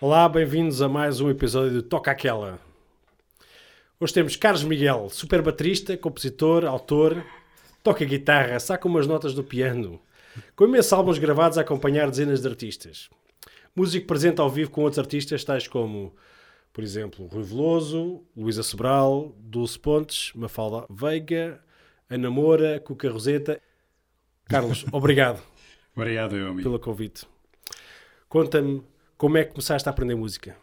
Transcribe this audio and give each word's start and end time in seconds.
Olá, 0.00 0.28
bem-vindos 0.28 0.82
a 0.82 0.88
mais 0.88 1.20
um 1.20 1.30
episódio 1.30 1.72
do 1.72 1.82
Toca 1.82 2.10
Aquela. 2.10 2.60
Hoje 3.98 4.12
temos 4.12 4.36
Carlos 4.36 4.62
Miguel, 4.62 5.08
super 5.08 5.40
baterista, 5.40 5.96
compositor, 5.96 6.66
autor, 6.66 7.24
toca 7.82 8.04
guitarra, 8.04 8.60
saca 8.60 8.86
umas 8.86 9.06
notas 9.06 9.32
do 9.32 9.42
piano, 9.42 9.98
com 10.54 10.64
imensos 10.64 10.92
álbuns 10.92 11.18
gravados 11.18 11.56
a 11.56 11.62
acompanhar 11.62 12.10
dezenas 12.10 12.42
de 12.42 12.48
artistas. 12.48 13.08
Músico 13.74 14.06
presente 14.06 14.40
ao 14.40 14.50
vivo 14.50 14.70
com 14.70 14.82
outros 14.82 14.98
artistas 14.98 15.44
tais 15.44 15.66
como, 15.66 16.14
por 16.74 16.84
exemplo, 16.84 17.26
Rui 17.26 17.42
Veloso, 17.42 18.22
Luísa 18.36 18.62
Sobral, 18.62 19.34
Dulce 19.38 19.78
Pontes, 19.78 20.30
Mafalda 20.34 20.86
Veiga, 20.90 21.58
Ana 22.08 22.30
Moura, 22.30 22.80
Cuca 22.80 23.10
Roseta. 23.10 23.60
Carlos, 24.44 24.84
obrigado 24.92 25.42
Obrigado, 25.96 26.36
eu, 26.36 26.48
amigo. 26.48 26.62
pelo 26.62 26.78
convite. 26.78 27.26
Conta-me 28.28 28.82
como 29.16 29.38
é 29.38 29.44
que 29.44 29.52
começaste 29.52 29.88
a 29.88 29.92
aprender 29.92 30.14
música. 30.14 30.56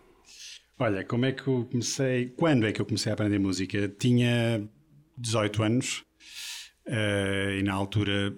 Olha, 0.80 1.04
como 1.04 1.26
é 1.26 1.32
que 1.32 1.48
eu 1.48 1.68
comecei? 1.70 2.30
Quando 2.30 2.66
é 2.66 2.72
que 2.72 2.82
eu 2.82 2.86
comecei 2.86 3.12
a 3.12 3.14
aprender 3.14 3.40
música? 3.40 3.88
Tinha 3.88 4.68
18 5.18 5.64
anos 5.64 6.04
eh, 6.86 7.58
e 7.60 7.64
na 7.64 7.74
altura 7.74 8.36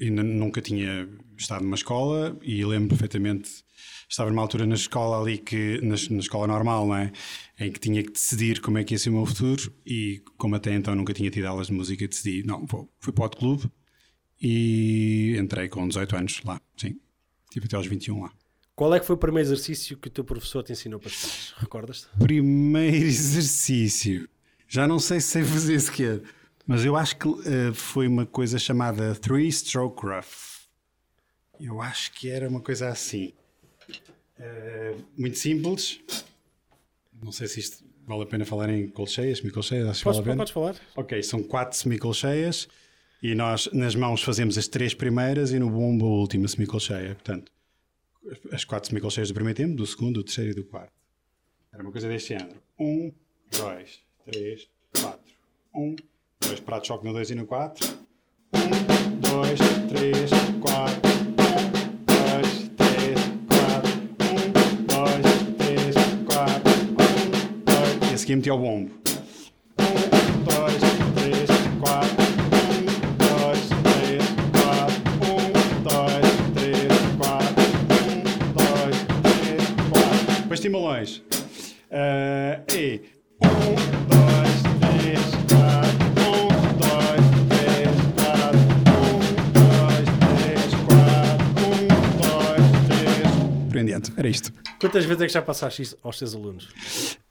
ainda 0.00 0.22
nunca 0.22 0.60
tinha 0.60 1.08
estado 1.36 1.64
numa 1.64 1.76
escola 1.76 2.38
e 2.42 2.64
lembro 2.64 2.90
perfeitamente. 2.90 3.64
Estava 4.08 4.30
numa 4.30 4.42
altura 4.42 4.66
na 4.66 4.74
escola 4.74 5.20
ali 5.20 5.38
que 5.38 5.80
na, 5.82 5.94
na 6.10 6.20
escola 6.20 6.46
normal, 6.46 6.86
não 6.86 6.96
é? 6.96 7.12
Em 7.58 7.70
que 7.72 7.80
tinha 7.80 8.02
que 8.02 8.12
decidir 8.12 8.60
como 8.60 8.78
é 8.78 8.84
que 8.84 8.94
ia 8.94 8.98
ser 8.98 9.10
o 9.10 9.14
meu 9.14 9.26
futuro 9.26 9.72
e 9.86 10.22
como 10.36 10.54
até 10.54 10.72
então 10.74 10.94
nunca 10.94 11.12
tinha 11.14 11.30
tido 11.30 11.46
aulas 11.46 11.68
de 11.68 11.72
música, 11.72 12.06
decidi, 12.06 12.42
não, 12.44 12.66
vou, 12.66 12.90
fui 13.00 13.12
para 13.12 13.26
o 13.26 13.30
clube 13.30 13.70
e 14.40 15.36
entrei 15.38 15.68
com 15.68 15.86
18 15.86 16.16
anos 16.16 16.40
lá, 16.44 16.60
sim. 16.76 16.98
Tive 17.50 17.66
até 17.66 17.76
aos 17.76 17.86
21 17.86 18.22
lá. 18.22 18.32
Qual 18.82 18.92
é 18.92 18.98
que 18.98 19.06
foi 19.06 19.14
o 19.14 19.16
primeiro 19.16 19.46
exercício 19.46 19.96
que 19.96 20.08
o 20.08 20.10
teu 20.10 20.24
professor 20.24 20.60
te 20.64 20.72
ensinou 20.72 20.98
para 20.98 21.08
estudar? 21.08 21.60
Recordas-te? 21.60 22.08
Primeiro 22.18 23.06
exercício. 23.06 24.28
Já 24.66 24.88
não 24.88 24.98
sei 24.98 25.20
se 25.20 25.28
sei 25.28 25.44
fazer 25.44 25.78
sequer, 25.78 26.20
mas 26.66 26.84
eu 26.84 26.96
acho 26.96 27.16
que 27.16 27.28
eh, 27.28 27.72
foi 27.72 28.08
uma 28.08 28.26
coisa 28.26 28.58
chamada 28.58 29.14
Three 29.14 29.52
Stroke 29.52 30.04
Rough. 30.04 30.66
Eu 31.60 31.80
acho 31.80 32.10
que 32.14 32.28
era 32.28 32.48
uma 32.48 32.60
coisa 32.60 32.88
assim. 32.88 33.32
Eh, 34.36 34.96
muito 35.16 35.38
simples. 35.38 36.00
Não 37.22 37.30
sei 37.30 37.46
se 37.46 37.60
isto 37.60 37.84
vale 38.04 38.24
a 38.24 38.26
pena 38.26 38.44
falar 38.44 38.68
em 38.68 38.88
colcheias, 38.88 39.38
semicolcheias, 39.38 39.86
acho 39.90 40.00
que 40.00 40.04
Podes, 40.06 40.18
vale 40.18 40.28
a 40.28 40.32
pena. 40.32 40.38
podes 40.38 40.52
falar? 40.52 40.74
Ok, 40.96 41.22
são 41.22 41.40
quatro 41.40 41.78
semicolcheias 41.78 42.66
e 43.22 43.32
nós 43.36 43.68
nas 43.72 43.94
mãos 43.94 44.24
fazemos 44.24 44.58
as 44.58 44.66
três 44.66 44.92
primeiras 44.92 45.52
e 45.52 45.60
no 45.60 45.70
bombo 45.70 46.04
a 46.04 46.18
última 46.18 46.48
semicolcheia. 46.48 47.14
Portanto, 47.14 47.52
as 48.52 48.64
quatro 48.64 48.88
semicolcheias 48.88 49.28
do 49.28 49.34
primeiro 49.34 49.56
tempo, 49.56 49.74
do 49.74 49.86
segundo, 49.86 50.14
do 50.14 50.24
terceiro 50.24 50.50
e 50.50 50.54
do 50.54 50.64
quarto. 50.64 50.92
Era 51.72 51.82
uma 51.82 51.92
coisa 51.92 52.08
deste 52.08 52.30
género. 52.30 52.62
Um, 52.78 53.12
dois, 53.50 54.00
três, 54.24 54.68
quatro. 55.00 55.32
Um, 55.74 55.96
dois, 56.40 56.60
prato 56.60 56.82
de 56.82 56.88
choque 56.88 57.04
no 57.04 57.12
dois 57.12 57.30
e 57.30 57.34
no 57.34 57.46
quatro. 57.46 57.86
Um, 58.52 59.20
dois, 59.20 59.58
três, 59.88 60.30
quatro. 60.60 61.10
Um, 61.10 62.04
dois, 62.04 62.68
três, 62.76 63.18
quatro. 63.48 63.92
Um, 64.28 64.84
dois, 64.86 65.26
três, 65.56 65.94
quatro. 66.26 66.70
Um, 66.90 67.64
dois. 67.64 68.10
E 68.10 68.14
a 68.14 68.18
seguir 68.18 68.36
meti 68.36 68.50
ao 68.50 68.58
bombo. 68.58 68.90
Timbalões. 80.62 81.22
Ah, 81.90 82.60
e 82.72 83.00
um, 83.42 83.48
dois, 84.08 84.62
três, 84.80 85.20
quatro. 85.50 86.06
Um, 86.22 86.48
dois, 86.78 87.24
três, 87.48 87.90
quatro. 88.14 88.60
Um, 88.94 89.18
dois, 89.52 90.06
três, 90.38 90.70
quatro. 90.86 91.66
Um, 91.66 91.90
dois, 92.22 92.64
três. 92.86 93.68
Por 93.68 93.76
em 93.76 93.84
diante. 93.84 94.12
Era 94.16 94.28
isto. 94.28 94.52
Quantas 94.80 95.04
vezes 95.04 95.22
é 95.22 95.26
que 95.26 95.32
já 95.32 95.42
passaste 95.42 95.82
isso 95.82 95.98
aos 96.02 96.18
teus 96.18 96.34
alunos? 96.34 96.68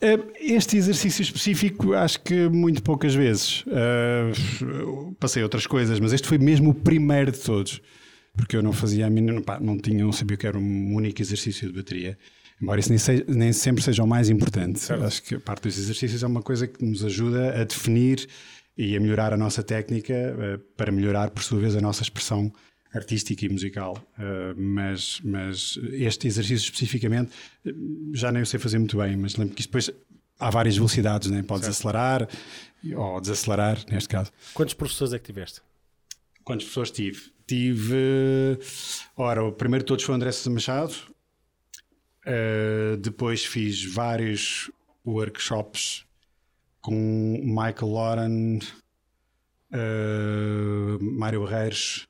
Uh, 0.01 0.31
Este 0.39 0.75
exercício 0.77 1.21
específico, 1.21 1.93
acho 1.93 2.19
que 2.21 2.49
muito 2.49 2.83
poucas 2.83 3.15
vezes. 3.15 3.63
Uh, 3.67 5.15
passei 5.19 5.41
outras 5.41 5.65
coisas, 5.65 5.99
mas 6.01 6.11
este 6.11 6.27
foi 6.27 6.37
mesmo 6.37 6.71
o 6.71 6.73
primeiro 6.73 7.31
de 7.31 7.39
todos. 7.39 7.81
Porque 8.33 8.55
eu 8.55 8.63
não 8.63 8.71
fazia 8.71 9.07
a 9.07 9.41
pá, 9.41 9.59
não 9.59 9.77
tinha, 9.77 10.03
não 10.03 10.11
sabia 10.13 10.37
que 10.37 10.47
era 10.47 10.57
um 10.57 10.95
único 10.95 11.21
exercício 11.21 11.67
de 11.67 11.73
bateria. 11.75 12.17
Embora 12.61 12.79
isso 12.79 12.89
nem, 12.89 12.97
se- 12.99 13.25
nem 13.27 13.51
sempre 13.53 13.83
seja 13.83 14.03
o 14.03 14.07
mais 14.07 14.29
importante. 14.29 14.79
Acho 14.93 15.23
que 15.23 15.35
a 15.35 15.39
parte 15.39 15.63
dos 15.63 15.77
exercícios 15.77 16.21
é 16.23 16.27
uma 16.27 16.41
coisa 16.43 16.67
que 16.67 16.83
nos 16.85 17.03
ajuda 17.03 17.59
a 17.59 17.63
definir 17.63 18.27
e 18.77 18.95
a 18.95 18.99
melhorar 18.99 19.33
a 19.33 19.37
nossa 19.37 19.63
técnica 19.63 20.13
uh, 20.13 20.59
para 20.77 20.91
melhorar, 20.91 21.31
por 21.31 21.43
sua 21.43 21.59
vez, 21.59 21.75
a 21.75 21.81
nossa 21.81 22.03
expressão 22.03 22.51
artística 22.93 23.45
e 23.45 23.49
musical. 23.49 23.97
Uh, 24.17 24.53
mas, 24.59 25.19
mas 25.23 25.79
este 25.91 26.27
exercício 26.27 26.65
especificamente 26.65 27.31
uh, 27.65 27.71
já 28.13 28.31
nem 28.31 28.41
eu 28.41 28.45
sei 28.45 28.59
fazer 28.59 28.77
muito 28.77 28.97
bem, 28.97 29.17
mas 29.17 29.35
lembro 29.35 29.55
que 29.55 29.61
isto 29.61 29.69
depois 29.69 29.89
há 30.39 30.49
várias 30.49 30.75
velocidades, 30.75 31.29
né? 31.31 31.41
podes 31.43 31.67
acelerar 31.67 32.27
ou 32.95 33.19
desacelerar, 33.21 33.79
neste 33.89 34.09
caso. 34.09 34.31
Quantos 34.53 34.73
professores 34.73 35.13
é 35.13 35.19
que 35.19 35.25
tiveste? 35.25 35.61
Quantas 36.43 36.65
pessoas 36.67 36.91
tive? 36.91 37.21
Tive. 37.45 38.57
Ora, 39.15 39.43
o 39.43 39.51
primeiro 39.51 39.83
de 39.83 39.87
todos 39.87 40.03
foi 40.03 40.13
o 40.13 40.15
André 40.15 40.31
Machado. 40.49 40.93
Uh, 42.25 42.97
depois 42.97 43.43
fiz 43.45 43.83
vários 43.83 44.69
workshops 45.05 46.05
com 46.79 47.39
Michael 47.43 47.91
Lauren, 47.91 48.59
uh, 49.73 51.03
Mário 51.03 51.41
Barreiros. 51.43 52.07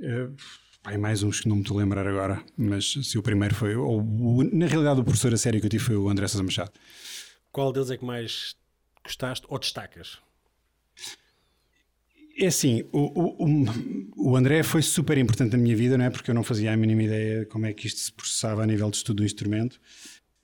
Uh, 0.00 0.34
mais 0.98 1.22
uns 1.22 1.40
que 1.40 1.48
não 1.48 1.56
me 1.56 1.62
estou 1.62 1.76
a 1.78 1.80
lembrar 1.82 2.06
agora, 2.06 2.42
mas 2.56 2.92
se 3.02 3.18
o 3.18 3.22
primeiro 3.22 3.54
foi. 3.54 3.74
Ou, 3.74 4.00
o- 4.00 4.44
na 4.44 4.66
realidade, 4.66 5.00
o 5.00 5.04
professor 5.04 5.34
a 5.34 5.36
sério 5.36 5.58
que 5.60 5.66
eu 5.66 5.70
tive 5.70 5.82
foi 5.84 5.96
o 5.96 6.08
André 6.08 6.28
Sousa 6.28 6.44
Machado. 6.44 6.70
Qual 7.50 7.72
deles 7.72 7.90
é 7.90 7.96
que 7.96 8.04
mais 8.04 8.54
gostaste 9.04 9.46
ou 9.50 9.58
destacas? 9.58 10.18
É 12.38 12.46
assim, 12.48 12.84
o, 12.92 13.44
o, 13.44 13.64
o- 14.30 14.36
André 14.36 14.62
foi 14.62 14.82
super 14.82 15.16
importante 15.16 15.52
na 15.52 15.58
minha 15.58 15.74
vida, 15.74 15.96
não 15.96 16.04
é? 16.04 16.10
Porque 16.10 16.30
eu 16.30 16.34
não 16.34 16.42
fazia 16.44 16.72
a 16.72 16.76
mínima 16.76 17.02
ideia 17.04 17.46
como 17.46 17.64
é 17.66 17.72
que 17.72 17.86
isto 17.86 18.00
se 18.00 18.12
processava 18.12 18.62
a 18.62 18.66
nível 18.66 18.90
de 18.90 18.98
estudo 18.98 19.18
do 19.18 19.24
instrumento. 19.24 19.80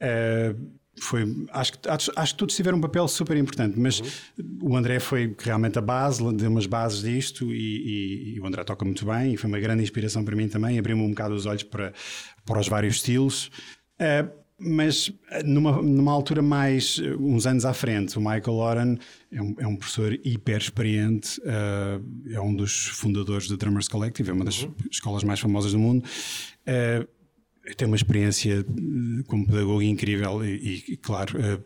Eh, 0.01 0.55
foi, 1.01 1.25
acho, 1.53 1.73
que, 1.79 1.89
acho, 1.89 2.13
acho 2.17 2.33
que 2.35 2.39
todos 2.39 2.55
tiveram 2.57 2.79
um 2.79 2.81
papel 2.81 3.07
super 3.09 3.37
importante, 3.37 3.79
mas 3.79 4.03
o 4.63 4.77
André 4.77 5.01
foi 5.01 5.35
realmente 5.39 5.79
a 5.79 5.83
base, 5.83 6.23
deu 6.35 6.51
umas 6.51 6.67
bases 6.67 7.03
disto 7.03 7.53
e, 7.53 7.57
e- 8.33 8.35
e 8.37 8.41
o 8.41 8.47
André 8.47 8.63
toca 8.65 8.85
muito 8.85 9.05
bem 9.07 9.35
e 9.35 9.37
foi 9.37 9.49
uma 9.49 9.61
grande 9.61 9.83
inspiração 9.83 10.25
para 10.25 10.37
mim 10.37 10.49
também, 10.49 10.79
abriu-me 10.79 11.03
um 11.03 11.11
bocado 11.11 11.35
os 11.35 11.47
olhos 11.47 11.63
para, 11.63 11.93
para 12.45 12.59
os 12.61 12.69
vários 12.69 12.97
estilos. 12.97 13.51
Eh, 13.99 14.27
mas 14.65 15.13
eh, 15.31 15.43
numa, 15.43 15.83
numa 15.83 16.13
altura 16.13 16.43
mais, 16.43 17.01
eh, 17.03 17.15
uns 17.17 17.47
anos 17.47 17.65
à 17.65 17.75
frente, 17.75 18.17
o 18.19 18.21
Michael 18.21 18.57
Lauren 18.57 18.99
é 19.31 19.43
um, 19.43 19.55
é 19.59 19.67
um 19.67 19.77
professor 19.77 20.13
hiper 20.25 20.59
experiente, 20.59 21.41
eh, 21.45 22.01
é 22.31 22.41
um 22.41 22.55
dos 22.55 22.89
fundadores 22.89 23.49
do 23.49 23.57
Drummers 23.57 23.89
Collective, 23.89 24.31
é 24.31 24.33
uma 24.33 24.45
das 24.45 24.67
escolas 24.91 25.25
mais 25.25 25.41
famosas 25.41 25.73
do 25.73 25.79
mundo. 25.79 26.09
Eh, 26.67 27.07
tem 27.77 27.87
uma 27.87 27.97
experiência 27.97 28.65
como 29.27 29.47
pedagogo 29.47 29.83
incrível 29.83 30.45
e, 30.45 30.85
e, 30.89 30.97
claro, 30.97 31.39
eh, 31.41 31.61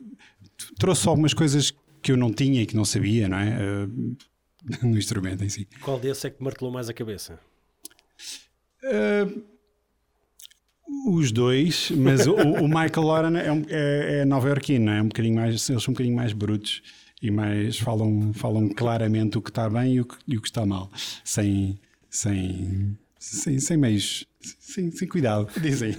trouxe 0.79 1.09
algumas 1.09 1.35
coisas 1.35 1.73
que 2.03 2.13
eu 2.13 2.17
não 2.17 2.33
tinha 2.33 2.63
e 2.63 2.67
que 2.67 2.77
não 2.77 2.85
sabia, 2.85 3.29
não 3.29 3.39
é? 3.39 3.89
No 4.83 4.99
instrumento 4.99 5.45
em 5.45 5.49
si. 5.49 5.69
Qual 5.81 5.97
desses 5.97 6.25
é 6.25 6.31
que 6.31 6.39
te 6.39 6.43
martelou 6.43 6.73
mais 6.73 6.89
a 6.89 6.93
cabeça? 6.93 7.39
Uh, 8.83 9.45
os 11.07 11.33
dois, 11.33 11.91
mas 11.91 12.27
o, 12.27 12.35
o 12.35 12.69
Michael 12.69 13.03
Lauren 13.03 13.37
é, 13.37 13.53
um, 13.53 13.65
é, 13.69 14.21
é 14.21 14.25
nova-iorquino, 14.25 14.91
é? 14.91 15.03
um 15.03 15.09
bocadinho 15.09 15.35
mais, 15.35 15.69
eles 15.69 15.83
são 15.83 15.93
um 15.93 15.95
bocadinho 15.95 16.17
mais 16.17 16.33
brutos 16.33 16.83
e 17.21 17.31
mais 17.31 17.79
falam, 17.79 18.33
falam 18.33 18.69
claramente 18.69 19.39
o 19.39 19.43
que 19.43 19.51
está 19.51 19.69
bem 19.69 19.95
e 19.95 20.01
o 20.01 20.05
que, 20.05 20.17
e 20.27 20.37
o 20.37 20.41
que 20.41 20.49
está 20.49 20.65
mal, 20.65 20.91
sem, 21.25 21.79
sem, 22.09 22.97
sem, 23.19 23.59
sem 23.59 23.77
meios, 23.77 24.27
sem, 24.41 24.91
sem 24.91 25.09
cuidado, 25.09 25.49
dizem. 25.61 25.95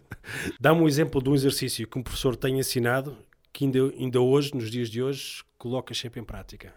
Dá-me 0.60 0.80
um 0.80 0.88
exemplo 0.88 1.22
de 1.22 1.28
um 1.28 1.34
exercício 1.34 1.86
que 1.86 1.98
um 1.98 2.02
professor 2.02 2.36
tem 2.36 2.58
ensinado 2.58 3.16
que 3.52 3.64
ainda, 3.64 3.78
ainda 3.98 4.20
hoje, 4.20 4.54
nos 4.54 4.70
dias 4.70 4.88
de 4.88 5.02
hoje, 5.02 5.44
colocas 5.58 5.98
sempre 5.98 6.20
em 6.20 6.24
prática. 6.24 6.74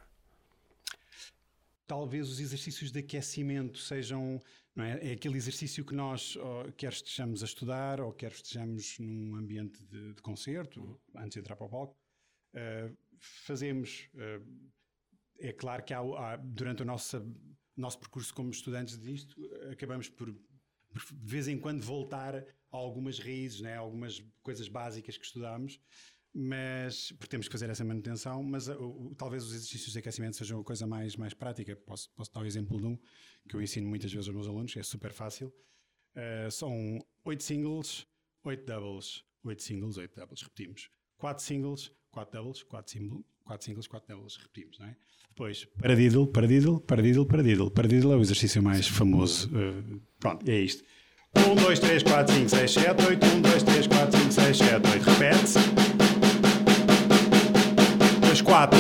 Talvez 1.88 2.30
os 2.30 2.40
exercícios 2.40 2.92
de 2.92 3.00
aquecimento 3.00 3.80
sejam 3.80 4.42
é? 4.78 5.10
é 5.10 5.14
aquele 5.14 5.38
exercício 5.38 5.86
que 5.86 5.94
nós, 5.94 6.36
ó, 6.38 6.72
quer 6.72 6.92
estejamos 6.92 7.42
a 7.42 7.46
estudar 7.46 8.02
ou 8.02 8.12
quer 8.12 8.32
estejamos 8.32 8.98
num 9.00 9.36
ambiente 9.36 9.84
de, 9.86 10.14
de 10.14 10.22
concerto, 10.22 11.00
antes 11.16 11.34
de 11.34 11.40
entrar 11.40 11.56
para 11.56 11.68
o 11.68 11.70
palco, 11.70 11.98
uh, 12.56 12.98
fazemos. 13.20 14.10
Uh, 14.14 14.72
é 15.40 15.52
claro 15.52 15.84
que 15.84 15.94
há, 15.94 16.00
há, 16.00 16.38
durante 16.38 16.82
o 16.82 16.86
nosso, 16.86 17.22
nosso 17.76 18.00
percurso 18.00 18.34
como 18.34 18.50
estudantes 18.52 18.98
disto, 18.98 19.36
acabamos 19.70 20.10
por 20.10 20.34
de 21.12 21.32
vez 21.32 21.48
em 21.48 21.60
quando 21.60 21.82
voltar 21.82 22.36
a 22.36 22.46
algumas 22.78 23.20
raízes, 23.20 23.62
né? 23.62 23.76
algumas 23.76 24.24
coisas 24.42 24.68
básicas 24.68 25.18
que 25.18 25.26
estudámos, 25.26 25.80
mas 26.38 27.14
porque 27.14 27.30
temos 27.30 27.48
que 27.48 27.52
fazer 27.54 27.70
essa 27.70 27.86
manutenção, 27.86 28.44
mas 28.44 28.68
uh, 28.68 28.74
uh, 28.74 29.16
talvez 29.16 29.42
os 29.46 29.54
exercícios 29.54 29.94
de 29.94 30.00
aquecimento 30.00 30.36
sejam 30.36 30.60
a 30.60 30.64
coisa 30.66 30.86
mais, 30.86 31.16
mais 31.16 31.34
prática. 31.34 31.74
Posso, 31.78 32.10
posso 32.14 32.30
dar 32.34 32.42
o 32.42 32.46
exemplo 32.46 32.78
de 32.78 32.86
um 32.86 33.00
que 33.48 33.56
eu 33.56 33.62
ensino 33.62 33.88
muitas 33.88 34.12
vezes 34.12 34.28
aos 34.28 34.36
meus 34.36 34.48
alunos, 34.48 34.76
é 34.76 34.84
super 34.84 35.14
fácil. 35.14 35.48
Uh, 36.14 36.52
são 36.52 37.00
8 37.24 37.42
singles, 37.42 38.06
8 38.44 38.66
doubles, 38.66 39.24
8 39.46 39.64
singles, 39.64 39.98
8 39.98 40.14
doubles, 40.14 40.42
repetimos. 40.42 40.90
4 41.18 41.42
singles, 41.42 41.92
4 42.12 42.32
doubles, 42.34 42.64
4 42.64 42.92
singles, 42.92 43.24
4 43.46 43.66
singles, 43.66 43.88
4 43.88 44.14
doubles, 44.14 44.36
repetimos, 44.36 44.78
não 44.78 44.88
é? 44.88 44.98
Depois, 45.30 45.66
paradiddle, 45.80 46.28
paradiddle, 46.28 46.82
paradiddle, 46.82 47.26
paradiddle. 47.26 47.72
Paradiddle 47.72 48.12
é 48.14 48.16
o 48.18 48.22
exercício 48.22 48.62
mais 48.62 48.88
famoso. 48.88 49.50
Uh, 49.50 50.02
pronto, 50.20 50.50
é 50.50 50.60
isto. 50.60 50.84
1, 51.38 51.56
2, 51.56 51.80
3, 51.80 52.04
4, 52.04 52.34
5, 52.34 52.50
6, 52.50 52.72
7, 52.72 53.06
8. 53.06 53.26
1, 53.26 53.42
2, 53.42 53.64
3, 53.64 53.88
4, 53.88 54.20
5, 54.20 54.32
6, 54.32 54.58
7, 54.58 54.90
8. 54.90 55.04
Repete-se. 55.04 56.05
Depois 58.56 58.70
4. 58.70 58.80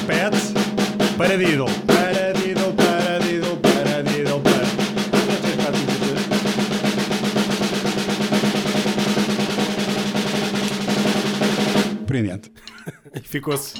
Repete-se. 0.00 0.52
Paradiddle. 1.16 1.66
Paradiddle, 1.86 2.72
paradiddle, 2.74 3.56
paradiddle, 3.62 4.40
paradiddle. 4.40 4.40
1, 4.40 4.42
2, 4.42 5.40
3, 5.40 5.56
4, 5.56 5.78
5, 5.78 5.92
6, 5.92 6.18
7. 11.94 12.06
Por 12.06 12.16
em 12.16 12.22
diante. 12.24 12.50
E 13.14 13.20
ficou-se. 13.20 13.74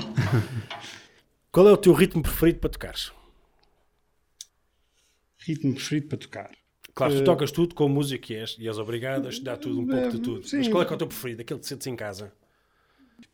Qual 1.50 1.68
é 1.68 1.72
o 1.72 1.76
teu 1.76 1.92
ritmo 1.92 2.22
preferido 2.22 2.60
para 2.60 2.70
tocares? 2.70 3.10
Ritmo 5.38 5.74
preferido 5.74 6.06
para 6.08 6.18
tocar. 6.18 6.50
Claro, 6.94 7.14
tu 7.14 7.20
Eh, 7.22 7.24
tocas 7.24 7.50
tudo 7.50 7.74
com 7.74 7.88
música 7.88 8.32
e 8.32 8.36
és, 8.36 8.56
e 8.58 8.68
és 8.68 8.78
obrigado 8.78 9.26
a 9.26 9.30
estudar 9.30 9.56
tudo, 9.56 9.80
um 9.80 9.86
pouco 9.86 10.10
de 10.10 10.20
tudo. 10.20 10.46
sim. 10.46 10.58
Mas 10.58 10.68
qual 10.68 10.82
é 10.82 10.86
que 10.86 10.92
é 10.92 10.94
o 10.94 10.98
teu 10.98 11.06
preferido? 11.08 11.42
Aquele 11.42 11.58
que 11.60 11.66
sentes 11.66 11.86
em 11.88 11.96
casa? 11.96 12.32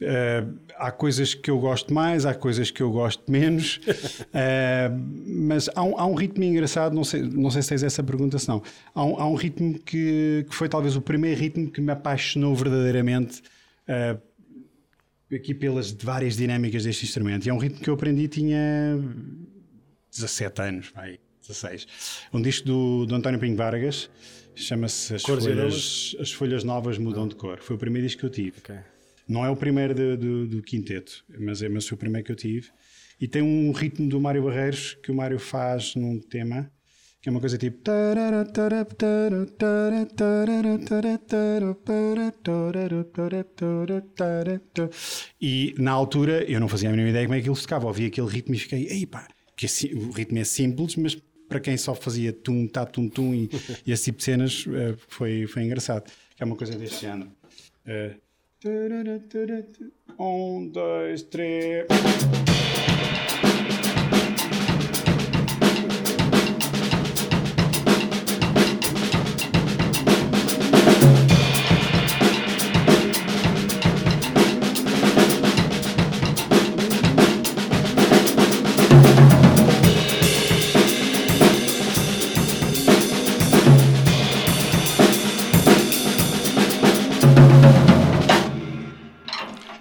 Uh, 0.01 0.59
há 0.77 0.91
coisas 0.91 1.35
que 1.35 1.51
eu 1.51 1.59
gosto 1.59 1.95
mais, 1.95 2.27
há 2.27 2.35
coisas 2.35 2.71
que 2.71 2.83
eu 2.83 2.91
gosto 2.91 3.31
menos, 3.31 3.81
Uh, 3.87 4.91
mas 5.47 5.71
há 5.75 5.83
um, 5.83 5.99
há 5.99 6.07
um 6.07 6.15
ritmo 6.15 6.45
engraçado. 6.45 6.95
Não 6.95 7.05
sei, 7.05 7.23
não 7.23 7.51
sei 7.51 7.63
se 7.63 7.69
tens 7.69 7.83
essa 7.83 8.03
pergunta, 8.03 8.39
se 8.39 8.49
não. 8.49 8.63
Há 8.95 9.05
um, 9.05 9.21
há 9.21 9.29
um 9.29 9.35
ritmo 9.35 9.79
que, 9.79 10.47
que 10.49 10.55
foi 10.55 10.69
talvez 10.69 10.97
o 10.97 11.01
primeiro 11.01 11.41
ritmo 11.41 11.71
que 11.71 11.81
me 11.81 11.93
apaixonou 11.93 12.55
verdadeiramente. 12.55 13.43
uh, 13.89 14.35
aqui 15.35 15.55
pelas 15.55 15.91
várias 15.91 16.37
dinâmicas 16.37 16.85
deste 16.85 17.05
instrumento. 17.05 17.47
E 17.47 17.51
é 17.51 17.55
um 17.55 17.59
ritmo 17.59 17.81
que 17.81 17.89
eu 17.89 17.95
aprendi, 17.95 18.29
tinha 18.29 18.99
17 20.11 20.63
anos, 20.63 20.93
vai, 20.95 21.19
16. 21.41 21.87
Um 22.33 22.41
disco 22.41 22.67
do, 22.67 23.07
do 23.07 23.15
António 23.15 23.41
Pinho 23.41 23.57
Vargas, 23.57 24.11
chama-se 24.55 25.15
As 25.15 25.23
As 26.21 26.33
Folhas 26.33 26.65
Novas 26.65 26.99
Mudam 26.99 27.27
de 27.27 27.35
Cor. 27.35 27.59
Foi 27.61 27.77
o 27.77 27.79
primeiro 27.79 28.07
disco 28.07 28.21
que 28.21 28.27
eu 28.27 28.31
tive. 28.31 28.59
Ok. 28.59 28.77
Não 29.29 29.45
é 29.45 29.51
o 29.51 29.57
primeiro 29.57 29.95
de- 29.95 30.17
do, 30.17 30.47
do 30.47 30.63
quinteto, 30.63 31.25
mas 31.39 31.63
é 31.63 31.69
mas 31.69 31.87
foi 31.89 31.97
o 31.97 31.99
primeiro 31.99 32.25
que 32.27 32.33
eu 32.33 32.37
tive. 32.37 32.69
E 33.21 33.27
tem 33.29 33.43
um 33.43 33.73
ritmo 33.73 34.09
do 34.09 34.21
Mário 34.21 34.43
Barreiros 34.43 34.99
que 35.03 35.11
o 35.11 35.15
Mário 35.15 35.39
faz 35.39 35.95
num 35.95 36.21
tema 36.21 36.71
que 37.23 37.29
é 37.31 37.33
uma 37.33 37.41
coisa 37.41 37.57
tipo. 37.57 37.79
E 45.41 45.75
na 45.79 45.91
altura 45.93 46.45
eu 46.45 46.61
não 46.61 46.69
fazia 46.69 46.91
a 46.91 46.93
mínima 46.93 47.09
ideia 47.09 47.25
como 47.25 47.39
é 47.39 47.41
que 47.41 47.55
se 47.55 47.63
tocava. 47.63 47.87
Ouvi 47.87 48.05
aquele 48.05 48.29
ritmo 48.29 48.55
e 48.55 48.59
fiquei, 48.59 48.87
ei 48.89 49.07
pá, 49.07 49.27
que 49.57 49.65
assim, 49.65 49.95
o 49.95 50.11
ritmo 50.11 50.39
é 50.39 50.45
simples, 50.45 50.97
mas 50.97 51.17
para 51.49 51.61
quem 51.61 51.79
só 51.79 51.95
fazia 51.95 52.31
tum, 52.31 52.67
tá, 52.67 52.85
tum, 52.85 53.09
tum 53.09 53.35
e, 53.35 53.49
e 53.87 53.93
esse 53.93 54.05
tipo 54.05 54.19
de 54.19 54.25
cenas 54.25 54.67
eh, 54.69 54.95
foi, 55.09 55.47
foi 55.47 55.63
engraçado. 55.63 56.11
Que 56.37 56.43
é 56.43 56.47
uma 56.47 56.57
coisa 56.57 56.77
deste 56.77 57.01
género. 57.03 57.31
Eh, 57.87 58.17
um, 60.19 60.69
dois, 60.73 61.23
três. 61.25 61.87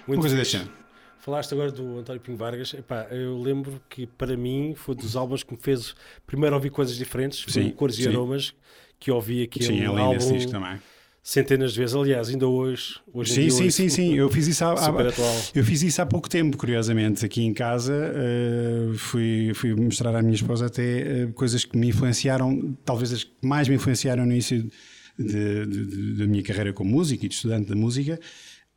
Muito 0.06 0.18
Uma 0.18 0.22
coisa 0.22 0.36
deste 0.36 0.52
género. 0.58 0.70
Falaste 1.20 1.52
agora 1.54 1.70
do 1.72 1.98
António 2.00 2.20
Pinho 2.20 2.36
Vargas. 2.36 2.74
Epá, 2.74 3.06
eu 3.10 3.40
lembro 3.40 3.80
que 3.88 4.06
para 4.06 4.36
mim 4.36 4.74
foi 4.76 4.94
dos 4.94 5.16
álbuns 5.16 5.42
que 5.42 5.52
me 5.54 5.58
fez 5.58 5.94
primeiro 6.26 6.54
ouvir 6.54 6.70
coisas 6.70 6.96
diferentes, 6.96 7.44
Sim, 7.50 7.70
Cores 7.70 7.98
e 7.98 8.02
sim. 8.02 8.08
Aromas, 8.08 8.54
que 9.00 9.10
ouvi 9.10 9.42
aquele 9.42 9.64
Sim, 9.64 9.76
esse 9.80 9.86
álbum 9.86 10.32
disco 10.36 10.50
também. 10.50 10.78
centenas 11.22 11.72
de 11.72 11.80
vezes. 11.80 11.96
Aliás, 11.96 12.28
ainda 12.28 12.46
hoje, 12.46 12.96
hoje 13.10 13.32
Sim, 13.32 13.48
sim, 13.48 13.64
ouço- 13.64 13.70
sim, 13.76 13.88
sim. 13.88 14.14
Eu 14.14 14.28
fiz 14.28 14.46
isso 14.48 14.62
há, 14.66 14.72
há- 14.74 14.92
eu 15.54 15.64
fiz 15.64 15.82
isso 15.82 16.02
há 16.02 16.04
pouco 16.04 16.28
tempo, 16.28 16.58
curiosamente, 16.58 17.24
aqui 17.24 17.40
em 17.42 17.54
casa. 17.54 17.94
eh, 18.14 18.92
fui, 18.98 19.52
fui 19.54 19.74
mostrar 19.74 20.14
à 20.14 20.20
minha 20.20 20.34
esposa 20.34 20.66
até 20.66 21.22
eh, 21.22 21.26
coisas 21.34 21.64
que 21.64 21.74
me 21.78 21.88
influenciaram, 21.88 22.76
talvez 22.84 23.10
as 23.14 23.24
que 23.24 23.32
mais 23.42 23.66
me 23.66 23.76
influenciaram 23.76 24.26
no 24.26 24.32
início 24.32 24.68
da 25.16 26.26
minha 26.26 26.42
carreira 26.42 26.72
como 26.72 26.90
músico 26.90 27.24
e 27.24 27.28
de 27.28 27.34
estudante 27.34 27.68
de 27.68 27.74
música. 27.74 28.18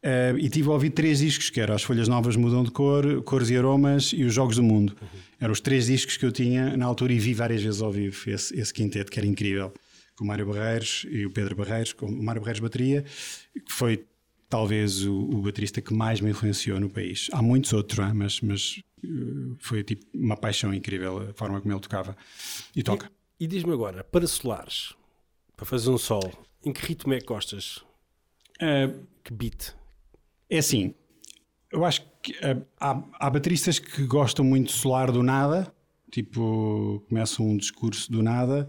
Eh, 0.04 0.36
e 0.38 0.50
tive 0.50 0.70
a 0.70 0.72
ouvir 0.74 0.92
três 0.92 1.20
discos, 1.20 1.50
que 1.50 1.60
eram 1.60 1.74
As 1.76 1.84
Folhas 1.84 2.08
Novas 2.08 2.36
Mudam 2.36 2.64
de 2.64 2.72
Cor, 2.72 3.22
Cores 3.24 3.50
e 3.50 3.58
Aromas 3.58 4.14
e 4.14 4.24
Os 4.24 4.34
Jogos 4.34 4.56
do 4.56 4.64
Mundo. 4.64 4.96
Eram 5.40 5.52
os 5.52 5.60
três 5.60 5.88
discos 5.88 6.18
que 6.18 6.26
eu 6.26 6.32
tinha 6.32 6.78
na 6.78 6.86
altura 6.86 7.14
e 7.14 7.20
vi 7.20 7.34
várias 7.34 7.62
vezes 7.62 7.82
ao 7.82 7.92
vivo 7.92 8.30
esse, 8.30 8.58
esse 8.60 8.74
quinteto, 8.74 9.12
que 9.12 9.20
era 9.20 9.28
incrível. 9.28 9.74
Com 10.16 10.24
o 10.24 10.28
Mário 10.28 10.46
Barreiros 10.48 11.06
e 11.10 11.26
o 11.26 11.32
Pedro 11.32 11.56
Barreiros, 11.56 11.94
com 11.94 12.06
o 12.08 12.24
Mário 12.24 12.42
Barreiros 12.42 12.60
bateria, 12.60 13.04
que 13.54 13.72
foi 13.72 14.06
talvez 14.50 15.04
o, 15.06 15.14
o 15.14 15.42
baterista 15.42 15.82
que 15.82 15.94
mais 15.94 16.22
me 16.22 16.32
influenciou 16.32 16.80
no 16.80 16.90
país. 16.90 17.28
Há 17.34 17.42
muitos 17.42 17.74
outros, 17.74 18.00
ah, 18.00 18.14
mas, 18.14 18.40
mas 18.42 18.82
eh, 19.04 19.08
foi 19.60 19.84
tipo 19.84 20.06
uma 20.14 20.38
paixão 20.38 20.74
incrível 20.74 21.30
a 21.30 21.34
forma 21.34 21.60
como 21.62 21.74
ele 21.74 21.82
tocava 21.82 22.16
e 22.76 22.82
toca. 22.82 23.12
E 23.40 23.46
diz-me 23.46 23.74
agora, 23.74 24.04
para 24.04 24.26
solares, 24.26 24.94
para 25.56 25.66
fazer 25.66 25.90
um 25.90 25.98
sol, 25.98 26.32
em 26.66 26.72
que 26.74 26.84
ritmo 26.86 27.14
é 27.14 27.20
que 27.20 27.26
gostas? 27.26 27.84
Eh, 28.60 28.90
Que 29.24 29.34
beat? 29.34 29.76
É 30.50 30.60
assim, 30.60 30.94
eu 31.72 31.84
acho 31.84 32.02
que 32.22 32.34
eh, 32.42 32.58
há, 32.80 33.04
há 33.20 33.30
bateristas 33.30 33.80
que 33.80 34.06
gostam 34.06 34.46
muito 34.46 34.68
de 34.68 34.74
solar 34.74 35.12
do 35.12 35.22
nada, 35.22 35.74
tipo, 36.12 37.04
começam 37.10 37.46
um 37.46 37.58
discurso 37.58 38.12
do 38.12 38.24
nada. 38.24 38.68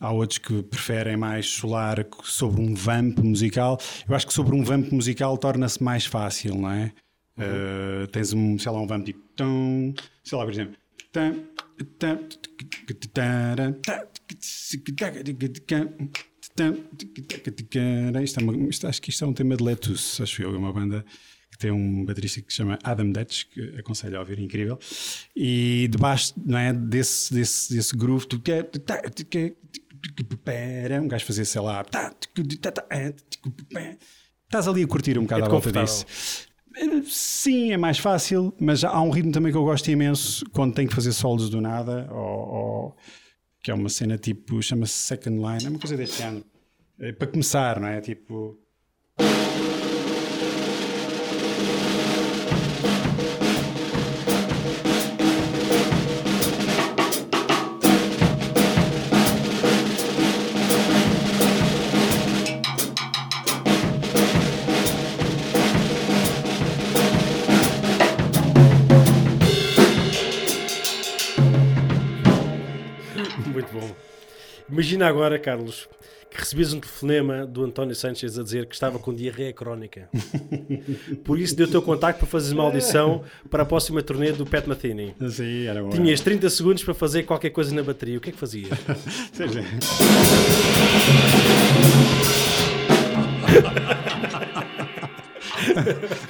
Há 0.00 0.12
outros 0.12 0.38
que 0.38 0.62
preferem 0.62 1.16
mais 1.16 1.48
solar 1.48 2.06
sobre 2.22 2.60
um 2.60 2.72
vamp 2.72 3.18
musical. 3.18 3.80
Eu 4.08 4.14
acho 4.14 4.28
que 4.28 4.32
sobre 4.32 4.54
um 4.54 4.62
vamp 4.62 4.92
musical 4.92 5.36
torna-se 5.36 5.82
mais 5.82 6.06
fácil, 6.06 6.54
não 6.54 6.70
é? 6.70 6.92
Eh, 7.36 8.06
tens 8.12 8.32
um, 8.32 8.56
sei 8.58 8.70
lá, 8.70 8.80
um 8.80 8.86
vamp 8.86 9.04
tipo. 9.04 9.20
tum, 9.34 9.92
sei 10.22 10.38
lá, 10.38 10.44
por 10.44 10.52
exemplo. 10.52 10.76
tum, 11.12 11.44
isto 18.22 18.40
é 18.40 18.42
uma- 18.42 18.68
isto- 18.68 18.86
acho 18.86 19.00
que 19.02 19.10
isto 19.10 19.24
é 19.24 19.26
um 19.28 19.32
tema 19.32 19.56
de 19.56 19.64
Letus, 19.64 20.20
acho 20.20 20.42
eu, 20.42 20.54
é 20.54 20.58
uma 20.58 20.72
banda 20.72 21.04
que 21.50 21.58
tem 21.58 21.70
um 21.70 22.04
baterista 22.04 22.40
que 22.42 22.52
se 22.52 22.58
chama 22.58 22.78
Adam 22.84 23.10
Dutch, 23.10 23.44
que 23.52 23.60
aconselho 23.78 24.16
a 24.16 24.20
ouvir, 24.20 24.38
incrível. 24.38 24.78
E 25.34 25.88
debaixo 25.90 26.34
não 26.44 26.58
é, 26.58 26.72
desse, 26.72 27.32
desse, 27.32 27.74
desse 27.74 27.96
groove, 27.96 28.26
tu 28.26 28.38
quer. 28.38 28.68
Um 31.02 31.08
gajo 31.08 31.24
fazer, 31.24 31.44
sei 31.44 31.60
lá. 31.60 31.84
Estás 34.44 34.68
ali 34.68 34.82
a 34.82 34.86
curtir 34.86 35.18
um 35.18 35.22
bocado 35.22 35.42
É-te 35.42 35.48
à 35.48 35.50
volta 35.50 35.72
disso. 35.84 36.06
Sim, 37.10 37.72
é 37.72 37.76
mais 37.76 37.98
fácil, 37.98 38.54
mas 38.60 38.84
há 38.84 39.00
um 39.02 39.10
ritmo 39.10 39.32
também 39.32 39.50
que 39.50 39.58
eu 39.58 39.64
gosto 39.64 39.90
imenso 39.90 40.44
quando 40.52 40.74
tenho 40.74 40.88
que 40.88 40.94
fazer 40.94 41.12
solos 41.12 41.50
do 41.50 41.60
nada, 41.60 42.08
ou, 42.12 42.18
ou- 42.20 42.96
que 43.62 43.70
é 43.70 43.74
uma 43.74 43.88
cena 43.88 44.16
tipo, 44.16 44.62
chama-se 44.62 44.94
Second 44.94 45.36
Line, 45.36 45.66
é 45.66 45.68
uma 45.68 45.78
coisa 45.78 45.96
deste 45.96 46.18
género. 46.18 46.44
É, 46.98 47.12
para 47.12 47.26
começar, 47.28 47.80
não 47.80 47.88
é? 47.88 48.00
Tipo. 48.00 48.58
Bom. 73.78 73.94
Imagina 74.70 75.06
agora, 75.06 75.38
Carlos, 75.38 75.88
que 76.30 76.38
recebias 76.38 76.72
um 76.72 76.80
telefonema 76.80 77.46
do 77.46 77.64
António 77.64 77.94
Sanchez 77.94 78.38
a 78.38 78.42
dizer 78.42 78.66
que 78.66 78.74
estava 78.74 78.98
com 78.98 79.14
diarreia 79.14 79.52
crónica. 79.52 80.08
Por 81.24 81.38
isso 81.38 81.56
deu 81.56 81.66
o 81.66 81.70
teu 81.70 81.80
contacto 81.80 82.20
para 82.20 82.28
fazeres 82.28 82.52
uma 82.52 82.64
audição 82.64 83.24
para 83.50 83.62
a 83.62 83.66
próxima 83.66 84.02
turnê 84.02 84.32
do 84.32 84.44
Pat 84.44 84.66
Metheny. 84.66 85.14
Sim, 85.30 85.66
era 85.66 85.82
bom. 85.82 85.90
Tinhas 85.90 86.20
30 86.20 86.50
segundos 86.50 86.84
para 86.84 86.94
fazer 86.94 87.22
qualquer 87.22 87.50
coisa 87.50 87.74
na 87.74 87.82
bateria. 87.82 88.18
O 88.18 88.20
que 88.20 88.28
é 88.28 88.32
que 88.32 88.38
fazias? 88.38 88.68
Sim, 89.32 89.48
sim. 89.48 89.64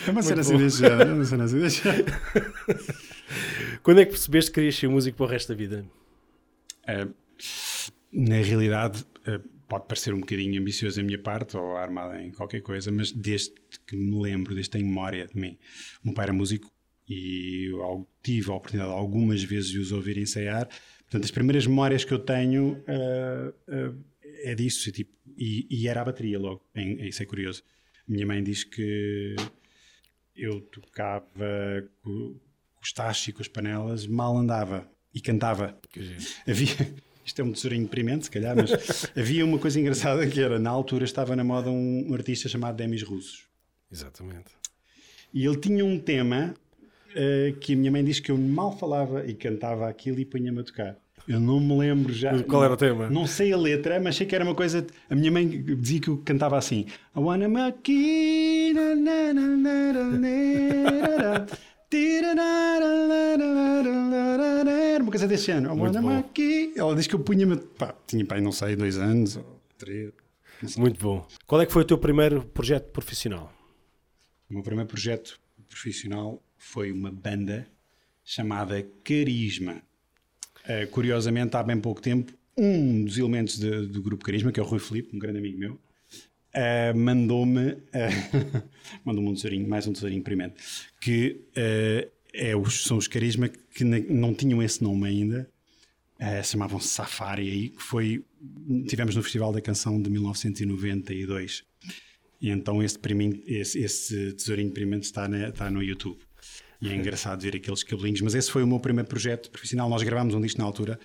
É 0.07 0.11
uma 0.11 0.23
cena 0.23 0.41
assim 0.41 0.69
género, 0.69 1.11
é 1.11 1.15
uma 1.15 1.25
cena 1.25 1.45
assim. 1.45 1.59
Quando 3.83 4.01
é 4.01 4.05
que 4.05 4.13
percebeste 4.13 4.51
que 4.51 4.57
querias 4.57 4.77
ser 4.77 4.89
músico 4.89 5.17
para 5.17 5.27
o 5.27 5.29
resto 5.29 5.49
da 5.49 5.55
vida? 5.55 5.85
É, 6.87 7.07
na 8.13 8.37
realidade, 8.37 9.05
é, 9.27 9.41
pode 9.69 9.87
parecer 9.87 10.15
um 10.15 10.21
bocadinho 10.21 10.61
ambicioso 10.61 10.97
da 10.97 11.03
minha 11.03 11.19
parte 11.19 11.57
ou 11.57 11.77
armada 11.77 12.23
em 12.23 12.31
qualquer 12.31 12.63
coisa, 12.63 12.91
mas 12.91 13.13
desde 13.13 13.55
que 13.87 13.97
me 13.97 14.21
lembro, 14.21 14.55
desde 14.55 14.71
que 14.71 14.79
tenho 14.79 14.89
memória 14.89 15.27
de 15.27 15.39
mim, 15.39 15.59
meu 16.03 16.15
pai 16.15 16.25
era 16.25 16.33
músico 16.33 16.73
e 17.09 17.69
eu 17.71 18.07
tive 18.23 18.51
a 18.51 18.55
oportunidade 18.55 18.93
algumas 18.93 19.43
vezes 19.43 19.71
de 19.71 19.79
os 19.79 19.93
ouvir 19.93 20.19
ensaiar. 20.19 20.69
Portanto, 21.01 21.25
as 21.25 21.31
primeiras 21.31 21.67
memórias 21.67 22.05
que 22.05 22.13
eu 22.13 22.19
tenho 22.19 22.73
uh, 22.73 23.49
uh, 23.69 24.05
é 24.43 24.55
disso, 24.55 24.91
tipo, 24.93 25.13
e, 25.37 25.67
e, 25.71 25.89
era 25.89 26.03
a 26.03 26.05
bateria 26.05 26.39
logo. 26.39 26.63
É, 26.75 26.83
isso 27.09 27.23
é 27.23 27.27
curioso. 27.27 27.63
Minha 28.07 28.27
mãe 28.27 28.43
diz 28.43 28.65
que 28.65 29.37
eu 30.37 30.61
tocava 30.61 31.27
com, 32.03 32.35
com 32.35 32.83
os 32.83 32.93
tachos 32.93 33.29
e 33.29 33.33
com 33.33 33.41
as 33.41 33.49
panelas, 33.49 34.07
mal 34.07 34.37
andava 34.37 34.91
e 35.15 35.21
cantava. 35.21 35.79
Havia, 36.47 36.95
isto 37.29 37.41
é 37.41 37.45
um 37.45 37.53
tesourinho 37.53 37.83
deprimente, 37.83 38.25
se 38.25 38.31
calhar, 38.31 38.57
mas 38.57 39.07
havia 39.17 39.45
uma 39.45 39.59
coisa 39.59 39.79
engraçada 39.79 40.27
que 40.27 40.41
era, 40.41 40.59
na 40.59 40.71
altura 40.71 41.05
estava 41.05 41.37
na 41.37 41.45
moda 41.45 41.71
um, 41.71 42.13
artista 42.15 42.49
chamado 42.49 42.77
Demis 42.77 43.03
Russos. 43.03 43.47
Exatamente. 43.93 44.51
E 45.33 45.45
ele 45.45 45.57
tinha 45.57 45.85
um 45.85 45.99
tema 45.99 46.55
uh, 47.11 47.57
que 47.59 47.75
a 47.75 47.77
minha 47.77 47.93
mãe 47.93 48.03
diz 48.03 48.19
que 48.19 48.31
eu 48.31 48.39
mal 48.39 48.77
falava 48.77 49.27
e 49.27 49.35
cantava 49.35 49.89
aquilo 49.89 50.19
e 50.19 50.25
punha-me 50.25 50.61
a 50.61 50.65
tocar. 50.65 50.97
Eu 51.29 51.39
não 51.39 51.61
me 51.61 51.77
lembro 51.77 52.11
já. 52.11 52.43
Qual 52.45 52.65
era 52.65 52.73
o 52.73 52.77
tema? 52.77 53.11
Não 53.11 53.27
sei 53.27 53.53
a 53.53 53.57
letra, 53.59 54.01
mas 54.01 54.17
sei 54.17 54.27
que 54.27 54.35
era 54.35 54.43
uma 54.43 54.55
coisa. 54.55 54.87
A 55.11 55.15
minha 55.15 55.31
mãe 55.31 55.47
dizia 55.47 56.01
que 56.01 56.09
eu 56.09 56.17
cantava 56.25 56.57
assim. 56.57 56.87
I 57.15 57.21
wanna 57.21 57.49
make 57.49 58.73
uma 65.01 65.11
coisa 65.11 65.27
desse 65.27 65.51
ano. 65.51 65.75
Make 66.03 66.75
Ela 66.77 66.95
diz 66.95 67.07
que 67.07 67.15
eu 67.15 67.21
punha-me. 67.21 67.57
Pá, 67.57 67.95
tinha 68.07 68.25
pai, 68.25 68.41
não 68.41 68.53
sei, 68.53 68.77
dois 68.77 68.99
anos 68.99 69.37
ou 69.37 69.61
três. 69.79 70.13
Muito 70.77 71.01
bom. 71.01 71.27
Qual 71.47 71.61
é 71.61 71.67
que 71.67 71.73
foi 71.73 71.83
o 71.83 71.85
teu 71.85 71.97
primeiro 71.97 72.45
projeto 72.45 72.91
profissional? 72.91 73.53
O 74.51 74.55
meu 74.55 74.63
primeiro 74.63 74.89
projeto 74.89 75.39
profissional 75.69 76.43
foi 76.57 76.91
uma 76.93 77.11
banda 77.11 77.67
chamada 78.25 78.85
Carisma. 79.05 79.83
Uh, 80.65 80.87
curiosamente, 80.91 81.57
há 81.57 81.63
bem 81.63 81.81
pouco 81.81 82.03
tempo, 82.03 82.33
um 82.57 83.05
dos 83.05 83.17
elementos 83.17 83.59
de, 83.59 83.87
do 83.87 84.03
grupo 84.03 84.25
Carisma, 84.25 84.53
que 84.53 84.61
é 84.61 84.63
o 84.63 84.67
Rui 84.67 84.81
Filipe, 84.81 85.17
um 85.17 85.19
grande 85.19 85.39
amigo 85.39 85.59
meu, 85.59 85.79
uh, 86.55 86.97
mandou-me 86.97 87.73
uh, 87.73 88.69
mandou-me 89.05 89.31
um 89.31 89.35
tesourinho, 89.35 89.69
mais 89.69 89.87
um 89.87 89.93
tesourinho 89.93 90.23
primeiro, 90.23 90.53
que 91.01 91.41
é 92.33 92.57
os, 92.57 92.85
são 92.85 92.97
os 92.97 93.09
Carisma 93.09 93.49
que 93.49 93.85
não 93.85 94.35
tinham 94.35 94.63
esse 94.63 94.83
nome 94.83 95.09
ainda, 95.09 95.51
chamavam-se 96.45 96.89
Safari, 96.89 97.51
aí, 97.51 97.69
que 97.71 97.83
foi, 97.83 98.25
tivemos 98.87 99.17
no 99.17 99.23
Festival 99.23 99.53
da 99.53 99.61
Canção 99.61 100.01
de 100.01 100.11
1992. 100.11 101.65
E 102.41 102.51
então 102.51 102.83
esse, 102.83 102.99
esse, 103.47 103.79
esse 103.81 104.33
tesourinho 104.35 104.71
primeiro 104.71 105.03
está, 105.03 105.29
na, 105.29 105.49
está 105.49 105.71
no 105.71 105.83
YouTube. 105.83 106.19
E 106.81 106.89
é 106.89 106.95
engraçado 106.95 107.41
ver 107.41 107.57
aqueles 107.57 107.83
cabelinhos. 107.83 108.21
Mas 108.21 108.35
esse 108.35 108.51
foi 108.51 108.63
o 108.63 108.67
meu 108.67 108.79
primeiro 108.79 109.09
projeto 109.09 109.51
profissional. 109.51 109.89
Nós 109.89 110.03
gravámos 110.03 110.35
um 110.35 110.41
disco 110.41 110.61
na 110.61 110.65
altura. 110.65 110.99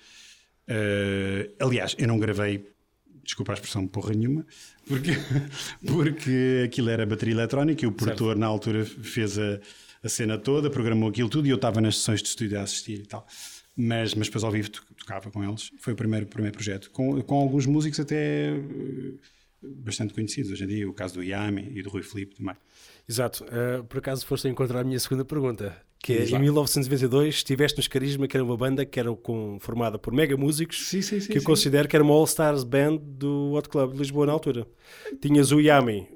Uh, 0.68 1.52
aliás, 1.58 1.94
eu 1.98 2.06
não 2.06 2.18
gravei, 2.18 2.64
desculpa 3.24 3.52
a 3.52 3.54
expressão, 3.54 3.86
porra 3.86 4.12
nenhuma, 4.12 4.46
porque, 4.86 5.12
porque 5.86 6.62
aquilo 6.64 6.90
era 6.90 7.06
bateria 7.06 7.34
eletrónica 7.34 7.84
e 7.84 7.88
o 7.88 7.92
produtor 7.92 8.28
certo. 8.28 8.38
na 8.38 8.46
altura 8.46 8.84
fez 8.84 9.38
a, 9.38 9.60
a 10.02 10.08
cena 10.08 10.38
toda, 10.38 10.70
programou 10.70 11.08
aquilo 11.08 11.28
tudo 11.28 11.46
e 11.46 11.50
eu 11.50 11.56
estava 11.56 11.80
nas 11.80 11.96
sessões 11.96 12.22
de 12.22 12.28
estúdio 12.28 12.58
a 12.58 12.62
assistir 12.62 13.00
e 13.00 13.06
tal. 13.06 13.26
Mas, 13.76 14.14
mas 14.14 14.28
depois 14.28 14.44
ao 14.44 14.52
vivo 14.52 14.70
tocava 14.70 15.30
com 15.30 15.42
eles. 15.42 15.72
Foi 15.78 15.94
o 15.94 15.96
primeiro, 15.96 16.26
primeiro 16.26 16.56
projeto. 16.56 16.90
Com, 16.92 17.20
com 17.22 17.34
alguns 17.34 17.66
músicos 17.66 17.98
até 17.98 18.52
uh, 18.52 19.18
bastante 19.62 20.14
conhecidos 20.14 20.52
hoje 20.52 20.62
em 20.62 20.66
dia, 20.68 20.88
o 20.88 20.92
caso 20.92 21.14
do 21.14 21.22
Yami 21.24 21.72
e 21.74 21.82
do 21.82 21.90
Rui 21.90 22.02
Filipe 22.02 22.36
também. 22.36 22.54
Exato. 23.08 23.44
Uh, 23.44 23.82
por 23.84 23.98
acaso 23.98 24.24
foste 24.24 24.46
a 24.46 24.50
encontrar 24.50 24.80
a 24.80 24.84
minha 24.84 25.00
segunda 25.00 25.24
pergunta, 25.24 25.76
que 26.04 26.12
é, 26.12 26.24
em 26.26 26.38
1922 26.38 27.36
estiveste 27.36 27.78
nos 27.78 27.88
Carisma, 27.88 28.28
que 28.28 28.36
era 28.36 28.44
uma 28.44 28.58
banda 28.58 28.84
que 28.84 29.00
era 29.00 29.10
com, 29.16 29.56
formada 29.58 29.98
por 29.98 30.12
mega 30.12 30.36
músicos, 30.36 30.86
sim, 30.86 31.00
sim, 31.00 31.18
sim, 31.18 31.32
que 31.32 31.38
eu 31.38 31.42
considero 31.42 31.88
que 31.88 31.96
era 31.96 32.04
uma 32.04 32.12
All-Stars 32.12 32.62
Band 32.62 32.98
do 32.98 33.52
Hot 33.54 33.70
Club 33.70 33.92
de 33.92 33.98
Lisboa 34.00 34.26
na 34.26 34.32
altura. 34.32 34.66
Tinhas 35.18 35.50
o 35.50 35.58
Yami, 35.58 36.06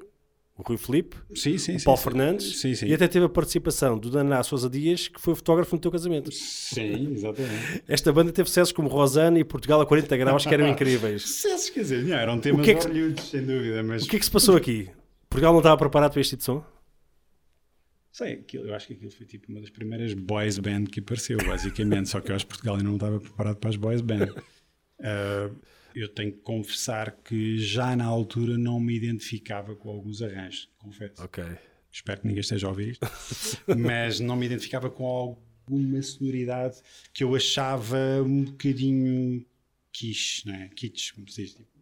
o 0.58 0.62
Rui 0.62 0.76
Felipe, 0.76 1.16
o 1.30 1.84
Paulo 1.84 1.98
Fernandes 1.98 2.62
e 2.82 2.92
até 2.92 3.08
teve 3.08 3.24
a 3.24 3.30
participação 3.30 3.98
do 3.98 4.10
Daná 4.10 4.42
Sousa 4.42 4.68
Dias, 4.68 5.08
que 5.08 5.18
foi 5.18 5.34
fotógrafo 5.34 5.74
no 5.74 5.80
teu 5.80 5.90
casamento. 5.90 6.30
Sim, 6.32 7.14
exatamente. 7.14 7.82
Esta 7.88 8.12
banda 8.12 8.30
teve 8.30 8.46
sucessos 8.50 8.72
como 8.72 8.90
Rosana 8.90 9.38
e 9.38 9.44
Portugal 9.44 9.80
a 9.80 9.86
40 9.86 10.14
graus, 10.18 10.44
que 10.44 10.52
eram 10.52 10.68
incríveis. 10.68 11.22
Sucessos, 11.22 11.70
quer 11.70 11.80
dizer, 11.80 12.04
não, 12.04 12.14
eram 12.14 12.38
temas 12.38 12.62
que 12.62 12.72
é 12.72 12.74
que, 12.74 13.22
sem 13.22 13.40
dúvida. 13.42 13.82
Mas... 13.82 14.02
O 14.02 14.06
que 14.06 14.16
é 14.16 14.18
que 14.18 14.24
se 14.26 14.30
passou 14.30 14.54
aqui? 14.54 14.90
Portugal 15.30 15.54
não 15.54 15.60
estava 15.60 15.78
preparado 15.78 16.12
para 16.12 16.20
este 16.20 16.36
tipo 16.36 16.40
de 16.40 16.44
som? 16.44 16.77
Sei, 18.18 18.32
aquilo, 18.32 18.66
eu 18.66 18.74
acho 18.74 18.88
que 18.88 18.94
aquilo 18.94 19.12
foi 19.12 19.24
tipo 19.24 19.48
uma 19.48 19.60
das 19.60 19.70
primeiras 19.70 20.12
boys 20.12 20.58
band 20.58 20.86
que 20.86 20.98
apareceu, 20.98 21.38
basicamente. 21.38 22.08
Só 22.08 22.20
que 22.20 22.32
eu 22.32 22.34
acho 22.34 22.44
que 22.46 22.48
Portugal 22.48 22.74
ainda 22.74 22.88
não 22.88 22.96
estava 22.96 23.20
preparado 23.20 23.58
para 23.58 23.70
as 23.70 23.76
boys 23.76 24.00
band. 24.00 24.26
Uh, 24.98 25.56
eu 25.94 26.08
tenho 26.08 26.32
que 26.32 26.38
confessar 26.38 27.12
que 27.12 27.58
já 27.58 27.94
na 27.94 28.06
altura 28.06 28.58
não 28.58 28.80
me 28.80 28.96
identificava 28.96 29.76
com 29.76 29.88
alguns 29.88 30.20
arranjos, 30.20 30.68
confesso. 30.78 31.22
Ok. 31.22 31.44
Espero 31.92 32.20
que 32.20 32.26
ninguém 32.26 32.40
esteja 32.40 32.66
a 32.66 32.70
ouvir 32.70 32.88
isto. 32.90 33.06
Mas 33.78 34.18
não 34.18 34.34
me 34.34 34.46
identificava 34.46 34.90
com 34.90 35.06
alguma 35.06 36.02
sonoridade 36.02 36.78
que 37.14 37.22
eu 37.22 37.36
achava 37.36 38.20
um 38.20 38.46
bocadinho 38.46 39.46
quiche, 39.92 40.44
não 40.44 40.56
é? 40.56 40.68
Kitsch, 40.70 41.12
como 41.12 41.28
se 41.30 41.42
diz. 41.42 41.54
Tipo 41.54 41.77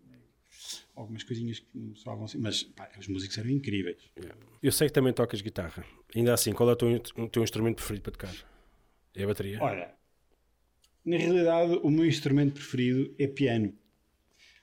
algumas 0.97 1.23
coisinhas 1.23 1.61
que 1.61 1.93
soavam 1.95 2.25
assim, 2.25 2.39
mas 2.39 2.63
pá, 2.63 2.91
os 2.99 3.07
músicos 3.07 3.37
eram 3.39 3.51
incríveis. 3.51 3.99
Eu 4.63 4.73
sei 4.73 4.89
que 4.89 4.95
também 4.95 5.13
tocas 5.13 5.43
guitarra. 5.43 5.85
Ainda 6.15 6.33
assim, 6.33 6.53
qual 6.53 6.69
é 6.71 6.73
o 6.73 6.77
teu, 6.77 6.89
o 7.19 7.29
teu 7.29 7.45
instrumento 7.45 7.77
preferido 7.77 8.03
para 8.03 8.13
tocar? 8.13 8.35
É 9.15 9.23
a 9.23 9.27
bateria? 9.27 9.63
Olha, 9.63 9.95
na 11.05 11.17
realidade, 11.17 11.79
o 11.83 11.91
meu 11.91 12.05
instrumento 12.05 12.55
preferido 12.55 13.15
é 13.19 13.29
piano. 13.29 13.73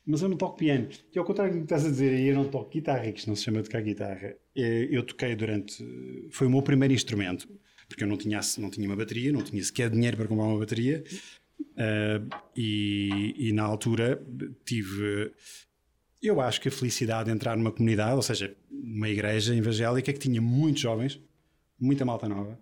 Mas 0.06 0.22
eu 0.22 0.28
não 0.28 0.36
toco 0.36 0.58
piano. 0.58 0.90
E 1.14 1.18
ao 1.18 1.24
contrário 1.24 1.54
do 1.54 1.60
que 1.60 1.64
estás 1.64 1.86
a 1.86 1.90
dizer 1.90 2.14
aí, 2.14 2.28
eu 2.28 2.36
não 2.36 2.50
toco 2.50 2.70
guitarra, 2.70 3.10
que 3.12 3.20
isto 3.20 3.28
não 3.28 3.36
se 3.36 3.44
chama 3.44 3.62
de 3.62 3.70
tocar 3.70 3.82
guitarra. 3.82 4.36
É, 4.54 4.88
eu 4.92 5.04
toquei 5.04 5.36
durante. 5.36 5.82
Foi 6.32 6.48
o 6.48 6.50
meu 6.50 6.62
primeiro 6.62 6.94
instrumento, 6.94 7.48
porque 7.88 8.04
eu 8.04 8.08
não 8.08 8.18
tinha, 8.18 8.42
não 8.58 8.70
tinha 8.70 8.86
uma 8.86 8.98
bateria, 8.98 9.32
não 9.32 9.42
tinha 9.42 9.64
sequer 9.64 9.90
dinheiro 9.90 10.18
para 10.18 10.28
comprar 10.28 10.46
uma 10.46 10.60
bateria. 10.60 11.04
Uh, 11.62 12.28
e, 12.56 13.50
e, 13.50 13.54
na 13.54 13.64
altura 13.64 14.22
tive 14.66 15.32
eu 16.24 16.40
acho 16.40 16.62
que 16.62 16.70
a 16.70 16.72
felicidade 16.72 17.26
de 17.26 17.36
entrar 17.36 17.58
numa 17.58 17.72
comunidade, 17.72 18.16
ou 18.16 18.22
seja, 18.22 18.56
numa 18.72 19.10
igreja 19.10 19.54
evangélica 19.54 20.14
que 20.14 20.20
tinha 20.20 20.42
muitos 20.42 20.82
jovens, 20.82 21.20
muita 21.80 22.06
malta 22.06 22.30
nova, 22.30 22.58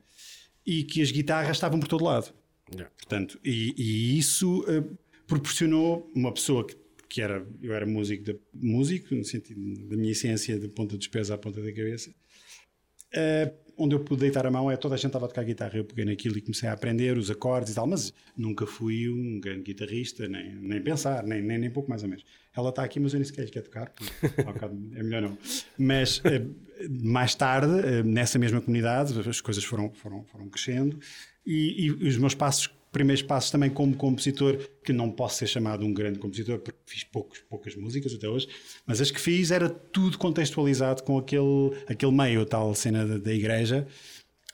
e 0.66 0.84
que 0.84 1.02
as 1.02 1.12
guitarras 1.12 1.58
estavam 1.58 1.80
por 1.80 1.88
todo 1.88 2.04
lado. 2.04 2.34
Yeah. 2.72 2.92
Portanto, 2.98 3.40
e, 3.44 3.74
e 3.78 4.18
isso 4.18 4.62
uh, 4.62 4.98
proporcionou 5.28 6.12
uma 6.16 6.34
pessoa 6.34 6.66
que, 6.66 6.76
que 7.08 7.22
era, 7.22 7.46
eu 7.62 7.74
era 7.74 7.86
músico, 7.86 8.24
de, 8.24 8.40
músico, 8.54 9.14
no 9.14 9.24
sentido 9.24 9.88
da 9.88 9.96
minha 9.96 10.12
essência 10.12 10.58
de 10.58 10.68
ponta 10.68 10.98
dos 10.98 11.08
pés 11.08 11.30
à 11.30 11.38
ponta 11.38 11.62
da 11.62 11.72
cabeça, 11.72 12.10
uh, 12.10 13.71
onde 13.82 13.96
eu 13.96 14.00
pude 14.00 14.22
deitar 14.22 14.46
a 14.46 14.52
mão 14.52 14.70
é 14.70 14.78
toda 14.78 14.96
a 14.96 14.98
gente 14.98 15.08
estava 15.08 15.26
a 15.26 15.28
tocar 15.28 15.44
guitarra. 15.44 15.78
Eu 15.78 15.84
peguei 15.84 16.06
naquilo 16.06 16.38
e 16.38 16.42
comecei 16.42 16.70
a 16.70 16.74
aprender 16.74 17.18
os 17.18 17.32
acordes 17.32 17.72
e 17.72 17.76
tal, 17.76 17.88
mas 17.88 18.14
nunca 18.38 18.66
fui 18.68 19.10
um 19.10 19.40
grande 19.40 19.64
guitarrista, 19.64 20.28
nem, 20.28 20.56
nem 20.56 20.82
pensar, 20.82 21.24
nem, 21.24 21.42
nem, 21.42 21.58
nem 21.58 21.70
pouco 21.70 21.90
mais 21.90 22.04
ou 22.04 22.10
menos. 22.10 22.24
Ela 22.56 22.70
está 22.70 22.84
aqui, 22.84 23.00
mas 23.00 23.14
eu 23.14 23.20
nem 23.20 23.26
sequer 23.26 23.50
quer 23.50 23.62
tocar, 23.62 23.92
porque 23.92 24.22
é 24.96 25.04
melhor 25.04 25.22
não. 25.22 25.38
Mas 25.78 26.22
eh, 26.26 26.46
mais 26.90 27.34
tarde, 27.34 27.74
eh, 27.86 28.04
nessa 28.04 28.38
mesma 28.38 28.62
comunidade, 28.62 29.18
as 29.28 29.42
coisas 29.42 29.64
foram, 29.64 29.92
foram, 29.94 30.24
foram 30.26 30.48
crescendo 30.48 31.00
e, 31.46 31.86
e 31.86 31.92
os 32.08 32.18
meus 32.18 32.36
passos 32.36 32.70
primeiros 32.92 33.24
passos 33.24 33.50
também 33.50 33.70
como 33.70 33.96
compositor, 33.96 34.58
que 34.84 34.92
não 34.92 35.10
posso 35.12 35.38
ser 35.38 35.48
chamado 35.48 35.86
um 35.86 35.94
grande 35.94 36.20
compositor, 36.20 36.60
porque 36.60 36.80
fiz 36.86 37.04
poucos, 37.04 37.40
poucas 37.50 37.76
músicas 37.76 38.14
até 38.14 38.28
hoje, 38.28 38.48
mas 38.86 39.00
as 39.00 39.10
que 39.10 39.20
fiz 39.20 39.52
era 39.52 39.70
tudo 39.70 40.18
contextualizado 40.18 41.04
com 41.04 41.18
aquele, 41.18 41.76
aquele 41.88 42.12
meio, 42.12 42.42
a 42.42 42.46
tal 42.46 42.76
cena 42.76 43.06
da, 43.06 43.18
da 43.18 43.34
igreja, 43.34 43.88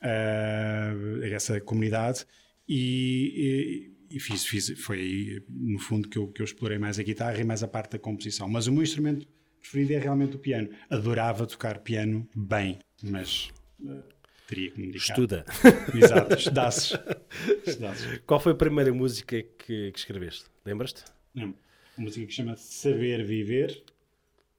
uh, 0.01 1.23
essa 1.23 1.59
comunidade, 1.59 2.25
e, 2.69 3.91
e 4.09 4.19
fiz, 4.19 4.45
fiz, 4.45 4.79
foi 4.79 4.99
aí, 4.99 5.43
no 5.49 5.79
fundo, 5.79 6.07
que 6.07 6.17
eu, 6.17 6.27
que 6.27 6.41
eu 6.41 6.45
explorei 6.45 6.77
mais 6.77 6.99
a 6.99 7.03
guitarra 7.03 7.39
e 7.39 7.43
mais 7.43 7.63
a 7.63 7.67
parte 7.67 7.91
da 7.91 7.99
composição. 7.99 8.47
Mas 8.47 8.67
o 8.67 8.71
meu 8.71 8.83
instrumento 8.83 9.27
preferido 9.59 9.93
é 9.93 9.99
realmente 9.99 10.35
o 10.35 10.39
piano. 10.39 10.69
Adorava 10.89 11.45
tocar 11.45 11.79
piano 11.79 12.27
bem, 12.35 12.79
mas 13.01 13.49
uh, 13.79 14.03
teria 14.47 14.71
que 14.71 14.79
me. 14.79 14.95
Estuda. 14.95 15.45
Exato, 15.93 16.33
estudasses. 16.33 16.97
estudasses. 17.67 18.19
Qual 18.25 18.39
foi 18.39 18.53
a 18.53 18.55
primeira 18.55 18.91
música 18.91 19.41
que, 19.41 19.91
que 19.91 19.99
escreveste? 19.99 20.45
Lembras-te? 20.65 21.03
Uma 21.35 21.53
música 21.97 22.25
que 22.25 22.33
chama 22.33 22.55
Saber 22.55 23.23
Viver 23.23 23.83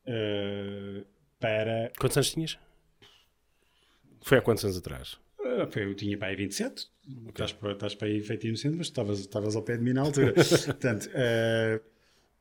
uh, 0.07 1.05
para. 1.41 1.91
Quantos 1.99 2.17
anos 2.17 2.31
tinhas? 2.31 2.59
Foi 4.21 4.39
há 4.39 4.43
quantos 4.43 4.65
anos 4.65 4.77
atrás? 4.77 5.19
Uh, 5.41 5.71
foi, 5.71 5.85
eu 5.85 5.95
tinha 5.95 6.17
para 6.17 6.29
aí 6.29 6.37
27. 6.37 6.87
Okay. 7.09 7.29
Estás, 7.29 7.53
para, 7.53 7.73
estás 7.73 7.95
para 7.95 8.09
aí 8.09 8.21
feito 8.21 8.47
inocente, 8.47 8.77
mas 8.77 8.89
estavas, 8.89 9.19
estavas 9.21 9.57
ao 9.57 9.63
pé 9.63 9.79
de 9.79 9.83
mim 9.83 9.95
na 9.95 10.03
altura. 10.03 10.35
Portanto, 10.67 11.09
uh, 11.09 11.81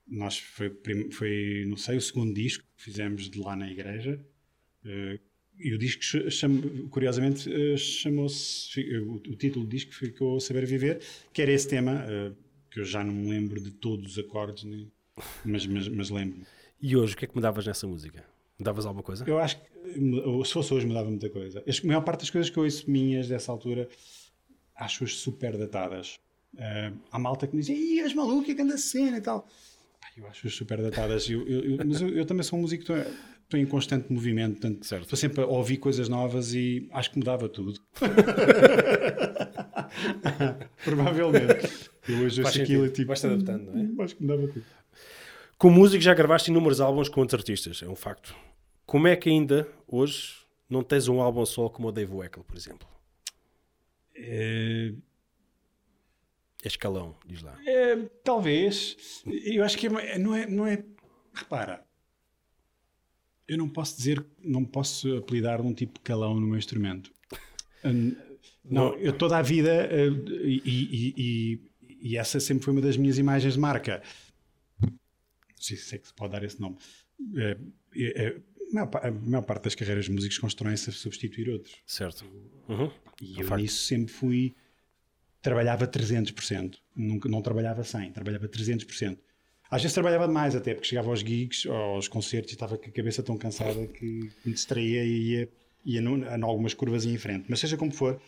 nós 0.05 0.37
foi, 0.37 0.77
foi, 1.11 1.65
não 1.67 1.77
sei, 1.77 1.97
o 1.97 2.01
segundo 2.01 2.33
disco 2.33 2.65
que 2.75 2.83
fizemos 2.83 3.29
de 3.29 3.39
lá 3.39 3.55
na 3.55 3.69
igreja. 3.69 4.19
Uh, 4.83 5.17
e 5.59 5.73
o 5.73 5.77
disco, 5.77 6.01
curiosamente, 6.89 7.49
uh, 7.49 7.77
chamou-se. 7.77 8.79
O, 8.99 9.15
o, 9.15 9.35
título 9.35 9.65
do 9.65 9.69
disco 9.69 9.93
ficou 9.93 10.39
Saber 10.39 10.65
Viver, 10.65 11.01
que 11.33 11.41
era 11.41 11.51
esse 11.51 11.67
tema, 11.67 12.05
uh, 12.05 12.35
que 12.69 12.79
eu 12.79 12.85
já 12.85 13.03
não 13.03 13.13
me 13.13 13.29
lembro 13.29 13.59
de 13.59 13.71
todos 13.71 14.11
os 14.11 14.19
acordes, 14.19 14.65
mas, 15.43 15.65
mas, 15.65 15.87
mas 15.87 16.09
lembro-me. 16.09 16.45
E 16.81 16.95
hoje, 16.95 17.15
o 17.15 17.17
que 17.17 17.25
é 17.25 17.27
que 17.27 17.35
mudavas 17.35 17.65
nessa 17.65 17.87
música? 17.87 18.23
Mudavas 18.59 18.85
alguma 18.85 19.03
coisa? 19.03 19.23
Eu 19.27 19.39
acho 19.39 19.59
que, 19.59 20.45
se 20.45 20.53
fosse 20.53 20.73
hoje, 20.73 20.85
mudava 20.85 21.09
muita 21.09 21.29
coisa. 21.29 21.63
A 21.65 21.87
maior 21.87 22.01
parte 22.01 22.21
das 22.21 22.29
coisas 22.29 22.49
que 22.49 22.57
eu 22.57 22.63
ouço 22.63 22.89
minhas 22.89 23.27
dessa 23.27 23.51
altura, 23.51 23.89
acho-as 24.75 25.15
super 25.15 25.57
datadas. 25.57 26.19
Uh, 26.53 26.95
há 27.11 27.19
malta 27.19 27.47
que 27.47 27.55
me 27.55 27.61
diz, 27.61 27.69
Ih, 27.69 27.99
és 28.01 28.13
maluco, 28.13 28.45
que 28.45 28.61
anda 28.61 28.77
cena 28.77 29.17
e 29.17 29.21
tal. 29.21 29.47
Eu 30.15 30.27
acho 30.27 30.49
super 30.49 30.81
datadas. 30.81 31.29
Eu, 31.29 31.47
eu, 31.47 31.77
eu, 31.77 31.77
mas 31.85 32.01
eu, 32.01 32.25
também 32.25 32.43
sou 32.43 32.57
um 32.57 32.63
músico, 32.63 32.83
estou 33.47 33.59
em 33.59 33.65
constante 33.65 34.11
movimento, 34.11 34.59
portanto, 34.59 34.85
certo. 34.85 35.03
estou 35.03 35.17
sempre 35.17 35.41
a 35.41 35.47
ouvir 35.47 35.77
coisas 35.77 36.09
novas 36.09 36.53
e 36.53 36.89
acho 36.91 37.11
que 37.11 37.17
mudava 37.17 37.47
tudo. 37.47 37.81
Provavelmente. 40.83 41.89
Eu 42.07 42.19
hoje 42.19 42.43
ouço 42.43 42.61
aquilo 42.61 42.89
tipo. 42.89 43.07
Vais-te 43.07 43.27
adaptando, 43.27 43.71
não 43.71 44.01
é? 44.01 44.03
Acho 44.03 44.17
que 44.17 44.21
mudava 44.21 44.47
tudo. 44.47 44.65
Com 45.57 45.69
músico 45.69 46.03
já 46.03 46.13
gravaste 46.13 46.51
inúmeros 46.51 46.81
álbuns 46.81 47.07
com 47.09 47.21
outros 47.21 47.39
artistas, 47.39 47.81
é 47.81 47.87
um 47.87 47.95
facto. 47.95 48.35
Como 48.85 49.07
é 49.07 49.15
que 49.15 49.29
ainda 49.29 49.65
hoje 49.87 50.35
não 50.69 50.83
tens 50.83 51.07
um 51.07 51.21
álbum 51.21 51.45
solo 51.45 51.69
como 51.69 51.87
o 51.87 51.91
Dave 51.91 52.13
Weckl, 52.13 52.41
por 52.41 52.57
exemplo? 52.57 52.87
É... 54.13 54.93
É 56.63 56.67
escalão, 56.67 57.15
diz 57.25 57.41
lá. 57.41 57.57
É, 57.65 57.95
talvez. 58.23 59.23
Eu 59.25 59.63
acho 59.63 59.77
que 59.77 59.87
é, 59.87 60.17
não, 60.17 60.35
é, 60.35 60.45
não 60.47 60.67
é. 60.67 60.83
Repara, 61.33 61.86
eu 63.47 63.57
não 63.57 63.69
posso 63.69 63.97
dizer, 63.97 64.23
não 64.43 64.65
posso 64.65 65.17
apelidar 65.17 65.61
um 65.61 65.73
tipo 65.73 65.93
de 65.93 66.01
calão 66.01 66.39
no 66.39 66.47
meu 66.47 66.57
instrumento. 66.57 67.11
Não, 68.69 68.93
eu 68.95 69.13
toda 69.13 69.37
a 69.37 69.41
vida, 69.41 69.69
eh, 69.69 70.09
e, 70.43 70.61
e, 70.65 71.13
e, 71.17 71.61
e, 72.01 72.17
essa 72.17 72.39
sempre 72.39 72.65
foi 72.65 72.73
uma 72.73 72.81
das 72.81 72.97
minhas 72.97 73.17
imagens 73.17 73.53
de 73.53 73.59
marca. 73.59 74.03
Não 74.81 74.91
sei 75.55 75.77
se 75.77 75.95
é 75.95 75.97
que 75.97 76.07
se 76.07 76.13
pode 76.13 76.33
dar 76.33 76.43
esse 76.43 76.59
nome. 76.59 76.77
É, 77.37 77.57
é, 77.95 78.41
a 79.01 79.11
maior 79.11 79.43
parte 79.43 79.63
das 79.63 79.75
carreiras 79.75 80.05
de 80.05 80.11
músicos 80.11 80.37
constroem-se 80.37 80.89
a 80.89 80.93
substituir 80.93 81.49
outros. 81.49 81.75
Certo. 81.85 82.25
Uhum. 82.67 82.91
E 83.21 83.39
eu 83.39 83.57
nisso 83.57 83.85
sempre 83.85 84.11
fui 84.11 84.53
trabalhava 85.41 85.87
300%, 85.87 86.77
nunca, 86.93 87.29
não 87.29 87.41
trabalhava 87.41 87.81
100%, 87.81 88.11
trabalhava 88.11 88.49
300%. 88.49 89.17
Às 89.69 89.81
vezes 89.81 89.93
trabalhava 89.93 90.27
mais 90.27 90.55
até, 90.55 90.73
porque 90.73 90.87
chegava 90.87 91.09
aos 91.09 91.19
gigs, 91.19 91.67
aos 91.67 92.07
concertos 92.07 92.51
e 92.51 92.55
estava 92.55 92.77
com 92.77 92.85
a 92.89 92.91
cabeça 92.91 93.21
tão 93.21 93.37
cansada 93.37 93.85
que 93.87 94.29
me 94.45 94.53
distraía 94.53 95.03
e 95.03 95.31
ia, 95.31 95.49
ia 95.85 96.01
em 96.01 96.43
algumas 96.43 96.73
curvas 96.73 97.05
em 97.05 97.17
frente. 97.17 97.45
Mas 97.49 97.59
seja 97.59 97.75
como 97.75 97.91
for, 97.91 98.19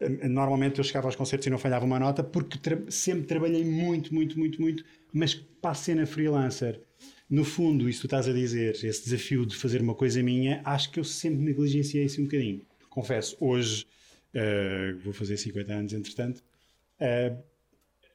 eh, 0.00 0.28
normalmente 0.28 0.78
eu 0.78 0.84
chegava 0.84 1.06
aos 1.06 1.16
concertos 1.16 1.46
e 1.46 1.50
não 1.50 1.58
falhava 1.58 1.84
uma 1.84 1.98
nota 1.98 2.24
porque 2.24 2.58
tra 2.58 2.78
sempre 2.90 3.26
trabalhei 3.26 3.64
muito, 3.64 4.12
muito, 4.12 4.38
muito, 4.38 4.60
muito, 4.60 4.84
mas 5.12 5.34
para 5.34 5.70
a 5.70 5.74
cena 5.74 6.06
freelancer, 6.06 6.80
no 7.30 7.44
fundo, 7.44 7.88
isso 7.88 8.00
tu 8.00 8.06
estás 8.06 8.26
a 8.26 8.32
dizer, 8.32 8.72
esse 8.72 9.04
desafio 9.04 9.46
de 9.46 9.54
fazer 9.54 9.80
uma 9.82 9.94
coisa 9.94 10.22
minha, 10.22 10.62
acho 10.64 10.90
que 10.90 10.98
eu 10.98 11.04
sempre 11.04 11.40
negligenciei 11.44 12.04
isso 12.04 12.20
um 12.20 12.24
bocadinho. 12.24 12.62
Confesso, 12.88 13.36
hoje, 13.38 13.86
uh, 14.34 14.98
vou 15.00 15.12
fazer 15.12 15.36
50 15.36 15.72
anos 15.72 15.92
entretanto, 15.92 16.42
Uh, 16.98 17.38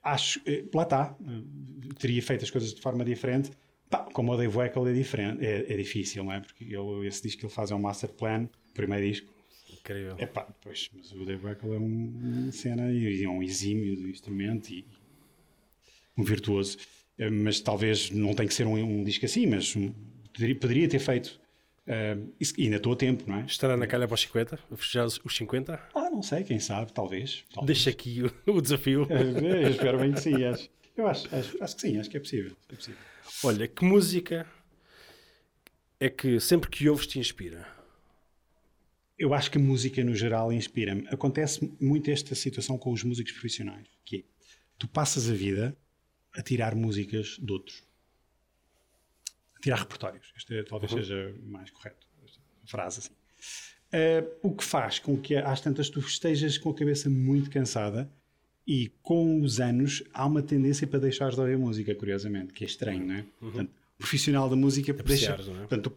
acho, 0.03 0.39
uh, 0.39 0.69
lá 0.75 0.83
está, 0.83 1.15
uh, 1.19 1.93
teria 1.95 2.21
feito 2.21 2.43
as 2.43 2.51
coisas 2.51 2.73
de 2.73 2.81
forma 2.81 3.05
diferente. 3.05 3.51
Pá, 3.89 3.99
como 4.13 4.33
o 4.33 4.37
Dave 4.37 4.57
Weckl 4.57 4.87
é 4.87 4.93
diferente, 4.93 5.45
é, 5.45 5.71
é, 5.71 5.77
difícil, 5.77 6.23
não 6.23 6.33
é? 6.33 6.39
Porque 6.39 6.63
ele, 6.63 7.07
esse 7.07 7.21
disco 7.21 7.39
que 7.41 7.45
ele 7.45 7.53
faz 7.53 7.71
é 7.71 7.75
um 7.75 7.79
master 7.79 8.09
plan, 8.09 8.49
primeiro 8.73 9.05
disco. 9.05 9.31
Incrível. 9.71 10.15
É 10.17 10.25
pá, 10.25 10.47
pois, 10.61 10.89
mas 10.95 11.11
o 11.11 11.25
Dave 11.25 11.45
Weckl 11.45 11.73
é 11.73 11.77
um, 11.77 12.43
uma 12.43 12.51
cena 12.51 12.91
e 12.91 13.23
é 13.23 13.29
um 13.29 13.43
exímio 13.43 13.95
do 13.95 14.09
instrumento 14.09 14.69
e 14.71 14.85
um 16.17 16.23
virtuoso. 16.23 16.77
Mas 17.31 17.59
talvez 17.59 18.09
não 18.09 18.33
tem 18.33 18.47
que 18.47 18.53
ser 18.53 18.65
um, 18.65 18.75
um 18.75 19.03
disco 19.03 19.25
assim, 19.25 19.45
mas 19.45 19.75
um, 19.75 19.93
poderia, 20.33 20.55
poderia 20.55 20.89
ter 20.89 20.99
feito 20.99 21.39
Uh, 21.85 22.33
isso, 22.39 22.53
ainda 22.57 22.77
estou 22.77 22.93
a 22.93 22.95
tempo, 22.95 23.25
não 23.27 23.39
é? 23.39 23.45
Estará 23.45 23.75
na 23.75 23.85
calha 23.85 24.07
para 24.07 24.15
os 24.15 24.21
50? 24.21 24.57
Já 24.79 25.05
os 25.05 25.19
50? 25.29 25.79
Ah, 25.93 26.09
não 26.09 26.23
sei, 26.23 26.43
quem 26.43 26.59
sabe, 26.59 26.93
talvez. 26.93 27.43
talvez. 27.53 27.77
Deixa 27.77 27.89
aqui 27.89 28.23
o, 28.23 28.31
o 28.55 28.61
desafio. 28.61 29.05
eu 29.09 29.69
espero 29.69 29.99
bem 29.99 30.13
que 30.13 30.21
sim, 30.21 30.43
acho. 30.45 30.69
Eu 30.95 31.07
acho, 31.07 31.35
acho, 31.35 31.61
acho 31.61 31.75
que 31.75 31.81
sim, 31.81 31.97
acho 31.99 32.09
que 32.09 32.17
é 32.17 32.19
possível, 32.19 32.55
é 32.69 32.75
possível. 32.75 32.99
Olha, 33.43 33.67
que 33.67 33.83
música 33.83 34.45
é 35.99 36.09
que 36.09 36.39
sempre 36.39 36.69
que 36.69 36.87
ouves 36.87 37.07
te 37.07 37.19
inspira? 37.19 37.67
Eu 39.17 39.33
acho 39.33 39.49
que 39.49 39.57
a 39.57 39.61
música 39.61 40.03
no 40.03 40.15
geral 40.15 40.53
inspira-me. 40.53 41.07
Acontece 41.07 41.71
muito 41.79 42.11
esta 42.11 42.35
situação 42.35 42.77
com 42.77 42.91
os 42.91 43.03
músicos 43.03 43.31
profissionais, 43.31 43.87
que 44.05 44.17
é, 44.17 44.23
tu 44.77 44.87
passas 44.87 45.29
a 45.29 45.33
vida 45.33 45.75
a 46.33 46.41
tirar 46.41 46.75
músicas 46.75 47.37
de 47.41 47.51
outros 47.51 47.83
tirar 49.63 49.79
repertórios. 49.79 50.31
Este 50.35 50.59
é, 50.59 50.63
talvez 50.63 50.91
uhum. 50.91 50.99
seja 50.99 51.33
mais 51.41 51.71
correto, 51.71 52.05
esta 52.23 52.39
frase 52.65 52.99
assim. 52.99 53.13
Uh, 53.93 54.49
o 54.49 54.53
que 54.53 54.63
faz 54.63 54.99
com 54.99 55.15
que 55.15 55.35
às 55.35 55.61
tantas 55.61 55.89
tu 55.89 55.99
estejas 55.99 56.57
com 56.57 56.71
a 56.71 56.75
cabeça 56.75 57.09
muito 57.09 57.49
cansada 57.49 58.11
e 58.67 58.91
com 59.01 59.41
os 59.41 59.59
anos 59.59 60.03
há 60.13 60.25
uma 60.25 60.41
tendência 60.41 60.85
para 60.85 60.99
deixares 60.99 61.35
de 61.35 61.41
ouvir 61.41 61.57
música, 61.57 61.93
curiosamente, 61.95 62.51
que 62.53 62.63
é 62.63 62.67
estranho, 62.67 63.05
não 63.05 63.15
é? 63.15 63.17
Uhum. 63.19 63.25
Portanto, 63.39 63.69
o 63.69 63.97
profissional 63.99 64.49
da 64.49 64.55
música 64.55 64.91
deixa, 64.93 65.37
não 65.37 65.55
é? 65.55 65.57
portanto, 65.59 65.93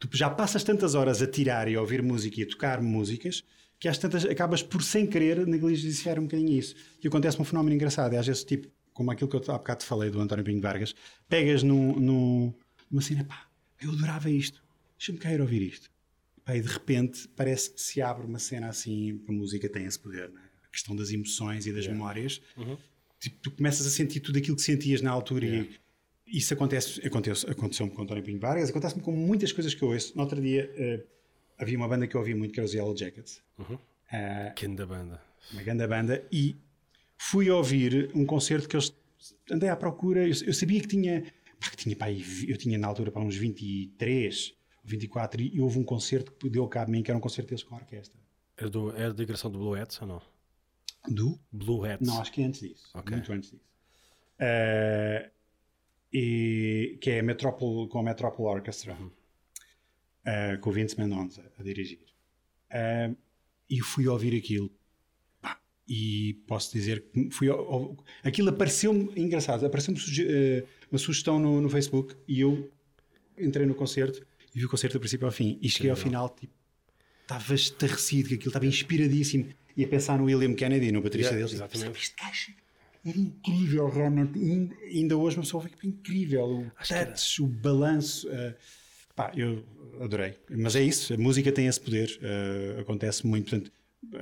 tu, 0.00 0.08
tu, 0.08 0.16
já 0.16 0.28
passas 0.28 0.64
tantas 0.64 0.94
horas 0.94 1.22
a 1.22 1.26
tirar 1.26 1.68
e 1.68 1.76
a 1.76 1.80
ouvir 1.80 2.02
música 2.02 2.40
e 2.40 2.44
a 2.44 2.48
tocar 2.48 2.80
músicas 2.80 3.44
que 3.78 3.86
às 3.86 3.98
tantas 3.98 4.24
acabas 4.24 4.62
por 4.62 4.82
sem 4.82 5.06
querer 5.06 5.46
negligenciar 5.46 6.18
um 6.18 6.22
bocadinho 6.22 6.58
isso. 6.58 6.74
E 7.04 7.06
acontece 7.06 7.40
um 7.40 7.44
fenómeno 7.44 7.74
engraçado, 7.74 8.14
é 8.14 8.18
às 8.18 8.26
vezes 8.26 8.42
tipo, 8.42 8.68
como 8.92 9.10
aquilo 9.10 9.28
que 9.28 9.36
eu 9.36 9.54
há 9.54 9.58
bocado 9.58 9.80
te 9.80 9.86
falei 9.86 10.08
do 10.10 10.18
António 10.18 10.42
Pinho 10.42 10.60
Vargas, 10.60 10.94
pegas 11.28 11.62
num, 11.62 11.94
num 12.00 12.54
uma 12.90 13.02
cena, 13.02 13.24
pá, 13.24 13.48
eu 13.80 13.90
adorava 13.90 14.30
isto, 14.30 14.62
deixa-me 14.98 15.18
cair 15.18 15.40
ouvir 15.40 15.62
isto. 15.62 15.90
Pá, 16.44 16.56
e 16.56 16.60
de 16.60 16.68
repente 16.68 17.28
parece 17.36 17.70
que 17.70 17.80
se 17.80 18.00
abre 18.00 18.26
uma 18.26 18.38
cena 18.38 18.68
assim, 18.68 19.20
a 19.28 19.32
música 19.32 19.68
tem 19.68 19.84
esse 19.84 19.98
poder, 19.98 20.30
né? 20.30 20.40
a 20.64 20.68
questão 20.68 20.94
das 20.94 21.10
emoções 21.10 21.66
e 21.66 21.72
das 21.72 21.84
yeah. 21.84 21.92
memórias. 21.92 22.40
Uhum. 22.56 22.76
Tipo, 23.18 23.36
tu 23.42 23.50
começas 23.50 23.86
a 23.86 23.90
sentir 23.90 24.20
tudo 24.20 24.38
aquilo 24.38 24.56
que 24.56 24.62
sentias 24.62 25.00
na 25.00 25.10
altura 25.10 25.46
yeah. 25.46 25.70
e 26.26 26.38
isso 26.38 26.52
acontece, 26.52 27.06
aconteceu, 27.06 27.50
aconteceu-me 27.50 27.92
com 27.92 28.02
António 28.02 28.22
Pinho 28.22 28.38
Vargas, 28.38 28.70
acontece-me 28.70 29.02
com 29.02 29.12
muitas 29.12 29.52
coisas 29.52 29.74
que 29.74 29.82
eu 29.82 29.88
ouço. 29.88 30.14
No 30.16 30.22
outro 30.22 30.40
dia 30.40 30.70
uh, 30.76 31.06
havia 31.58 31.76
uma 31.76 31.88
banda 31.88 32.06
que 32.06 32.16
eu 32.16 32.20
ouvia 32.20 32.36
muito 32.36 32.52
que 32.52 32.60
era 32.60 32.66
os 32.66 32.74
Yellow 32.74 32.96
Jackets. 32.96 33.42
Uhum. 33.58 33.74
Uh, 33.74 34.60
grande 34.60 34.86
banda. 34.86 35.22
Uma 35.52 35.62
grande 35.62 35.86
banda 35.86 36.26
e 36.30 36.56
fui 37.16 37.48
ouvir 37.50 38.10
um 38.14 38.26
concerto 38.26 38.68
que 38.68 38.76
eles 38.76 38.92
andei 39.50 39.68
à 39.68 39.76
procura, 39.76 40.22
eu, 40.22 40.34
eu 40.46 40.54
sabia 40.54 40.80
que 40.80 40.88
tinha 40.88 41.24
que 41.70 41.76
tinha, 41.76 41.96
pá, 41.96 42.10
eu 42.10 42.56
tinha 42.56 42.78
na 42.78 42.86
altura 42.86 43.10
para 43.10 43.22
uns 43.22 43.36
23, 43.36 44.54
24 44.84 45.42
e 45.42 45.60
houve 45.60 45.78
um 45.78 45.84
concerto 45.84 46.32
que 46.32 46.48
deu 46.48 46.66
cabo 46.68 46.90
a 46.90 46.92
mim, 46.92 47.02
que 47.02 47.10
era 47.10 47.18
um 47.18 47.20
concerto 47.20 47.48
deles 47.48 47.62
com 47.62 47.74
a 47.74 47.78
orquestra. 47.78 48.18
Era, 48.56 48.70
do, 48.70 48.90
era 48.90 49.08
da 49.08 49.14
digressão 49.14 49.50
do 49.50 49.58
Blue 49.58 49.74
Hats 49.74 50.00
ou 50.00 50.08
não? 50.08 50.22
Do? 51.08 51.38
Blue 51.52 51.84
Hats. 51.84 52.06
Não, 52.06 52.20
acho 52.20 52.32
que 52.32 52.42
é 52.42 52.44
antes 52.44 52.60
disso. 52.60 52.88
Okay. 52.94 53.16
Muito 53.16 53.32
antes 53.32 53.50
disso. 53.50 53.64
Uh, 54.40 55.30
e, 56.12 56.98
que 57.00 57.10
é 57.10 57.20
a 57.20 57.22
Metrópole, 57.22 57.88
com 57.88 57.98
a 57.98 58.02
Metrópole 58.02 58.48
Orchestra, 58.48 58.94
uhum. 58.94 59.06
uh, 59.06 60.60
com 60.60 60.70
o 60.70 60.72
Vince 60.72 60.98
Mendonça 60.98 61.44
a 61.58 61.62
dirigir. 61.62 62.04
Uh, 62.70 63.16
e 63.68 63.80
fui 63.80 64.06
ouvir 64.08 64.36
aquilo. 64.36 64.70
E 65.88 66.42
posso 66.46 66.72
dizer 66.72 67.04
que 67.12 67.30
fui, 67.30 67.48
aquilo 68.24 68.48
apareceu-me 68.48 69.08
engraçado, 69.16 69.64
apareceu-me 69.64 70.00
uma 70.90 70.98
sugestão 70.98 71.38
no, 71.38 71.60
no 71.60 71.68
Facebook 71.68 72.16
e 72.26 72.40
eu 72.40 72.68
entrei 73.38 73.66
no 73.66 73.74
concerto 73.74 74.26
e 74.54 74.58
vi 74.58 74.64
o 74.64 74.68
concerto 74.68 74.96
do 74.96 75.00
princípio 75.00 75.26
ao 75.26 75.32
fim. 75.32 75.58
E 75.60 75.68
cheguei 75.68 75.90
ao 75.90 75.96
final, 75.96 76.28
tipo, 76.30 76.52
estava 77.22 77.54
estarrecido, 77.54 78.30
que 78.30 78.34
aquilo 78.36 78.48
estava 78.48 78.66
inspiradíssimo. 78.66 79.48
E 79.76 79.84
a 79.84 79.88
pensar 79.88 80.18
no 80.18 80.24
William 80.24 80.54
Kennedy, 80.54 80.90
no 80.90 81.02
baterista 81.02 81.34
yeah, 81.34 81.46
deles. 81.46 81.52
Exatamente. 81.52 81.98
Este 82.00 82.14
gajo 82.16 82.52
era 83.04 83.18
incrível, 83.18 83.88
realmente. 83.90 84.38
Ainda, 84.84 85.16
hoje 85.16 85.36
uma 85.36 85.42
pessoa 85.42 85.62
fica 85.62 85.86
incrível. 85.86 86.60
O 86.60 86.72
touch, 86.88 87.42
o 87.42 87.46
balanço. 87.46 88.26
Uh, 88.28 88.54
pá, 89.14 89.30
eu 89.36 89.62
adorei. 90.00 90.38
Mas 90.48 90.74
é 90.74 90.82
isso, 90.82 91.12
a 91.12 91.18
música 91.18 91.52
tem 91.52 91.66
esse 91.66 91.80
poder. 91.80 92.18
Uh, 92.22 92.80
acontece 92.80 93.26
muito. 93.26 93.50
Portanto, 93.50 93.70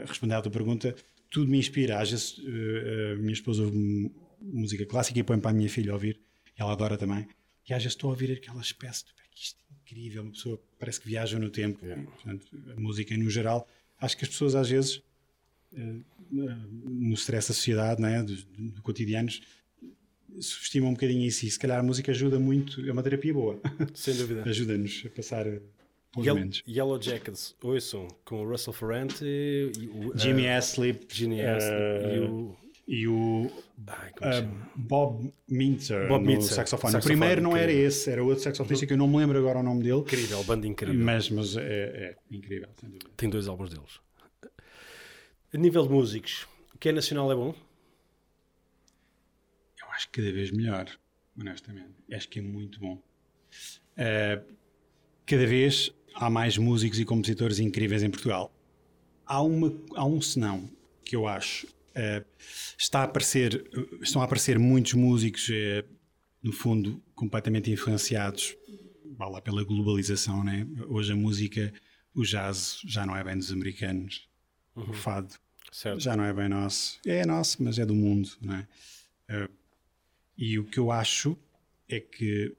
respondendo 0.06 0.38
à 0.38 0.42
tua 0.42 0.50
pergunta, 0.50 0.96
tudo 1.34 1.50
me 1.50 1.58
inspira. 1.58 2.00
Às 2.00 2.12
vezes, 2.12 2.38
uh, 2.38 3.14
a 3.14 3.16
minha 3.16 3.32
esposa 3.32 3.64
ouve 3.64 4.10
música 4.40 4.86
clássica 4.86 5.18
e 5.18 5.22
põe 5.24 5.40
para 5.40 5.50
a 5.50 5.54
minha 5.54 5.68
filha 5.68 5.92
ouvir. 5.92 6.20
Ela 6.56 6.72
adora 6.72 6.96
também. 6.96 7.26
E 7.68 7.74
às 7.74 7.82
vezes 7.82 7.96
estou 7.96 8.08
a 8.08 8.12
ouvir 8.12 8.30
aquela 8.32 8.60
espécie 8.60 9.04
de. 9.04 9.12
Isto 9.36 9.58
é 9.68 9.74
incrível, 9.82 10.22
uma 10.22 10.30
pessoa 10.30 10.62
parece 10.78 11.00
que 11.00 11.08
viaja 11.08 11.36
no 11.40 11.50
tempo. 11.50 11.84
Yeah. 11.84 12.04
Portanto, 12.04 12.46
a 12.76 12.80
música, 12.80 13.16
no 13.16 13.28
geral, 13.28 13.68
acho 14.00 14.16
que 14.16 14.24
as 14.24 14.30
pessoas 14.30 14.54
às 14.54 14.70
vezes 14.70 15.02
no 16.30 17.14
stress 17.14 17.48
da 17.48 17.54
sociedade, 17.54 18.00
né, 18.00 18.22
do, 18.22 18.36
do 18.70 18.80
cotidianos, 18.82 19.42
subestima 20.40 20.86
um 20.86 20.92
bocadinho 20.92 21.26
isso 21.26 21.44
e 21.46 21.50
se 21.50 21.58
calhar 21.58 21.80
a 21.80 21.82
música 21.82 22.12
ajuda 22.12 22.38
muito, 22.38 22.80
é 22.86 22.92
uma 22.92 23.02
terapia 23.02 23.32
boa. 23.32 23.60
Sem 23.92 24.14
dúvida. 24.14 24.42
Ajuda-nos 24.48 25.02
a 25.04 25.08
passar 25.10 25.46
bons 25.46 25.62
Yellow. 26.18 26.48
Yellow 26.68 27.00
Jackets, 27.00 27.56
ouçam, 27.62 28.08
com 28.24 28.44
o 28.44 28.48
Russell 28.48 28.72
Ferrante 28.72 29.24
o, 29.24 30.16
Jimmy 30.16 30.46
uh, 30.46 30.50
Aslip 30.52 31.06
Jimmy 31.12 31.40
Aslip 31.42 31.74
uh, 31.74 32.14
e 32.14 32.18
o 32.20 32.56
e 32.86 33.08
o 33.08 33.50
Ai, 33.86 34.42
uh, 34.42 34.48
Bob 34.76 35.32
Mintzer 35.48 36.06
Bob 36.06 36.22
no 36.22 36.30
Mintzer, 36.30 36.54
saxofone. 36.54 36.92
saxofone. 36.92 37.14
O 37.14 37.18
primeiro 37.18 37.40
não 37.40 37.56
era 37.56 37.72
esse, 37.72 38.10
era 38.10 38.22
outro 38.22 38.42
saxofonista 38.42 38.86
que 38.86 38.92
eu 38.92 38.96
não 38.98 39.08
me 39.08 39.16
lembro 39.16 39.38
agora 39.38 39.58
o 39.58 39.62
nome 39.62 39.82
dele. 39.82 40.00
Incrível, 40.00 40.44
banda 40.44 40.66
incrível. 40.66 41.02
Mas, 41.02 41.30
mas 41.30 41.56
é, 41.56 41.62
é 41.62 42.16
incrível, 42.30 42.68
sem 42.78 42.90
dúvida. 42.90 43.10
Tem 43.16 43.30
dois 43.30 43.48
álbuns 43.48 43.70
deles. 43.70 44.00
A 45.52 45.56
nível 45.56 45.84
de 45.84 45.88
músicos, 45.88 46.46
o 46.74 46.78
que 46.78 46.90
é 46.90 46.92
nacional 46.92 47.32
é 47.32 47.34
bom? 47.34 47.54
Eu 49.80 49.88
acho 49.92 50.10
que 50.10 50.20
cada 50.20 50.32
vez 50.32 50.50
melhor, 50.50 50.86
honestamente. 51.40 51.94
Acho 52.12 52.28
que 52.28 52.38
é 52.38 52.42
muito 52.42 52.78
bom. 52.80 53.02
Uh, 53.96 54.54
cada 55.26 55.46
vez 55.46 55.92
há 56.14 56.28
mais 56.30 56.56
músicos 56.56 56.98
e 56.98 57.04
compositores 57.04 57.58
incríveis 57.58 58.02
em 58.02 58.10
Portugal. 58.10 58.52
Há, 59.26 59.42
uma, 59.42 59.74
há 59.94 60.04
um 60.04 60.20
senão 60.20 60.70
que 61.04 61.16
eu 61.16 61.26
acho. 61.26 61.66
Uh, 61.66 62.24
está 62.76 63.00
a 63.00 63.04
aparecer, 63.04 63.64
estão 64.02 64.20
a 64.20 64.24
aparecer 64.24 64.58
muitos 64.58 64.94
músicos, 64.94 65.48
uh, 65.48 65.84
no 66.42 66.52
fundo, 66.52 67.02
completamente 67.14 67.70
influenciados 67.70 68.56
vá 69.16 69.28
lá, 69.28 69.40
pela 69.40 69.64
globalização. 69.64 70.44
Né? 70.44 70.66
Hoje 70.88 71.12
a 71.12 71.16
música, 71.16 71.72
o 72.14 72.22
jazz, 72.22 72.80
já 72.84 73.06
não 73.06 73.16
é 73.16 73.24
bem 73.24 73.36
dos 73.36 73.52
americanos. 73.52 74.28
Uhum. 74.76 74.90
O 74.90 74.92
fado 74.92 75.34
Certo. 75.70 76.00
já 76.00 76.16
não 76.16 76.24
é 76.24 76.32
bem 76.32 76.48
nosso. 76.48 77.00
É 77.06 77.24
nosso, 77.24 77.62
mas 77.62 77.78
é 77.78 77.86
do 77.86 77.94
mundo, 77.94 78.30
não 78.40 78.54
é? 78.54 78.68
Uh, 79.30 79.50
e 80.36 80.58
o 80.58 80.64
que 80.64 80.78
eu 80.78 80.90
acho 80.90 81.36
é 81.88 82.00
que 82.00 82.54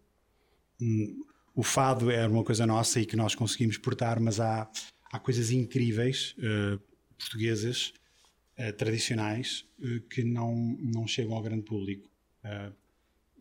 o 1.56 1.64
fado 1.64 2.12
é 2.12 2.28
uma 2.28 2.44
coisa 2.44 2.66
nossa 2.66 3.00
e 3.00 3.06
que 3.06 3.16
nós 3.16 3.34
conseguimos 3.34 3.78
portar, 3.78 4.20
mas 4.20 4.40
há, 4.40 4.70
há 5.12 5.20
coisas 5.20 5.52
incríveis 5.52 6.36
uh, 6.38 6.80
portuguesas, 7.18 7.94
uh, 8.60 8.74
tradicionais, 8.74 9.66
que 10.10 10.24
não, 10.24 10.56
não 10.80 11.08
chegam 11.08 11.36
ao 11.36 11.42
grande 11.42 11.64
público. 11.64 12.10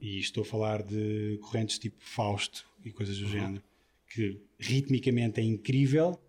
e 0.00 0.18
estou 0.18 0.42
a 0.42 0.46
falar 0.46 0.83
de 0.83 1.38
correntes 1.40 1.79
tipo 1.79 1.96
Fausto 2.00 2.66
e 2.85 2.90
coisas 2.90 3.18
do 3.18 3.24
uhum. 3.24 3.31
género, 3.31 3.62
que 4.09 4.40
ritmicamente 4.59 5.40
é 5.40 5.44
incrível, 5.44 6.20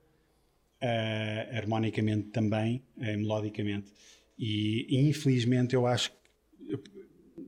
uh, 0.82 1.58
harmonicamente 1.58 2.30
também, 2.30 2.84
uh, 2.98 3.04
melodicamente. 3.04 3.92
E, 4.38 4.86
e, 4.90 5.10
infelizmente 5.10 5.76
eu 5.76 5.86
acho 5.86 6.12
eu 6.68 6.82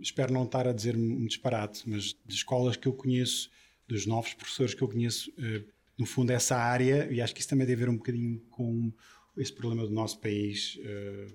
espero 0.02 0.32
não 0.32 0.44
estar 0.44 0.68
a 0.68 0.74
dizer 0.74 0.96
um 0.96 1.26
disparate, 1.26 1.90
mas 1.90 2.16
de 2.26 2.36
escolas 2.36 2.76
que 2.76 2.88
eu 2.88 2.94
conheço, 2.94 3.50
dos 3.88 4.06
novos 4.06 4.34
professores 4.34 4.74
que 4.74 4.82
eu 4.82 4.88
conheço, 4.88 5.32
uh, 5.32 5.64
no 5.98 6.06
fundo 6.06 6.32
essa 6.32 6.56
área, 6.56 7.08
e 7.12 7.22
acho 7.22 7.34
que 7.34 7.42
isso 7.42 7.50
também 7.50 7.66
deve 7.66 7.86
ver 7.86 7.90
um 7.90 7.98
bocadinho 7.98 8.40
com 8.50 8.92
esse 9.36 9.54
problema 9.54 9.86
do 9.88 9.94
nosso 9.94 10.20
país, 10.20 10.80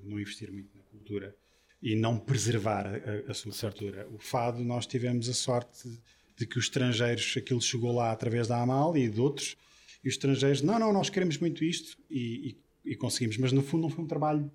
não 0.04 0.18
investir 0.18 0.50
muito 0.52 0.76
na 0.76 0.82
cultura 0.84 1.36
e 1.80 1.96
não 1.96 2.18
preservar 2.18 2.86
a, 2.86 3.30
a 3.30 3.34
sua 3.34 3.52
certo. 3.52 3.78
cultura. 3.78 4.08
O 4.12 4.18
fado, 4.18 4.62
nós 4.64 4.86
tivemos 4.86 5.28
a 5.28 5.34
sorte 5.34 5.88
de 6.36 6.46
que 6.46 6.58
os 6.58 6.64
estrangeiros, 6.64 7.34
aquilo 7.36 7.60
chegou 7.60 7.92
lá 7.92 8.12
através 8.12 8.48
da 8.48 8.60
AMAL 8.60 8.96
e 8.96 9.08
de 9.08 9.20
outros, 9.20 9.56
e 10.02 10.08
os 10.08 10.14
estrangeiros, 10.14 10.62
não, 10.62 10.78
não, 10.78 10.92
nós 10.92 11.10
queremos 11.10 11.38
muito 11.38 11.64
isto 11.64 11.96
e, 12.10 12.56
e, 12.84 12.92
e 12.92 12.96
conseguimos, 12.96 13.36
mas 13.36 13.52
no 13.52 13.62
fundo 13.62 13.82
não 13.82 13.90
foi 13.90 14.04
um 14.04 14.08
trabalho 14.08 14.50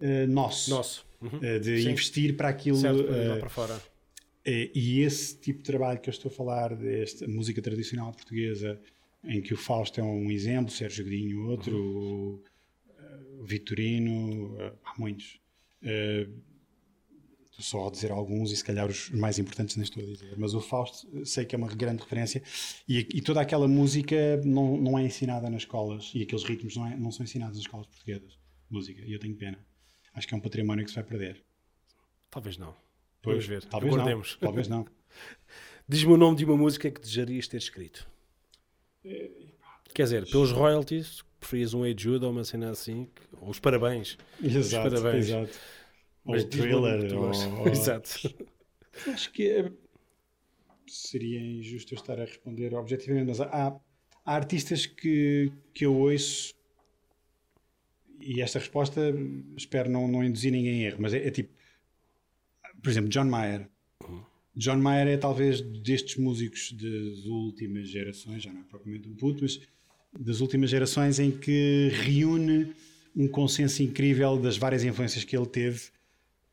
uh, 0.00 0.26
nosso, 0.28 0.70
nosso. 0.70 1.06
Uhum. 1.20 1.38
Uh, 1.38 1.60
de 1.60 1.82
Sim. 1.82 1.90
investir 1.90 2.36
para 2.36 2.48
aquilo. 2.48 2.76
Certo, 2.76 3.00
uh, 3.00 3.40
para 3.40 3.48
fora. 3.48 3.82
E 4.46 5.00
esse 5.00 5.36
tipo 5.38 5.58
de 5.58 5.64
trabalho 5.64 6.00
que 6.00 6.08
eu 6.08 6.12
estou 6.12 6.30
a 6.30 6.34
falar, 6.34 6.76
desta 6.76 7.26
música 7.26 7.60
tradicional 7.60 8.12
portuguesa, 8.12 8.80
em 9.24 9.40
que 9.42 9.52
o 9.52 9.56
Fausto 9.56 10.00
é 10.00 10.04
um 10.04 10.30
exemplo, 10.30 10.70
Sérgio 10.70 11.04
Godinho 11.04 11.48
outro, 11.48 11.76
uhum. 11.76 12.42
o, 13.40 13.44
Vitorino, 13.44 14.56
há 14.84 14.98
muitos. 14.98 15.40
Estou 17.58 17.64
só 17.64 17.88
a 17.88 17.90
dizer 17.90 18.10
alguns 18.10 18.52
e 18.52 18.56
se 18.56 18.64
calhar 18.64 18.86
os 18.86 19.08
mais 19.10 19.38
importantes 19.38 19.76
nem 19.76 19.84
estou 19.84 20.02
a 20.02 20.06
dizer, 20.06 20.34
mas 20.36 20.52
o 20.52 20.60
Fausto 20.60 21.24
sei 21.24 21.44
que 21.44 21.54
é 21.54 21.58
uma 21.58 21.68
grande 21.68 22.02
referência 22.02 22.42
e, 22.86 22.98
e 22.98 23.22
toda 23.22 23.40
aquela 23.40 23.66
música 23.66 24.40
não, 24.44 24.76
não 24.76 24.98
é 24.98 25.04
ensinada 25.04 25.48
nas 25.48 25.62
escolas 25.62 26.12
e 26.14 26.22
aqueles 26.22 26.44
ritmos 26.44 26.76
não, 26.76 26.86
é, 26.86 26.96
não 26.96 27.10
são 27.10 27.24
ensinados 27.24 27.56
nas 27.56 27.64
escolas 27.64 27.86
portuguesas, 27.86 28.38
música, 28.68 29.00
e 29.02 29.12
eu 29.12 29.18
tenho 29.18 29.34
pena. 29.34 29.58
Acho 30.12 30.28
que 30.28 30.34
é 30.34 30.36
um 30.36 30.40
património 30.40 30.84
que 30.84 30.90
se 30.90 30.96
vai 30.96 31.04
perder. 31.04 31.42
Talvez 32.30 32.58
não. 32.58 32.74
Pois, 33.26 33.44
Vamos 33.44 33.46
ver. 33.46 33.64
Talvez 33.64 33.92
Aguardemos. 33.92 34.32
não. 34.34 34.38
Talvez 34.46 34.68
não. 34.68 34.86
Diz-me 35.88 36.12
o 36.12 36.16
nome 36.16 36.36
de 36.36 36.44
uma 36.44 36.56
música 36.56 36.88
que 36.88 37.00
desejarias 37.00 37.48
ter 37.48 37.56
escrito. 37.56 38.08
É, 39.04 39.30
Quer 39.92 40.04
dizer, 40.04 40.30
pelos 40.30 40.52
royalties, 40.52 41.24
preferias 41.40 41.74
um 41.74 41.82
Jude 41.86 42.24
ou 42.24 42.30
uma 42.30 42.44
cena 42.44 42.70
assim, 42.70 43.08
ou 43.40 43.50
os 43.50 43.58
parabéns. 43.58 44.16
Exato, 44.40 44.94
os 44.94 45.00
parabéns. 45.00 45.26
exato. 45.26 45.58
Mas 46.24 46.44
ou 46.44 46.48
thriller. 46.50 47.14
Ou, 47.16 47.60
ou... 47.60 47.66
Exato. 47.68 48.10
Acho 49.08 49.32
que 49.32 49.50
é... 49.50 49.72
seria 50.86 51.40
injusto 51.40 51.94
eu 51.94 51.96
estar 51.96 52.20
a 52.20 52.24
responder 52.24 52.74
objetivamente, 52.74 53.26
mas 53.26 53.40
há, 53.40 53.76
há 54.24 54.34
artistas 54.36 54.86
que, 54.86 55.50
que 55.74 55.84
eu 55.84 55.96
ouço 55.96 56.54
e 58.20 58.40
esta 58.40 58.60
resposta 58.60 59.12
espero 59.56 59.90
não, 59.90 60.06
não 60.06 60.22
induzir 60.22 60.52
ninguém 60.52 60.82
em 60.82 60.84
erro, 60.84 60.98
mas 61.00 61.12
é, 61.12 61.26
é 61.26 61.30
tipo, 61.30 61.55
por 62.86 62.90
exemplo, 62.90 63.10
John 63.10 63.24
Mayer. 63.24 63.68
John 64.54 64.76
Mayer 64.76 65.08
é 65.08 65.16
talvez 65.16 65.60
destes 65.60 66.18
músicos 66.18 66.70
das 66.70 67.24
últimas 67.24 67.88
gerações, 67.88 68.44
já 68.44 68.52
não 68.52 68.60
é 68.60 68.62
propriamente 68.62 69.08
um 69.08 69.14
puto, 69.16 69.42
mas 69.42 69.60
das 70.16 70.40
últimas 70.40 70.70
gerações 70.70 71.18
em 71.18 71.32
que 71.32 71.90
reúne 71.92 72.72
um 73.16 73.26
consenso 73.26 73.82
incrível 73.82 74.36
das 74.36 74.56
várias 74.56 74.84
influências 74.84 75.24
que 75.24 75.36
ele 75.36 75.46
teve 75.46 75.96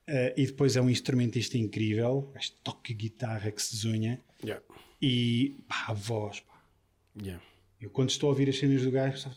Uh, 0.05 0.35
e 0.35 0.45
depois 0.45 0.75
é 0.75 0.81
um 0.81 0.89
instrumentista 0.89 1.57
incrível, 1.57 2.29
este 2.35 2.57
toque 2.61 2.93
guitarra 2.93 3.49
que 3.49 3.61
se 3.61 3.71
desunha. 3.71 4.19
Yeah. 4.43 4.61
E 5.01 5.55
pá, 5.65 5.85
a 5.87 5.93
voz. 5.93 6.41
Pá. 6.41 6.61
Yeah. 7.21 7.41
Eu 7.79 7.89
quando 7.89 8.09
estou 8.09 8.27
a 8.27 8.31
ouvir 8.31 8.49
as 8.49 8.57
cenas 8.57 8.81
do 8.81 8.91
gajo, 8.91 9.29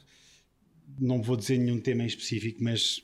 não 0.98 1.22
vou 1.22 1.36
dizer 1.36 1.58
nenhum 1.58 1.78
tema 1.78 2.02
em 2.02 2.06
específico, 2.06 2.64
mas 2.64 3.00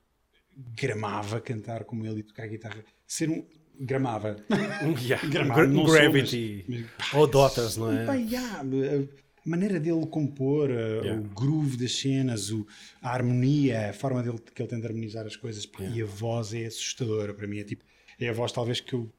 gramava 0.75 1.41
cantar 1.41 1.85
como 1.85 2.05
ele 2.05 2.19
e 2.19 2.23
tocar 2.25 2.49
guitarra. 2.49 2.85
Ser 3.07 3.31
um. 3.31 3.47
Gramava. 3.81 4.37
Yeah. 5.03 5.27
gramava. 5.29 5.67
Gravity. 5.67 6.65
Sou, 6.67 6.75
mas, 6.77 6.87
mas, 6.99 7.15
Ou 7.15 7.27
Daughters, 7.27 7.77
não 7.77 7.93
é? 7.93 8.05
Pá, 8.07 8.15
yeah, 8.15 8.61
a 8.61 9.49
maneira 9.49 9.81
dele 9.81 10.07
compor, 10.07 10.71
Yeah. 10.71 11.21
o 11.21 11.25
groove 11.35 11.77
das 11.77 11.93
cenas, 11.99 12.51
o- 12.51 12.67
a 13.01 13.11
harmonia, 13.11 13.91
a 13.91 13.93
forma 13.93 14.23
dele, 14.23 14.39
que 14.55 14.63
ele 14.63 14.69
tem 14.69 14.81
de 14.81 14.87
harmonizar 14.87 15.27
as 15.27 15.35
coisas, 15.37 15.69
Yeah. 15.79 15.97
e 15.99 16.03
a 16.03 16.07
voz 16.07 16.55
é 16.55 16.67
assustadora 16.67 17.35
para 17.35 17.47
mim. 17.49 17.59
É 17.59 17.65
tipo, 17.65 17.85
é 18.21 18.29
a 18.29 18.33
voz 18.33 18.53
talvez 18.53 18.81
que 18.81 18.93
eu 18.95 19.11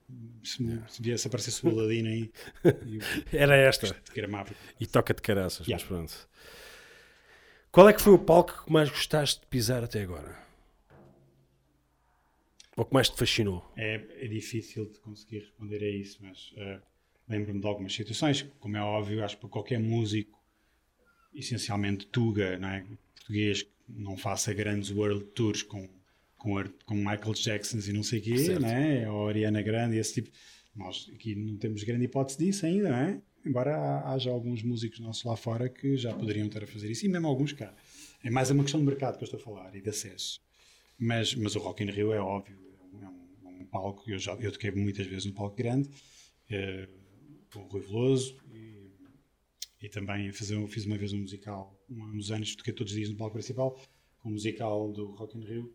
se, 0.43 0.63
me- 0.63 0.81
se 0.87 1.01
viesse 1.01 1.27
aparecesse 1.27 1.65
o 1.65 1.69
Aladino 1.69 2.07
aí 2.07 2.31
Era 3.33 3.55
esta. 3.57 3.93
gramava. 4.15 4.51
E 4.79 4.85
toca 4.87 5.13
de 5.13 5.21
caraças, 5.21 5.67
Yeah. 5.67 5.83
mas 5.83 5.87
pronto. 5.97 6.29
Qual 7.71 7.89
é 7.89 7.93
que 7.93 8.01
foi 8.01 8.13
o 8.13 8.19
palco 8.19 8.63
que 8.65 8.71
mais 8.71 8.87
gostaste 8.89 9.41
de 9.41 9.47
pisar 9.47 9.83
até 9.83 10.03
agora? 10.03 10.37
Ou 12.75 12.85
que 12.85 12.93
mais 12.93 13.09
te 13.09 13.17
fascinou? 13.17 13.63
É, 13.77 14.01
é 14.19 14.27
difícil 14.27 14.89
de 14.91 14.99
conseguir 14.99 15.39
responder 15.39 15.83
a 15.83 15.89
isso, 15.89 16.17
mas 16.21 16.51
eh, 16.57 16.79
lembro-me 17.29 17.59
de 17.61 17.67
algumas 17.67 17.93
situações, 17.93 18.41
como 18.59 18.75
é 18.77 18.81
óbvio, 18.81 19.23
acho 19.23 19.35
que 19.35 19.41
para 19.41 19.49
qualquer 19.49 19.79
músico, 19.79 20.41
essencialmente 21.33 22.07
Tuga, 22.07 22.57
não 22.57 22.69
é? 22.69 22.85
português, 23.15 23.63
que 23.63 23.69
não 23.87 24.17
faça 24.17 24.53
grandes 24.53 24.89
world 24.91 25.23
tours 25.35 25.61
com, 25.63 25.87
com, 26.37 26.63
com 26.85 26.95
Michael 26.95 27.33
Jackson 27.33 27.77
e 27.79 27.93
não 27.93 28.03
sei 28.03 28.19
o 28.19 28.21
quê, 28.23 28.37
Certo. 28.37 28.61
não 28.61 28.69
é? 28.69 29.09
ou 29.09 29.27
Ariana 29.29 29.61
Grande, 29.61 29.97
esse 29.97 30.15
tipo. 30.15 30.29
Nós 30.75 31.07
aqui 31.13 31.35
não 31.35 31.55
temos 31.57 31.83
grande 31.83 32.05
hipótese 32.05 32.39
disso 32.39 32.65
ainda, 32.65 32.89
não 32.89 32.97
é? 32.97 33.21
Embora 33.45 33.75
ha- 33.77 34.13
haja 34.13 34.31
alguns 34.31 34.63
músicos 34.63 34.99
nossos 34.99 35.23
lá 35.23 35.35
fora 35.35 35.69
que 35.69 35.95
já 35.97 36.11
poderiam 36.13 36.47
estar 36.47 36.63
a 36.63 36.67
fazer 36.67 36.89
isso, 36.89 37.05
e 37.05 37.09
mesmo 37.09 37.27
alguns 37.27 37.53
cá. 37.53 37.71
É 38.23 38.29
mais 38.31 38.49
uma 38.49 38.63
questão 38.63 38.79
de 38.79 38.85
mercado 38.87 39.17
que 39.17 39.23
eu 39.23 39.25
estou 39.25 39.39
a 39.39 39.43
falar 39.43 39.75
e 39.75 39.81
de 39.81 39.89
acesso. 39.89 40.41
Mas, 40.97 41.35
mas 41.35 41.55
o 41.55 41.59
Rock 41.59 41.83
in 41.83 41.91
Rio 41.91 42.13
é 42.13 42.19
óbvio, 42.19 42.57
é 42.93 42.95
um, 42.95 43.03
é 43.03 43.09
um 43.09 43.23
um 43.63 43.65
palco, 43.65 44.09
eu, 44.09 44.19
já, 44.19 44.33
eu 44.35 44.51
toquei 44.51 44.71
muitas 44.71 45.07
vezes 45.07 45.25
no 45.25 45.33
palco 45.33 45.55
grande, 45.55 45.89
com 47.51 47.59
o 47.59 47.67
Rui 47.67 47.81
Veloso, 47.81 48.37
e, 48.53 48.91
e 49.81 49.89
também 49.89 50.31
fiz 50.31 50.49
uma 50.51 50.97
vez 50.97 51.13
um 51.13 51.19
musical, 51.19 51.79
uns 51.89 52.31
anos, 52.31 52.55
toquei 52.55 52.73
todos 52.73 52.91
os 52.91 52.97
dias 52.97 53.09
no 53.09 53.17
palco 53.17 53.33
principal, 53.33 53.79
um 54.25 54.31
musical 54.31 54.91
do 54.91 55.11
Rock 55.11 55.37
in 55.37 55.43
Rio, 55.43 55.73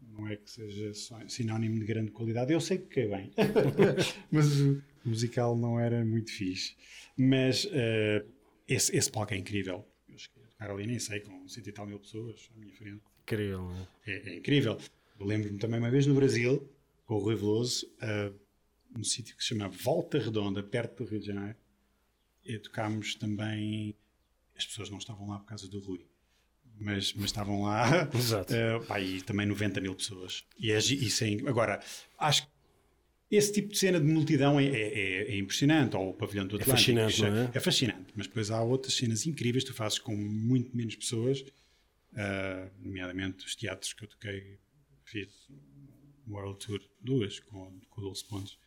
não 0.00 0.28
é 0.28 0.36
que 0.36 0.50
seja 0.50 0.92
sinónimo 1.28 1.78
de 1.78 1.84
grande 1.84 2.10
qualidade, 2.10 2.52
eu 2.52 2.60
sei 2.60 2.78
que 2.78 2.84
toquei 2.84 3.08
bem, 3.08 3.30
mas 4.30 4.60
o 4.60 4.82
musical 5.04 5.56
não 5.56 5.78
era 5.78 6.04
muito 6.04 6.30
fixe. 6.32 6.76
Mas 7.16 7.64
uh, 7.64 8.26
esse, 8.66 8.94
esse 8.96 9.10
palco 9.10 9.34
é 9.34 9.36
incrível. 9.36 9.86
Eu 10.08 10.18
cheguei 10.18 10.42
a 10.44 10.48
tocar 10.48 10.70
ali, 10.70 10.86
nem 10.86 10.98
sei, 10.98 11.20
com 11.20 11.46
cento 11.48 11.68
e 11.68 11.72
tal 11.72 11.86
mil 11.86 11.98
pessoas 11.98 12.50
à 12.54 12.58
minha 12.58 12.74
frente. 12.74 13.02
Incrível, 13.30 13.70
é? 14.06 14.10
É, 14.10 14.28
é 14.30 14.36
incrível. 14.36 14.78
Lembro-me 15.20 15.58
também 15.58 15.78
uma 15.78 15.90
vez 15.90 16.06
no 16.06 16.14
Brasil, 16.14 16.68
com 17.06 17.14
o 17.14 17.18
Rui 17.18 17.36
Veloso, 17.36 17.86
uh, 18.02 18.34
num 18.90 19.04
sítio 19.04 19.36
que 19.36 19.42
se 19.42 19.50
chama 19.50 19.68
Volta 19.68 20.18
Redonda, 20.18 20.62
perto 20.62 21.04
do 21.04 21.10
Rio 21.10 21.20
de 21.20 21.26
Janeiro, 21.26 21.56
e 22.44 22.58
tocámos 22.58 23.14
também. 23.14 23.94
As 24.56 24.66
pessoas 24.66 24.90
não 24.90 24.98
estavam 24.98 25.28
lá 25.28 25.38
por 25.38 25.46
causa 25.46 25.68
do 25.68 25.78
Rui, 25.78 26.04
mas, 26.78 27.12
mas 27.14 27.26
estavam 27.26 27.62
lá. 27.62 28.08
Exato. 28.12 28.52
Uh, 28.52 28.84
pá, 28.84 29.00
e 29.00 29.22
também 29.22 29.46
90 29.46 29.80
mil 29.80 29.94
pessoas. 29.94 30.44
E 30.58 30.72
é, 30.72 30.78
isso 30.78 31.24
é, 31.24 31.28
agora, 31.46 31.80
acho 32.18 32.46
que 32.46 32.50
esse 33.30 33.52
tipo 33.52 33.68
de 33.68 33.78
cena 33.78 34.00
de 34.00 34.06
multidão 34.06 34.58
é, 34.58 34.66
é, 34.66 35.34
é 35.34 35.38
impressionante, 35.38 35.96
ou 35.96 36.10
o 36.10 36.14
pavilhão 36.14 36.46
do 36.46 36.56
Atlântico. 36.56 36.72
É 36.72 37.08
fascinante, 37.08 37.24
é? 37.24 37.50
é? 37.56 37.60
fascinante, 37.60 38.12
mas 38.16 38.26
depois 38.26 38.50
há 38.50 38.60
outras 38.60 38.94
cenas 38.94 39.24
incríveis 39.24 39.62
que 39.62 39.70
tu 39.70 39.76
fazes 39.76 39.98
com 39.98 40.16
muito 40.16 40.76
menos 40.76 40.96
pessoas, 40.96 41.44
uh, 42.12 42.70
nomeadamente 42.78 43.46
os 43.46 43.54
teatros 43.54 43.92
que 43.92 44.04
eu 44.04 44.08
toquei 44.08 44.58
fiz 45.04 45.48
World 46.28 46.64
Tour 46.64 46.80
duas 47.00 47.40
com, 47.40 47.80
com 47.90 48.00
o 48.00 48.04
Dulce 48.04 48.24
Pontes. 48.24 48.58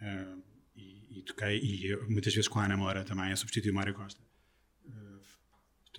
Uh, 0.00 0.42
e, 0.76 1.18
e, 1.18 1.22
toquei 1.22 1.58
e 1.58 1.86
eu, 1.86 2.08
muitas 2.08 2.34
vezes 2.34 2.48
com 2.48 2.60
a 2.60 2.64
Ana 2.64 2.76
Moura 2.76 3.04
também 3.04 3.32
a 3.32 3.36
substituir 3.36 3.72
Mário 3.72 3.94
Costa. 3.94 4.20
Uh, 4.86 5.20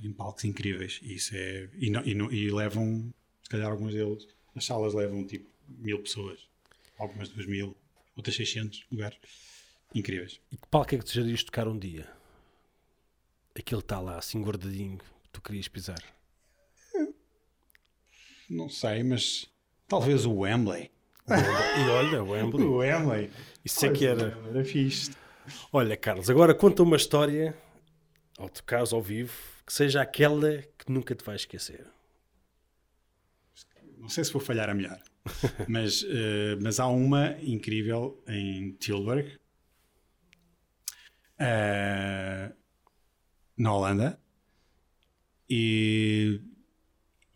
em 0.01 0.13
palcos 0.13 0.45
incríveis 0.45 1.01
e 1.03 1.15
isso 1.15 1.35
é 1.35 1.69
e, 1.73 1.89
e, 1.89 2.11
e, 2.13 2.51
levam 2.51 3.13
se 3.43 3.49
calhar 3.49 3.69
alguns 3.69 3.93
deles 3.93 4.25
as 4.55 4.63
salas 4.63 4.93
levam 4.93 5.27
tipo 5.27 5.51
mil 5.67 6.01
pessoas 6.01 6.47
algumas 6.97 7.27
duas 7.27 7.45
mil 7.45 7.75
outras 8.15 8.35
600 8.35 8.85
lugares. 8.91 9.17
Incríveis. 9.93 10.39
E 10.51 10.57
que 10.57 10.67
palco 10.67 10.93
é 10.93 10.97
que 10.97 11.03
desejarias 11.03 11.43
tocar 11.43 11.67
um 11.67 11.77
dia? 11.77 12.07
aquele 13.57 13.81
está 13.81 13.99
lá 13.99 14.17
assim 14.17 14.41
guardadinho 14.41 14.97
que 14.97 15.29
tu 15.31 15.41
querias 15.41 15.67
pisar 15.67 16.01
não 18.49 18.67
sei, 18.67 19.03
mas 19.03 19.47
talvez 19.87 20.25
o 20.25 20.39
Wembley. 20.39 20.89
E 21.27 21.89
olha, 21.89 22.23
o 22.23 22.31
Wembley. 22.31 22.65
O 22.65 22.77
Wembley. 22.77 23.29
Isso 23.63 23.85
é 23.85 23.91
que 23.91 24.05
era. 24.05 24.37
Era 24.47 24.65
fixe. 24.65 25.11
Olha, 25.71 25.95
Carlos, 25.95 26.29
agora 26.29 26.55
conta 26.55 26.83
uma 26.83 26.95
história, 26.95 27.55
ao 28.37 28.49
tocares 28.49 28.93
ao 28.93 29.01
vivo, 29.01 29.33
que 29.65 29.73
seja 29.73 30.01
aquela 30.01 30.57
que 30.77 30.91
nunca 30.91 31.13
te 31.13 31.23
vais 31.23 31.41
esquecer. 31.41 31.85
Não 33.97 34.09
sei 34.09 34.23
se 34.23 34.31
vou 34.31 34.41
falhar 34.41 34.69
a 34.69 34.73
melhor, 34.73 34.99
mas, 35.67 36.01
uh, 36.03 36.57
mas 36.61 36.79
há 36.79 36.87
uma 36.87 37.35
incrível 37.41 38.23
em 38.27 38.71
Tilburg, 38.73 39.37
uh, 41.39 42.55
na 43.57 43.73
Holanda, 43.73 44.19
e 45.49 46.41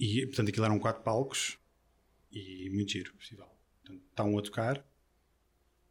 e, 0.04 0.26
portanto, 0.26 0.50
aquilo 0.50 0.66
eram 0.66 0.80
quatro 0.80 1.02
palcos 1.02 1.58
e 2.30 2.70
muito 2.72 2.92
giro 2.92 3.14
o 3.16 3.18
festival. 3.18 3.58
Portanto, 3.82 4.04
está 4.10 4.24
um 4.26 4.38
a 4.38 4.42
tocar, 4.42 4.86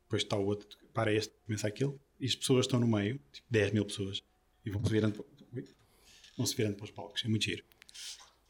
depois 0.04 0.22
está 0.22 0.36
o 0.36 0.44
outro, 0.44 0.68
para 0.92 1.10
este, 1.14 1.32
começa 1.46 1.66
aquele, 1.66 1.94
e 2.20 2.26
as 2.26 2.34
pessoas 2.34 2.66
estão 2.66 2.78
no 2.78 2.86
meio, 2.86 3.18
tipo 3.32 3.46
10 3.50 3.72
mil 3.72 3.86
pessoas, 3.86 4.22
e 4.66 4.70
vão-se 4.70 4.90
virando, 4.90 5.24
vão 6.36 6.46
-se 6.46 6.54
virando 6.54 6.76
para 6.76 6.84
os 6.84 6.90
palcos. 6.90 7.24
É 7.24 7.28
muito 7.28 7.44
giro. 7.44 7.64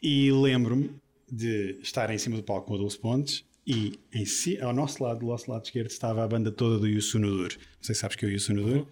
E 0.02 0.32
lembro-me 0.32 1.00
de 1.30 1.78
estar 1.80 2.10
em 2.10 2.18
cima 2.18 2.36
do 2.36 2.42
palco 2.42 2.66
com 2.66 2.74
o 2.74 2.78
Dulce 2.78 2.98
Pontes 2.98 3.44
e 3.64 4.00
em 4.12 4.26
si, 4.26 4.60
ao 4.60 4.72
nosso 4.72 5.00
lado, 5.00 5.20
do 5.20 5.26
nosso 5.26 5.48
lado 5.48 5.64
esquerdo, 5.64 5.90
estava 5.90 6.24
a 6.24 6.28
banda 6.28 6.50
toda 6.50 6.76
do 6.76 6.88
Yusunudur. 6.88 7.56
Não 7.56 7.82
sei 7.82 7.94
se 7.94 8.00
sabes 8.00 8.16
que 8.16 8.24
é 8.24 8.28
o 8.28 8.32
Yusunudur, 8.32 8.84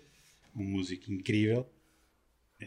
um 0.55 0.63
músico 0.63 1.13
incrível 1.13 1.69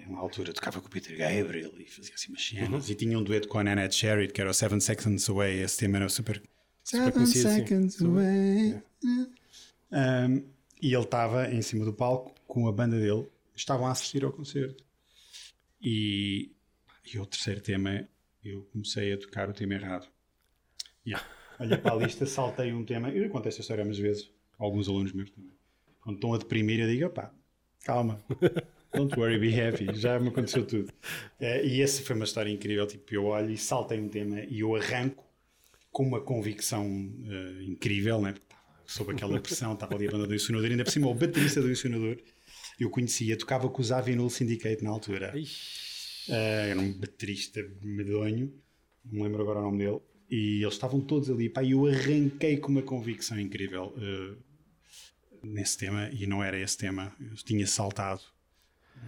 na 0.08 0.20
altura 0.20 0.54
tocava 0.54 0.82
com 0.82 0.88
o 0.88 0.90
Peter 0.90 1.16
Gabriel 1.18 1.72
e 1.78 1.86
fazia 1.86 2.14
assim 2.14 2.30
umas 2.30 2.46
cenas. 2.46 2.86
Uhum. 2.86 2.92
E 2.92 2.96
tinha 2.96 3.18
um 3.18 3.24
dueto 3.24 3.48
com 3.48 3.60
a 3.60 3.64
Nanette 3.64 3.96
Sherritt, 3.96 4.34
que 4.34 4.42
era 4.42 4.50
o 4.50 4.54
Seven 4.54 4.80
Seconds 4.80 5.30
Away. 5.30 5.62
Esse 5.62 5.78
tema 5.78 5.98
era 5.98 6.10
super, 6.10 6.42
super 6.84 7.12
conhecido. 7.12 7.50
Seconds 7.50 7.96
assim. 7.96 8.06
Away. 8.06 8.82
É. 9.92 10.28
Um, 10.28 10.44
e 10.82 10.94
ele 10.94 11.04
estava 11.04 11.54
em 11.54 11.62
cima 11.62 11.86
do 11.86 11.94
palco 11.94 12.34
com 12.48 12.68
a 12.68 12.72
banda 12.72 13.00
dele. 13.00 13.28
Estavam 13.56 13.88
a 13.88 13.92
assistir 13.92 14.24
ao 14.24 14.32
concerto. 14.32 14.84
E, 15.82 16.52
e 17.14 17.20
o 17.20 17.26
terceiro 17.26 17.62
tema, 17.62 18.08
eu 18.44 18.64
comecei 18.72 19.14
a 19.14 19.18
tocar 19.18 19.50
o 19.50 19.54
tema 19.54 19.76
errado. 19.76 20.08
Yeah. 21.06 21.26
Olha 21.60 21.78
para 21.78 21.94
a 21.94 21.96
lista, 21.98 22.26
saltei 22.26 22.74
um 22.74 22.84
tema. 22.84 23.10
Eu 23.10 23.30
conto 23.30 23.48
esta 23.48 23.62
história 23.62 23.84
umas 23.84 24.00
vezes, 24.00 24.30
alguns 24.58 24.88
alunos 24.88 25.12
meus 25.12 25.30
também. 25.30 25.54
Quando 26.02 26.16
estão 26.16 26.34
a 26.34 26.38
deprimir, 26.38 26.80
eu 26.80 26.88
digo: 26.88 27.06
opá, 27.06 27.32
calma. 27.84 28.24
Don't 28.94 29.20
worry, 29.20 29.40
be 29.40 29.60
happy. 29.60 29.88
Já 29.94 30.20
me 30.20 30.30
aconteceu 30.30 30.66
tudo. 30.66 30.90
Uh, 31.40 31.66
e 31.66 31.82
essa 31.82 32.04
foi 32.04 32.16
uma 32.16 32.26
história 32.26 32.52
incrível. 32.52 32.86
Tipo, 32.86 33.16
eu 33.16 33.26
olho 33.26 33.52
e 33.52 33.58
saltei 33.58 34.00
um 34.00 34.08
tema 34.08 34.42
e 34.42 34.60
eu 34.60 34.76
arranco 34.76 35.24
com 35.92 36.04
uma 36.04 36.22
convicção 36.22 36.86
uh, 36.86 37.62
incrível, 37.62 38.22
né? 38.22 38.36
sob 38.86 39.12
aquela 39.12 39.40
pressão, 39.40 39.74
estava 39.74 39.96
ali 39.96 40.08
a 40.08 40.12
banda 40.12 40.28
do 40.28 40.36
Isonador, 40.36 40.70
ainda 40.70 40.84
por 40.84 40.92
cima 40.92 41.08
o 41.08 41.14
baterista 41.14 41.62
do 41.62 41.72
Isonador, 41.72 42.18
eu 42.80 42.90
conhecia, 42.90 43.38
tocava 43.38 43.70
com 43.70 43.82
os 43.82 43.92
Avinul 43.92 44.30
Syndicate 44.30 44.84
na 44.84 44.90
altura. 44.90 45.34
Uh, 45.36 46.32
era 46.32 46.80
um 46.80 46.94
baterista 46.94 47.64
medonho, 47.82 48.54
não 49.06 49.24
lembro 49.24 49.42
agora 49.42 49.60
o 49.60 49.64
nome 49.64 49.80
dele, 49.80 50.00
e 50.30 50.62
eles 50.62 50.74
estavam 50.74 51.02
todos 51.02 51.30
ali, 51.30 51.50
pá, 51.50 51.64
e 51.64 51.72
eu 51.72 51.86
arranquei 51.86 52.58
com 52.58 52.72
uma 52.72 52.82
convicção 52.82 53.40
incrível 53.40 53.94
uh, 53.98 54.38
nesse 55.44 55.78
tema, 55.78 56.10
e 56.12 56.26
não 56.26 56.44
era 56.44 56.60
esse 56.60 56.78
tema, 56.78 57.14
eu 57.20 57.36
tinha 57.36 57.66
saltado 57.68 58.22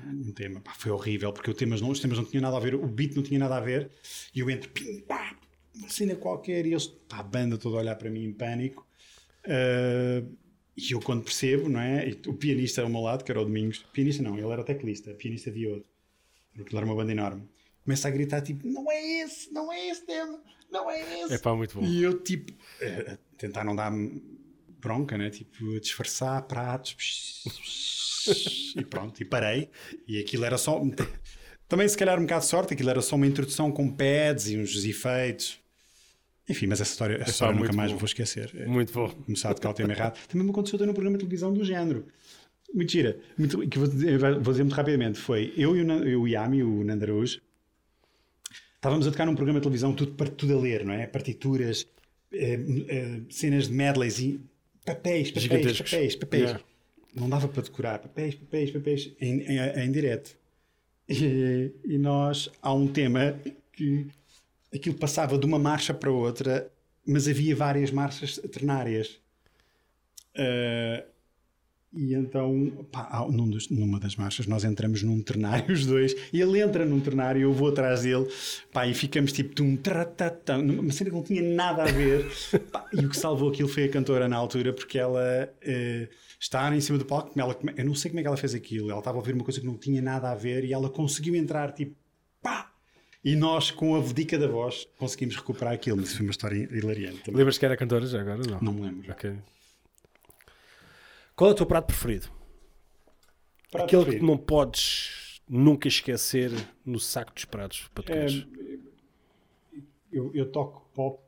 um 0.08 0.32
tema. 0.32 0.62
Pá, 0.62 0.74
foi 0.74 0.92
horrível, 0.92 1.32
porque 1.34 1.50
o 1.50 1.54
temas 1.54 1.82
não, 1.82 1.90
os 1.90 2.00
temas 2.00 2.18
não 2.18 2.26
tinham 2.26 2.42
nada 2.42 2.58
a 2.58 2.60
ver, 2.60 2.76
o 2.76 2.88
beat 2.88 3.16
não 3.16 3.24
tinha 3.24 3.40
nada 3.40 3.58
a 3.58 3.60
ver, 3.60 3.90
e 4.34 4.40
eu 4.40 4.50
entro, 4.50 4.70
pim, 4.70 5.00
pá, 5.02 5.38
uma 5.76 5.90
cena 5.90 6.16
qualquer, 6.16 6.66
e 6.66 6.72
eles, 6.72 6.88
pá, 6.88 7.20
a 7.20 7.24
banda 7.24 7.58
toda 7.58 7.78
a 7.78 7.80
olhar 7.80 7.96
para 7.96 8.10
mim 8.10 8.24
em 8.24 8.34
pânico. 8.34 8.88
Uh, 9.46 10.36
e 10.78 10.92
eu, 10.92 11.00
quando 11.00 11.24
percebo, 11.24 11.70
não 11.70 11.80
é? 11.80 12.10
E 12.10 12.20
o 12.28 12.34
pianista 12.34 12.82
ao 12.82 12.90
meu 12.90 13.02
lado, 13.02 13.24
que 13.24 13.32
era 13.32 13.42
o 13.42 13.46
Domingos, 13.46 13.86
pianista 13.94 14.22
não, 14.22 14.38
ele 14.38 14.50
era 14.50 14.64
teclista, 14.64 15.14
pianista 15.14 15.52
de 15.52 15.66
outro, 15.68 15.90
porque 16.54 16.76
era 16.76 16.86
uma 16.86 16.96
banda 16.96 17.12
enorme. 17.12 17.48
Começa 17.84 18.08
a 18.08 18.12
gritar, 18.12 18.42
tipo, 18.42 18.68
não 18.68 18.92
é 18.92 19.22
esse, 19.22 19.54
não 19.54 19.72
é 19.72 19.90
esse 19.90 20.06
tema, 20.06 20.42
não 20.72 20.90
é 20.90 21.22
esse. 21.22 21.34
É 21.34 21.38
pá, 21.38 21.56
muito 21.56 21.80
bom. 21.80 21.86
E 21.86 22.04
eu, 22.04 22.20
tipo, 22.20 22.52
uh, 22.52 23.18
tentar 23.38 23.64
não 23.64 23.76
dar 23.76 23.92
bronca, 24.82 25.18
né? 25.18 25.30
Tipo, 25.30 25.80
disfarçar 25.80 26.42
pratos 26.44 26.96
e 28.76 28.84
pronto, 28.84 29.22
e 29.22 29.26
parei. 29.26 29.70
E 30.08 30.20
aquilo 30.20 30.46
era 30.46 30.58
só. 30.58 30.82
Também, 31.68 31.88
se 31.88 31.98
calhar, 31.98 32.20
um 32.20 32.24
bocado 32.24 32.42
de 32.42 32.50
sorte, 32.50 32.74
aquilo 32.74 32.90
era 32.90 33.02
só 33.02 33.16
uma 33.16 33.28
introdução 33.28 33.72
com 33.72 33.90
pads 33.90 34.50
e 34.50 34.58
uns 34.58 34.84
efeitos. 34.86 35.60
Enfim, 36.48 36.68
mas 36.68 36.80
essa 36.80 36.92
história, 36.92 37.16
essa 37.16 37.32
história 37.32 37.60
nunca 37.60 37.74
mais 37.74 37.92
bom. 37.92 37.98
vou 37.98 38.06
esquecer. 38.06 38.54
Muito 38.68 38.94
bom. 38.94 39.10
Começar 39.10 39.50
a 39.50 39.54
tocar 39.56 39.72
o 39.72 39.74
tema 39.74 39.94
errado. 39.94 40.20
Também 40.28 40.46
me 40.46 40.52
aconteceu 40.52 40.78
ter 40.78 40.88
um 40.88 40.94
programa 40.94 41.18
de 41.18 41.24
televisão 41.24 41.52
do 41.52 41.64
género. 41.64 42.06
Mentira. 42.72 43.18
Muito, 43.38 43.68
que 43.68 43.80
vou 43.80 43.88
dizer, 43.88 44.20
vou 44.20 44.54
dizer 44.54 44.64
muito 44.64 44.76
rapidamente. 44.76 45.18
Foi 45.18 45.54
eu 45.58 45.76
e 45.76 45.82
o, 45.82 45.92
eu, 46.04 46.22
o 46.22 46.28
Yami, 46.28 46.62
o 46.62 46.84
Nandaruz, 46.84 47.42
estávamos 48.76 49.08
a 49.08 49.12
tocar 49.12 49.26
num 49.26 49.34
programa 49.34 49.60
de 49.60 49.64
televisão 49.64 49.94
tudo, 49.94 50.12
tudo 50.32 50.56
a 50.56 50.62
ler, 50.62 50.86
não 50.86 50.94
é? 50.94 51.08
Partituras, 51.08 51.88
eh, 52.32 52.60
eh, 52.90 53.22
cenas 53.30 53.68
de 53.68 53.74
medleys 53.74 54.20
e 54.20 54.40
papéis, 54.86 55.32
papéis, 55.32 55.78
papéis, 55.80 56.16
papéis. 56.16 56.44
Yeah 56.44 56.75
não 57.16 57.30
dava 57.30 57.48
para 57.48 57.64
decorar 57.64 58.00
papéis, 58.00 58.36
papéis, 58.36 58.72
papéis 58.72 59.12
em, 59.20 59.42
em, 59.42 59.60
em 59.60 59.92
direto. 59.92 60.36
E, 61.08 61.72
e, 61.84 61.98
nós, 61.98 62.50
há 62.62 62.74
um 62.74 62.88
tema 62.88 63.40
que 63.72 64.08
aquilo 64.74 64.96
passava 64.96 65.38
de 65.38 65.46
uma 65.46 65.60
marcha 65.60 65.94
para 65.94 66.12
outra, 66.12 66.70
mas 67.06 67.28
havia 67.28 67.56
várias 67.56 67.92
marchas 67.92 68.38
ternárias. 68.52 69.20
Uh, 70.36 71.06
e 71.94 72.14
então, 72.14 72.86
pá, 72.92 73.26
num 73.32 73.50
dos, 73.50 73.70
numa 73.70 73.98
das 74.00 74.18
marchas, 74.18 74.48
nós 74.48 74.66
entramos 74.66 75.02
num 75.02 75.22
ternário, 75.22 75.74
os 75.74 75.86
dois, 75.86 76.14
e 76.34 76.42
ele 76.42 76.60
entra 76.60 76.86
num 76.86 77.00
ternário, 77.00 77.42
eu 77.42 77.54
vou 77.54 77.70
atrás 77.70 78.02
dele, 78.02 78.28
pá, 78.74 78.86
e 78.86 78.94
ficamos 78.94 79.32
tipo, 79.32 79.56
tum, 79.56 79.78
tratatã, 79.78 80.58
uma 80.58 80.92
cena 80.92 81.10
que 81.10 81.16
não 81.16 81.24
tinha 81.24 81.42
nada 81.42 81.84
a 81.84 81.86
ver. 81.86 82.30
pá, 82.70 82.86
e 82.92 83.06
o 83.06 83.10
que 83.10 83.16
salvou 83.16 83.50
aquilo 83.50 83.70
foi 83.70 83.86
a 83.86 83.90
cantora 83.90 84.28
na 84.28 84.36
altura, 84.36 84.74
porque 84.74 85.00
ela 85.00 85.50
uh, 85.62 86.25
está 86.40 86.76
em 86.76 86.82
cima 86.82 86.98
do 86.98 87.06
palco, 87.06 87.32
ela, 87.40 87.58
eu 87.76 87.86
não 87.86 87.96
sei 87.96 88.12
como 88.12 88.20
é 88.20 88.24
que 88.24 88.28
ela 88.28 88.38
fez 88.38 88.54
aquilo, 88.54 88.90
ela 88.90 89.00
estava 89.00 89.18
a 89.18 89.20
ouvir 89.20 89.34
uma 89.34 89.44
coisa 89.44 89.60
que 89.60 89.66
não 89.66 89.78
tinha 89.78 90.02
nada 90.02 90.32
a 90.32 90.36
ver, 90.36 90.64
e 90.66 90.74
ela 90.74 90.90
conseguiu 90.90 91.36
entrar, 91.36 91.72
tipo, 91.74 91.96
pá, 92.42 92.72
E 93.24 93.36
nós, 93.36 93.72
com 93.72 93.96
a 93.96 94.02
dica 94.02 94.38
da 94.38 94.48
voz, 94.48 94.88
conseguimos 94.98 95.36
recuperar 95.36 95.74
aquilo. 95.74 95.98
Mas 95.98 96.14
foi 96.14 96.26
uma 96.26 96.32
história 96.32 96.58
hilariante 96.72 97.20
também. 97.24 97.38
Lembras 97.40 97.58
que 97.58 97.66
era 97.66 97.76
cantora 97.76 98.06
já 98.06 98.22
agora? 98.22 98.42
Não. 98.48 98.60
Não 98.62 98.74
me 98.74 98.82
lembro. 98.82 99.12
Ok. 99.12 99.36
Qual 101.36 101.50
é 101.50 101.54
o 101.54 101.56
teu 101.56 101.66
prato 101.66 101.88
preferido? 101.88 102.30
Prato 103.72 103.86
Aquele 103.86 104.02
que 104.04 104.06
preferido? 104.12 104.26
não 104.32 104.38
podes 104.38 105.42
nunca 105.50 105.88
esquecer 105.88 106.52
no 106.86 107.00
saco 107.00 107.34
dos 107.34 107.46
pratos 107.46 107.90
para 107.94 108.04
tu 108.04 108.12
É, 108.12 108.16
comeres. 108.16 108.48
eu, 110.12 110.32
eu 110.34 110.52
toco 110.52 110.88
pop 110.94 111.22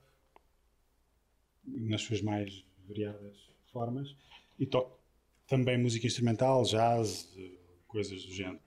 nas 1.66 2.02
suas 2.02 2.22
mais 2.22 2.64
variadas 2.88 3.36
formas 3.74 4.16
e 4.58 4.66
toco 4.66 4.97
também 5.48 5.78
música 5.78 6.06
instrumental, 6.06 6.64
jazz, 6.64 7.30
coisas 7.88 8.24
do 8.26 8.34
género. 8.34 8.60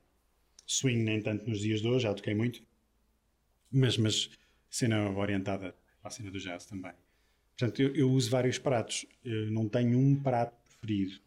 Swing 0.67 1.03
nem 1.03 1.21
tanto 1.21 1.49
nos 1.49 1.61
dias 1.61 1.81
de 1.81 1.89
hoje, 1.89 2.05
já 2.05 2.15
toquei 2.15 2.35
muito, 2.35 2.63
mas, 3.71 3.97
mas 3.97 4.31
cena 4.69 5.11
orientada 5.11 5.75
a 6.03 6.11
cena 6.11 6.31
do 6.31 6.39
jazz 6.39 6.65
também. 6.65 6.93
Portanto, 7.57 7.83
eu, 7.83 7.95
eu 7.95 8.11
uso 8.11 8.31
vários 8.31 8.59
pratos. 8.59 9.05
Eu 9.25 9.51
não 9.51 9.69
tenho 9.69 9.99
um 9.99 10.15
prato 10.15 10.57
preferido. 10.67 11.21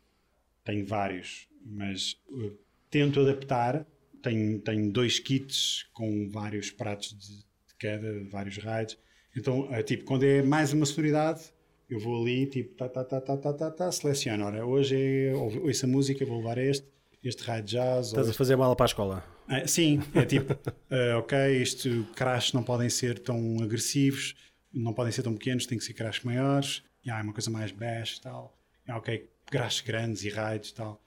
Tenho 0.63 0.85
vários, 0.85 1.47
mas 1.63 2.19
eh, 2.31 2.51
tento 2.89 3.19
adaptar. 3.19 3.85
Tenho, 4.21 4.59
tenho 4.59 4.91
dois 4.91 5.19
kits 5.19 5.83
com 5.93 6.29
vários 6.29 6.71
pratos 6.71 7.13
de, 7.13 7.37
de 7.37 7.75
cada, 7.77 8.23
vários 8.29 8.57
raids. 8.57 8.97
Então, 9.35 9.71
eh, 9.73 9.83
tipo, 9.83 10.05
quando 10.05 10.23
é 10.23 10.41
mais 10.41 10.73
uma 10.73 10.85
sonoridade, 10.85 11.53
eu 11.89 11.99
vou 11.99 12.21
ali, 12.21 12.45
tipo, 12.47 12.73
tá, 12.75 12.87
tá, 12.89 13.03
tá, 13.03 13.21
tá, 13.21 13.37
tá, 13.37 13.53
tá, 13.53 13.71
tá, 13.71 13.91
seleciono. 13.91 14.45
Ora, 14.45 14.65
hoje 14.65 14.95
é, 14.95 15.33
ou- 15.35 15.65
ouço 15.67 15.85
a 15.85 15.89
música, 15.89 16.25
vou 16.25 16.37
levar 16.37 16.57
este, 16.57 16.87
este 17.23 17.43
raid 17.43 17.67
jazz. 17.71 18.07
ou 18.13 18.19
Estás 18.19 18.29
a 18.29 18.33
fazer 18.33 18.55
mala 18.55 18.75
para 18.75 18.85
a 18.85 18.87
escola. 18.87 19.23
ah, 19.47 19.67
sim, 19.67 19.99
é 20.15 20.25
tipo, 20.25 20.53
ah, 20.89 21.17
ok, 21.19 21.37
isto, 21.61 22.05
crashes 22.15 22.53
não 22.53 22.63
podem 22.63 22.89
ser 22.89 23.19
tão 23.19 23.57
agressivos, 23.61 24.35
não 24.73 24.93
podem 24.93 25.11
ser 25.11 25.23
tão 25.23 25.33
pequenos, 25.33 25.65
tem 25.65 25.77
que 25.77 25.83
ser 25.83 25.93
crashes 25.93 26.23
maiores, 26.23 26.83
e 27.05 27.09
há 27.11 27.21
uma 27.21 27.33
coisa 27.33 27.51
mais 27.51 27.71
bash 27.71 28.17
e 28.17 28.21
tal. 28.21 28.57
Ah, 28.87 28.97
ok, 28.97 29.27
crashes 29.47 29.81
grandes 29.81 30.23
e 30.23 30.29
raids 30.29 30.69
e 30.69 30.73
tal. 30.75 31.02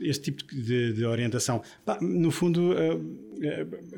Este 0.00 0.30
tipo 0.32 0.44
de, 0.54 0.92
de 0.92 1.04
orientação. 1.04 1.62
Pá, 1.84 1.98
no 2.00 2.30
fundo, 2.30 2.72
ah, 2.72 2.76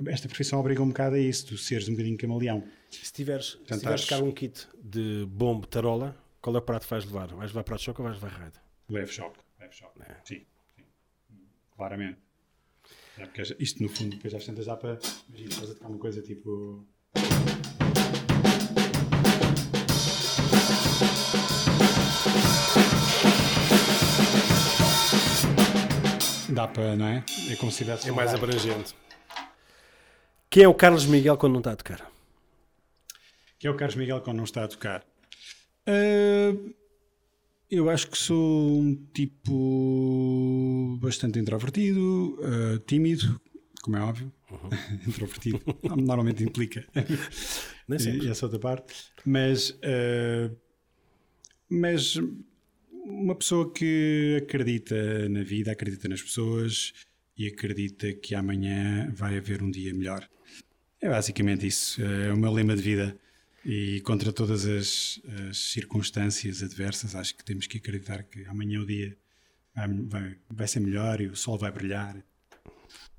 ah, 0.07 0.11
esta 0.11 0.29
profissão 0.29 0.61
obriga 0.61 0.83
um 0.83 0.89
bocado 0.89 1.17
a 1.17 1.19
isso, 1.19 1.47
tu 1.47 1.59
seres 1.59 1.89
um 1.89 1.93
bocadinho 1.93 2.17
camaleão. 2.17 2.63
Se 2.91 3.13
tiveres, 3.13 3.47
se 3.47 3.57
Portanto, 3.59 3.81
tiveres 3.81 4.01
acho- 4.03 4.09
cá 4.09 4.19
um 4.19 4.33
kit 4.33 4.67
de 4.83 5.27
bombo 5.27 5.67
tarola, 5.67 6.17
qual 6.41 6.55
é 6.57 6.59
o 6.59 6.63
prato 6.63 6.85
que 6.85 6.91
vais 6.91 7.05
levar? 7.05 7.27
Vais 7.29 7.51
levar 7.51 7.65
prato 7.65 7.81
de 7.81 7.85
choque 7.87 8.01
ou 8.01 8.07
vais 8.09 8.21
levar 8.23 8.37
raid? 8.39 8.55
Leve 8.89 9.13
choque, 9.13 9.39
leve 9.61 9.75
choque. 9.75 9.99
Sim, 10.25 10.41
sim. 10.77 10.85
Claramente. 11.77 12.19
É 13.19 13.27
porque 13.27 13.43
isto, 13.59 13.83
no 13.83 13.89
fundo, 13.89 14.17
depois 14.17 14.33
às 14.35 14.45
tantas 14.47 14.67
dá 14.67 14.77
para. 14.77 14.99
Imagina, 15.29 15.49
estás 15.51 15.71
a 15.71 15.75
tocar 15.75 15.89
uma 15.89 15.99
coisa 15.99 16.23
tipo. 16.23 16.87
Dá 26.49 26.67
para, 26.67 26.97
não 26.97 27.07
é? 27.07 27.25
É 27.51 27.57
como 27.57 27.71
se 27.71 27.79
tivesse. 27.79 28.09
É 28.09 28.13
mais 28.13 28.33
abrangente. 28.33 28.95
Quem 30.51 30.63
é 30.63 30.69
o 30.69 30.75
Carlos 30.75 31.05
Miguel 31.05 31.37
quando 31.37 31.53
não 31.53 31.61
está 31.61 31.73
a 31.73 31.77
tocar? 31.77 32.11
Que 33.59 33.67
é 33.67 33.71
o 33.71 33.77
Carlos 33.77 33.97
Miguel 33.97 34.21
quando 34.23 34.39
não 34.39 34.45
está 34.45 34.65
a 34.65 34.69
tocar. 34.69 35.05
Ah, 35.87 36.55
eu 37.71 37.91
acho 37.91 38.09
que 38.09 38.17
sou 38.17 38.81
um 38.81 38.95
tipo 39.13 40.99
bastante 41.03 41.39
introvertido, 41.39 42.39
ah, 42.43 42.83
tímido, 42.87 43.39
como 43.83 43.97
é 43.97 44.01
óbvio. 44.01 44.33
introvertido 45.07 45.61
normalmente 45.99 46.43
implica 46.43 46.83
Nem 47.87 47.99
sempre. 47.99 48.27
e 48.27 48.31
essa 48.31 48.47
outra 48.47 48.59
parte, 48.59 48.95
mas, 49.23 49.79
ah, 49.83 50.51
mas 51.69 52.19
uma 53.09 53.35
pessoa 53.35 53.73
que 53.73 54.39
acredita 54.43 55.29
na 55.29 55.43
vida, 55.43 55.73
acredita 55.73 56.09
nas 56.09 56.23
pessoas 56.23 56.93
e 57.37 57.47
acredita 57.47 58.13
que 58.13 58.35
amanhã 58.35 59.11
vai 59.15 59.39
haver 59.39 59.63
um 59.63 59.71
dia 59.71 59.95
melhor. 59.95 60.29
É 61.01 61.09
basicamente 61.09 61.67
isso. 61.67 62.03
É 62.03 62.33
o 62.33 62.37
meu 62.37 62.53
lema 62.53 62.77
de 62.77 62.83
vida. 62.83 63.17
E 63.65 64.01
contra 64.03 64.33
todas 64.33 64.65
as, 64.67 65.21
as 65.49 65.59
circunstâncias 65.59 66.63
adversas, 66.63 67.15
acho 67.15 67.37
que 67.37 67.45
temos 67.45 67.67
que 67.67 67.79
acreditar 67.79 68.23
que 68.23 68.45
amanhã 68.47 68.81
o 68.81 68.87
dia 68.87 69.17
vai, 69.75 69.89
vai, 69.89 70.37
vai 70.49 70.69
ser 70.69 70.81
melhor 70.81 71.21
e 71.21 71.27
o 71.27 71.37
sol 71.37 71.59
vai 71.59 71.71
brilhar. 71.71 72.17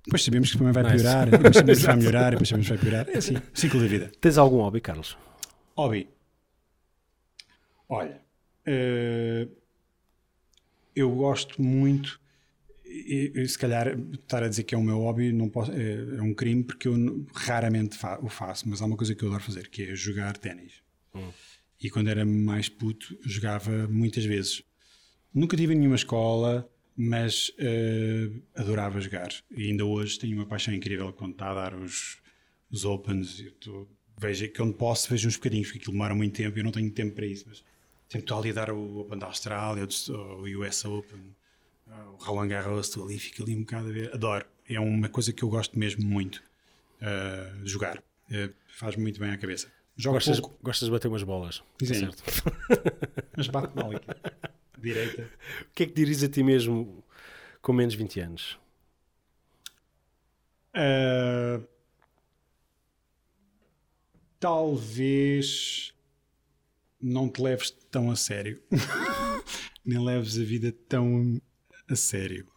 Depois 0.05 0.23
sabemos 0.23 0.51
que 0.51 0.57
também 0.57 0.73
vai 0.73 0.83
Nice. 0.83 0.95
piorar, 0.95 1.29
depois 1.29 1.55
sabemos 1.55 1.79
que 1.79 1.85
vai 1.85 1.95
melhorar, 1.97 2.29
depois 2.31 2.49
sabemos 2.49 2.67
que 2.67 2.73
vai 2.75 2.83
piorar. 2.83 3.09
É 3.09 3.17
assim, 3.17 3.35
ciclo 3.53 3.79
da 3.81 3.87
vida. 3.87 4.11
Tens 4.19 4.37
algum 4.37 4.57
hobby, 4.57 4.81
Carlos? 4.81 5.17
Hobby. 5.77 6.07
Olha, 7.87 8.21
eh, 8.65 9.47
eu 10.99 11.09
gosto 11.15 11.61
muito, 11.61 12.19
e, 12.85 13.31
e 13.35 13.47
se 13.47 13.57
calhar 13.57 13.97
estar 14.13 14.43
a 14.43 14.47
dizer 14.47 14.63
que 14.63 14.73
é 14.73 14.77
o 14.77 14.83
meu 14.83 14.97
hobby 14.99 15.31
não 15.31 15.47
posso, 15.49 15.71
é, 15.71 16.17
é 16.17 16.21
um 16.21 16.33
crime 16.33 16.63
porque 16.63 16.87
eu 16.87 17.25
raramente 17.33 17.97
fa- 17.97 18.19
o 18.21 18.29
faço, 18.29 18.67
mas 18.67 18.81
há 18.81 18.85
uma 18.85 18.97
coisa 18.97 19.13
que 19.13 19.23
eu 19.23 19.27
adoro 19.29 19.43
fazer 19.43 19.69
que 19.69 19.83
é 19.83 19.95
jogar 19.95 20.37
ténis. 20.37 20.73
E 21.81 21.89
quando 21.89 22.09
era 22.09 22.25
mais 22.25 22.67
puto, 22.67 23.17
jogava 23.23 23.87
muitas 23.87 24.25
vezes. 24.25 24.63
Nunca 25.33 25.55
tive 25.55 25.73
nenhuma 25.75 25.95
escola, 25.95 26.69
mas 26.97 27.51
eh, 27.57 28.29
adorava 28.55 28.99
jogar. 28.99 29.29
E 29.55 29.67
ainda 29.67 29.85
hoje 29.85 30.19
tenho 30.19 30.35
uma 30.35 30.45
paixão 30.45 30.73
incrível 30.73 31.13
quando 31.13 31.31
está 31.33 31.51
a 31.51 31.53
dar 31.53 31.73
os, 31.75 32.17
os 32.69 32.83
Opens. 32.83 33.39
Eu 33.39 33.51
tô, 33.53 33.87
vejo 34.19 34.49
que 34.49 34.61
onde 34.61 34.73
posso, 34.73 35.09
vejo 35.09 35.27
uns 35.27 35.35
bocadinhos, 35.37 35.67
porque 35.67 35.79
aquilo 35.79 35.93
demora 35.93 36.13
muito 36.13 36.35
tempo 36.35 36.57
e 36.57 36.59
eu 36.59 36.63
não 36.65 36.71
tenho 36.71 36.91
tempo 36.91 37.15
para 37.15 37.25
isso. 37.25 37.45
Mas 37.47 37.63
sempre 38.09 38.25
estou 38.25 38.39
ali 38.39 38.49
a 38.49 38.53
dar 38.53 38.71
o 38.71 38.99
Open 38.99 39.17
da 39.17 39.27
Austrália, 39.27 39.87
o 40.09 40.59
US 40.59 40.83
Open, 40.85 41.35
o 41.87 42.23
Roland 42.23 42.49
Garros, 42.49 42.87
estou 42.87 43.05
ali, 43.05 43.17
fico 43.17 43.43
ali 43.43 43.55
um 43.55 43.61
bocado 43.61 43.87
a 43.87 43.91
ver. 43.91 44.13
Adoro. 44.13 44.45
É 44.67 44.79
uma 44.79 45.09
coisa 45.09 45.31
que 45.31 45.43
eu 45.43 45.49
gosto 45.49 45.79
mesmo 45.79 46.03
muito 46.03 46.43
de 47.63 47.69
jogar. 47.69 48.03
Eh, 48.31 48.51
faz 48.67 48.95
muito 48.95 49.19
bem 49.19 49.31
à 49.31 49.37
cabeça. 49.37 49.71
Jogo 49.97 50.15
Gostas, 50.15 50.39
pouco, 50.39 50.57
gostas 50.63 50.87
de 50.87 50.91
bater 50.91 51.07
umas 51.07 51.23
bolas? 51.23 51.63
Sim. 51.83 51.93
certo. 51.93 52.23
mas 53.35 53.47
bate 53.47 53.75
mal 53.75 53.91
aqui. 53.91 54.07
Direita. 54.77 55.23
O 55.63 55.73
que 55.73 55.83
é 55.83 55.85
que 55.87 55.93
dirias 55.93 56.23
a 56.23 56.29
ti 56.29 56.41
mesmo 56.41 57.03
com 57.61 57.73
menos 57.73 57.95
20 57.95 58.19
anos? 58.21 58.59
Uh, 60.73 61.67
talvez 64.39 65.93
não 67.01 67.29
te 67.29 67.41
leves 67.41 67.71
tão 67.89 68.11
a 68.11 68.15
sério, 68.15 68.61
nem 69.85 70.03
leves 70.03 70.37
a 70.37 70.43
vida 70.43 70.71
tão 70.87 71.41
a 71.87 71.95
sério. 71.95 72.47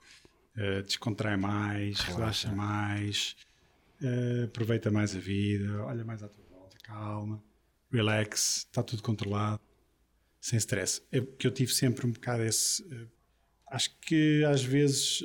Uh, 0.57 0.83
descontrai 0.83 1.37
mais, 1.37 2.01
relaxa, 2.01 2.53
mais, 2.53 3.35
uh, 4.03 4.45
aproveita 4.45 4.91
mais 4.91 5.17
a 5.17 5.19
vida, 5.19 5.83
olha 5.85 6.05
mais 6.05 6.23
à 6.23 6.29
tua 6.29 6.45
volta, 6.51 6.77
calma, 6.83 7.43
relax, 7.91 8.59
está 8.59 8.83
tudo 8.83 9.03
controlado, 9.03 9.61
sem 10.41 10.59
stress. 10.59 11.01
É 11.11 11.21
porque 11.23 11.47
eu 11.47 11.51
tive 11.51 11.73
sempre 11.73 12.07
um 12.07 12.11
bocado 12.11 12.43
esse. 12.43 12.83
uh, 12.83 13.09
acho 13.69 13.99
que 14.01 14.45
às 14.45 14.63
vezes 14.63 15.23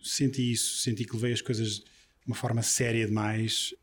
senti 0.00 0.52
isso, 0.52 0.76
senti 0.82 1.04
que 1.04 1.14
levei 1.14 1.32
as 1.32 1.42
coisas 1.42 1.78
de 1.78 1.84
uma 2.24 2.36
forma 2.36 2.62
séria 2.62 3.04
demais. 3.04 3.74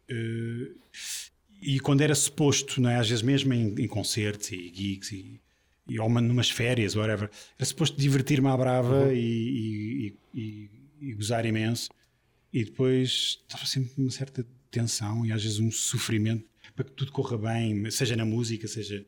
E 1.66 1.80
quando 1.80 2.02
era 2.02 2.14
suposto, 2.16 2.82
não 2.82 2.90
é? 2.90 2.98
às 2.98 3.10
vezes 3.10 3.24
mesmo 3.24 3.54
em, 3.54 3.76
em 3.78 3.88
concertos 3.88 4.52
e 4.52 4.72
gigs 4.74 5.12
e, 5.12 5.40
e 5.88 6.00
ou 6.00 6.10
numas 6.10 6.50
férias, 6.50 6.96
whatever, 6.96 7.30
era 7.58 7.66
suposto 7.66 8.00
divertir-me 8.00 8.48
à 8.48 8.58
brava 8.58 9.14
e, 9.14 9.18
e, 10.08 10.18
e, 10.34 10.70
e 11.02 11.14
gozar 11.14 11.46
imenso. 11.46 11.90
E 12.52 12.64
depois 12.64 13.40
estava 13.42 13.66
sempre 13.66 13.92
uma 13.98 14.12
certa 14.12 14.46
tensão 14.70 15.26
e 15.26 15.32
às 15.32 15.44
vezes 15.44 15.60
um 15.60 15.72
sofrimento 15.72 16.46
para 16.76 16.86
que 16.86 16.92
tudo 16.92 17.12
corra 17.12 17.38
bem, 17.38 17.90
seja 17.92 18.16
na 18.16 18.26
música, 18.26 18.68
seja. 18.68 19.06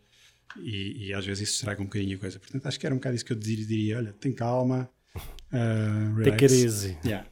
E, 0.57 1.13
às 1.13 1.25
vezes 1.25 1.49
isso 1.49 1.57
estraga 1.57 1.81
um 1.81 1.85
bocadinho 1.85 2.15
a 2.15 2.19
coisa. 2.19 2.39
Portanto, 2.39 2.65
acho 2.65 2.79
que 2.79 2.85
era 2.85 2.95
um 2.95 2.97
bocado 2.97 3.15
isso 3.15 3.25
que 3.25 3.33
eu 3.33 3.37
diria: 3.37 3.65
diria, 3.65 3.97
olha, 3.97 4.13
tem 4.13 4.31
calma, 4.31 4.89
uh, 5.15 6.23
Take 6.23 6.45
it 6.45 6.53
easy. 6.53 6.97
Yeah. 7.03 7.27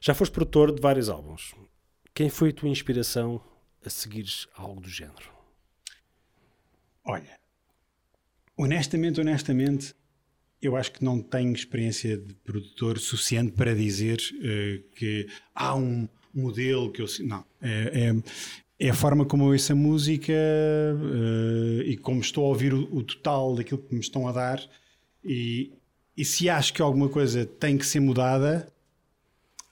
Já 0.00 0.14
foste 0.14 0.32
produtor 0.32 0.74
de 0.74 0.80
vários 0.80 1.08
álbuns. 1.08 1.54
Quem 2.12 2.28
foi 2.28 2.50
a 2.50 2.52
tua 2.52 2.68
inspiração 2.68 3.40
a 3.86 3.90
seguires 3.90 4.46
algo 4.54 4.80
do 4.80 4.88
género? 4.88 5.32
Olha, 7.04 7.38
honestamente, 8.56 9.20
honestamente, 9.20 9.94
eu 10.60 10.76
acho 10.76 10.92
que 10.92 11.04
não 11.04 11.20
tenho 11.20 11.52
experiência 11.52 12.16
de 12.16 12.32
produtor 12.34 12.98
suficiente 12.98 13.52
para 13.52 13.74
dizer 13.74 14.18
eh, 14.42 14.80
que 14.96 15.28
há 15.54 15.74
um 15.76 16.08
modelo 16.32 16.90
que 16.90 17.02
eu. 17.02 17.06
Não. 17.20 17.44
É, 17.60 18.10
é, 18.80 18.86
é 18.86 18.90
a 18.90 18.94
forma 18.94 19.24
como 19.26 19.44
eu 19.44 19.48
ouço 19.52 19.72
a 19.72 19.76
música 19.76 20.32
eh, 20.32 21.82
e 21.86 21.96
como 21.98 22.20
estou 22.20 22.46
a 22.46 22.48
ouvir 22.48 22.72
o, 22.72 22.82
o 22.96 23.02
total 23.02 23.54
daquilo 23.54 23.82
que 23.82 23.94
me 23.94 24.00
estão 24.00 24.26
a 24.26 24.32
dar. 24.32 24.66
E, 25.22 25.72
e 26.16 26.24
se 26.24 26.48
acho 26.48 26.72
que 26.72 26.80
alguma 26.80 27.08
coisa 27.08 27.44
tem 27.44 27.76
que 27.76 27.86
ser 27.86 28.00
mudada, 28.00 28.72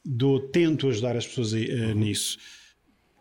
dou, 0.05 0.41
tento 0.41 0.89
ajudar 0.89 1.17
as 1.17 1.27
pessoas 1.27 1.55
a- 1.55 1.57
a- 1.57 1.95
nisso 1.95 2.39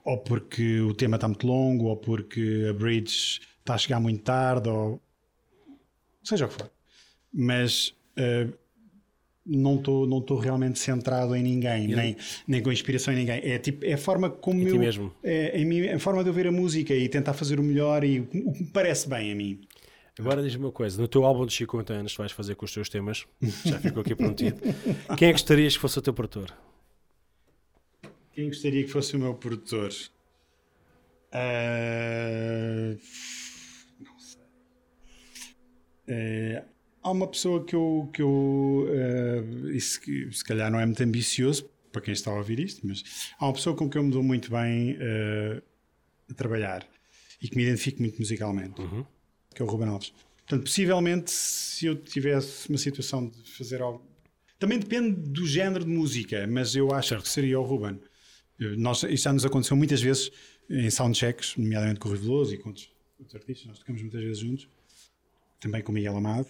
ou 0.03 0.17
porque 0.17 0.79
o 0.81 0.93
tema 0.93 1.15
está 1.15 1.27
muito 1.27 1.45
longo, 1.45 1.85
ou 1.85 1.97
porque 1.97 2.67
a 2.69 2.73
bridge 2.73 3.41
está 3.59 3.75
a 3.75 3.77
chegar 3.77 3.99
muito 3.99 4.23
tarde, 4.23 4.69
ou 4.69 5.01
seja 6.23 6.45
o 6.45 6.47
que 6.49 6.55
for. 6.55 6.71
Mas 7.33 7.89
uh, 8.17 8.51
não 9.45 9.75
estou 9.75 10.07
não 10.07 10.21
tô 10.21 10.37
realmente 10.37 10.79
centrado 10.79 11.35
em 11.35 11.43
ninguém, 11.43 11.87
nem, 11.87 12.15
nem 12.47 12.61
com 12.61 12.71
inspiração 12.71 13.13
em 13.13 13.17
ninguém. 13.17 13.41
É, 13.43 13.57
tipo, 13.57 13.85
é 13.85 13.93
a 13.93 13.97
forma 13.97 14.29
como 14.29 14.67
eu. 14.67 14.77
mesmo. 14.77 15.13
É, 15.23 15.59
em 15.59 15.65
mim, 15.65 15.87
a 15.87 15.99
forma 15.99 16.23
de 16.23 16.29
eu 16.29 16.33
ver 16.33 16.47
a 16.47 16.51
música 16.51 16.93
e 16.93 17.07
tentar 17.07 17.33
fazer 17.33 17.59
o 17.59 17.63
melhor 17.63 18.03
e 18.03 18.19
o 18.19 18.25
que 18.25 18.63
me 18.63 18.69
parece 18.71 19.07
bem 19.07 19.31
a 19.31 19.35
mim. 19.35 19.61
Agora 20.19 20.43
diz-me 20.43 20.65
uma 20.65 20.71
coisa: 20.71 21.01
no 21.01 21.07
teu 21.07 21.25
álbum 21.25 21.45
de 21.45 21.53
50 21.53 21.93
anos, 21.93 22.15
vais 22.15 22.31
fazer 22.31 22.55
com 22.55 22.65
os 22.65 22.73
teus 22.73 22.89
temas, 22.89 23.25
já 23.65 23.79
ficou 23.79 24.01
aqui 24.01 24.13
prontinho. 24.15 24.55
Quem 25.17 25.29
é 25.29 25.31
que 25.31 25.39
gostarias 25.39 25.75
que 25.75 25.81
fosse 25.81 25.97
o 25.97 26.01
teu 26.01 26.13
produtor? 26.13 26.53
Quem 28.33 28.47
gostaria 28.47 28.83
que 28.83 28.89
fosse 28.89 29.15
o 29.15 29.19
meu 29.19 29.33
produtor? 29.33 29.89
Uh... 31.33 32.97
Não 33.99 34.19
sei. 34.19 34.41
Uh... 36.07 36.65
Há 37.03 37.11
uma 37.11 37.27
pessoa 37.27 37.65
que 37.65 37.75
eu. 37.75 38.09
Que 38.13 38.21
eu 38.21 38.87
uh... 38.87 39.69
isso 39.71 40.01
se 40.31 40.43
calhar 40.43 40.71
não 40.71 40.79
é 40.79 40.85
muito 40.85 41.01
ambicioso 41.03 41.69
para 41.91 42.01
quem 42.01 42.13
está 42.13 42.31
a 42.31 42.35
ouvir 42.35 42.59
isto, 42.59 42.87
mas 42.87 43.33
há 43.37 43.45
uma 43.45 43.53
pessoa 43.53 43.75
com 43.75 43.89
quem 43.89 43.99
eu 43.99 44.05
me 44.05 44.11
dou 44.11 44.23
muito 44.23 44.49
bem 44.49 44.97
a 46.29 46.33
trabalhar 46.33 46.87
e 47.41 47.49
que 47.49 47.57
me 47.57 47.63
identifico 47.63 48.01
muito 48.01 48.17
musicalmente, 48.17 48.79
uhum. 48.79 49.05
que 49.53 49.61
é 49.61 49.65
o 49.65 49.67
Ruben 49.67 49.89
Alves. 49.89 50.13
Portanto, 50.37 50.63
possivelmente, 50.63 51.31
se 51.31 51.85
eu 51.87 51.95
tivesse 51.95 52.69
uma 52.69 52.77
situação 52.77 53.27
de 53.27 53.51
fazer 53.51 53.81
algo. 53.81 54.05
Também 54.59 54.79
depende 54.79 55.11
do 55.11 55.45
género 55.45 55.83
de 55.83 55.89
música, 55.89 56.45
mas 56.47 56.75
eu 56.75 56.93
acho 56.93 57.09
certo. 57.09 57.23
que 57.23 57.29
seria 57.29 57.59
o 57.59 57.63
Ruben. 57.63 57.99
Nós, 58.77 59.03
isto 59.03 59.23
já 59.23 59.33
nos 59.33 59.45
aconteceu 59.45 59.75
muitas 59.75 60.01
vezes 60.01 60.31
em 60.69 60.89
soundchecks, 60.89 61.55
nomeadamente 61.57 61.99
com 61.99 62.07
o 62.07 62.11
Rui 62.11 62.21
Veloso 62.21 62.53
e 62.53 62.57
com 62.57 62.69
outros, 62.69 62.89
outros, 63.19 63.35
artistas, 63.35 63.67
nós 63.67 63.79
tocamos 63.79 64.01
muitas 64.01 64.21
vezes 64.21 64.39
juntos, 64.39 64.67
também 65.59 65.81
com 65.81 65.91
o 65.91 65.95
Miguel 65.95 66.15
Amado. 66.15 66.47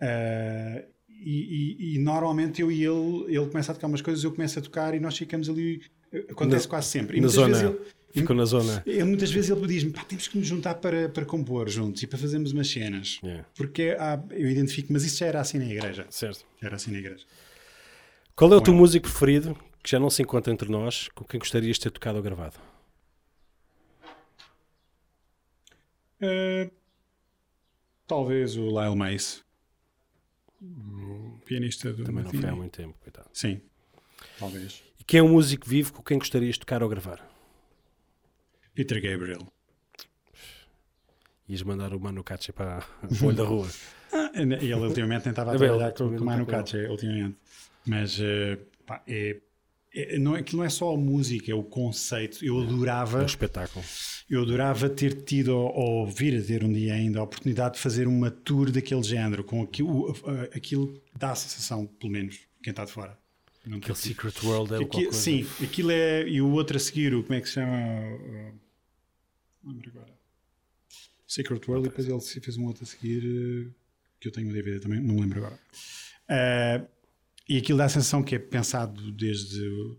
Uh, 0.00 0.84
e, 1.08 1.76
e, 1.78 1.94
e, 1.94 1.98
normalmente 1.98 2.60
eu 2.60 2.70
e 2.70 2.84
ele, 2.84 3.24
ele 3.28 3.46
começa 3.46 3.72
a 3.72 3.74
tocar 3.74 3.86
umas 3.86 4.02
coisas, 4.02 4.22
eu 4.22 4.32
começo 4.32 4.58
a 4.58 4.62
tocar 4.62 4.94
e 4.94 5.00
nós 5.00 5.16
ficamos 5.16 5.48
ali. 5.48 5.82
Acontece 6.28 6.66
na, 6.66 6.70
quase 6.70 6.88
sempre. 6.88 7.16
E 7.16 7.20
na 7.20 7.28
zona. 7.28 7.58
Ele, 7.58 7.78
Ficou 8.10 8.34
na 8.34 8.44
zona. 8.44 8.82
Eu, 8.86 9.06
muitas 9.06 9.30
vezes 9.30 9.50
ele 9.50 9.66
diz-me: 9.66 9.92
temos 9.92 10.28
que 10.28 10.38
nos 10.38 10.46
juntar 10.46 10.76
para, 10.76 11.08
para 11.08 11.24
compor 11.24 11.68
juntos 11.68 12.02
e 12.02 12.06
para 12.06 12.18
fazermos 12.18 12.52
umas 12.52 12.68
cenas. 12.68 13.18
Yeah. 13.22 13.46
Porque 13.54 13.96
há, 13.98 14.22
eu 14.30 14.48
identifico, 14.48 14.92
mas 14.92 15.04
isso 15.04 15.18
já 15.18 15.26
era 15.26 15.40
assim 15.40 15.58
na 15.58 15.66
igreja. 15.66 16.06
Certo. 16.08 16.44
Era 16.62 16.76
assim 16.76 16.92
na 16.92 16.98
igreja. 16.98 17.24
Qual 18.34 18.52
é 18.52 18.56
o 18.56 18.60
teu 18.60 18.74
músico 18.74 19.08
preferido 19.08 19.56
que 19.86 19.92
já 19.92 20.00
não 20.00 20.10
se 20.10 20.20
encontra 20.20 20.52
entre 20.52 20.68
nós, 20.68 21.06
com 21.14 21.24
quem 21.24 21.38
gostarias 21.38 21.76
de 21.76 21.82
ter 21.84 21.90
tocado 21.92 22.16
ou 22.16 22.22
gravado? 22.22 22.56
Uh, 26.20 26.68
talvez 28.04 28.56
o 28.56 28.66
Lyle 28.66 28.96
Mace, 28.96 29.44
pianista 31.44 31.92
do 31.92 32.02
Também 32.02 32.24
não 32.24 32.32
foi 32.32 32.50
há 32.50 32.56
muito 32.56 32.76
tempo, 32.76 32.98
coitado. 33.00 33.28
Sim, 33.32 33.60
talvez. 34.40 34.82
E 34.98 35.04
quem 35.04 35.20
é 35.20 35.22
um 35.22 35.28
músico 35.28 35.68
vivo 35.68 35.92
com 35.92 36.02
quem 36.02 36.18
gostarias 36.18 36.54
de 36.54 36.60
tocar 36.60 36.82
ou 36.82 36.88
gravar? 36.88 37.24
Peter 38.74 39.00
Gabriel. 39.00 39.46
Ias 41.48 41.62
mandar 41.62 41.94
o 41.94 42.00
Manu 42.00 42.24
Katché 42.24 42.50
para 42.50 42.84
o 43.04 43.14
olho 43.24 43.36
da 43.36 43.44
rua. 43.44 43.68
Ah, 44.12 44.32
ele 44.34 44.74
ultimamente 44.74 45.22
tentava 45.22 45.54
é 45.54 45.56
trabalhar 45.56 45.92
com 45.92 46.08
o 46.08 46.24
Manu 46.24 46.44
Katché, 46.44 46.88
ultimamente. 46.88 47.38
Mas 47.86 48.18
uh, 48.18 48.58
pá, 48.84 49.00
é 49.06 49.40
é, 49.96 50.18
não, 50.18 50.34
aquilo 50.34 50.58
não 50.58 50.64
é 50.64 50.68
só 50.68 50.92
a 50.92 50.96
música, 50.96 51.50
é 51.50 51.54
o 51.54 51.62
conceito. 51.62 52.44
Eu 52.44 52.60
adorava. 52.60 53.20
É 53.20 53.22
um 53.22 53.26
espetáculo. 53.26 53.84
Eu 54.28 54.42
adorava 54.42 54.90
ter 54.90 55.22
tido, 55.22 55.56
ou 55.56 56.06
vir 56.06 56.38
a 56.38 56.44
ter 56.44 56.62
um 56.62 56.72
dia 56.72 56.94
ainda, 56.94 57.20
a 57.20 57.22
oportunidade 57.22 57.76
de 57.76 57.80
fazer 57.80 58.06
uma 58.06 58.30
tour 58.30 58.70
daquele 58.70 59.02
género, 59.02 59.42
com 59.42 59.62
aquilo, 59.62 60.14
aquilo 60.54 61.00
dá 61.16 61.30
a 61.30 61.34
sensação, 61.34 61.86
pelo 61.86 62.12
menos, 62.12 62.40
quem 62.62 62.72
está 62.72 62.84
de 62.84 62.92
fora. 62.92 63.16
Não 63.64 63.78
Aquele 63.78 63.96
Secret 63.96 64.34
World 64.44 64.74
é 64.74 64.78
Aqui, 64.78 65.12
Sim, 65.12 65.46
aquilo 65.60 65.90
é. 65.90 66.28
E 66.28 66.40
o 66.40 66.52
outro 66.52 66.76
a 66.76 66.80
seguir, 66.80 67.14
o, 67.14 67.22
como 67.22 67.34
é 67.34 67.40
que 67.40 67.48
se 67.48 67.54
chama? 67.54 67.76
Não 69.62 69.72
lembro 69.72 69.90
agora. 69.90 70.14
Secret 71.26 71.60
World, 71.68 71.86
e 71.86 71.90
depois 71.90 72.08
ele 72.08 72.40
fez 72.40 72.56
um 72.56 72.66
outro 72.66 72.84
a 72.84 72.86
seguir, 72.86 73.24
eh, 73.24 73.70
que 74.20 74.28
eu 74.28 74.32
tenho 74.32 74.48
o 74.48 74.52
DVD 74.52 74.78
também, 74.78 75.00
não 75.00 75.16
lembro 75.16 75.44
agora. 75.44 75.58
Uh, 76.28 76.86
e 77.48 77.58
aquilo 77.58 77.78
dá 77.78 77.84
a 77.84 77.88
sensação 77.88 78.22
que 78.22 78.34
é 78.34 78.38
pensado 78.38 79.12
desde 79.12 79.66
o 79.68 79.96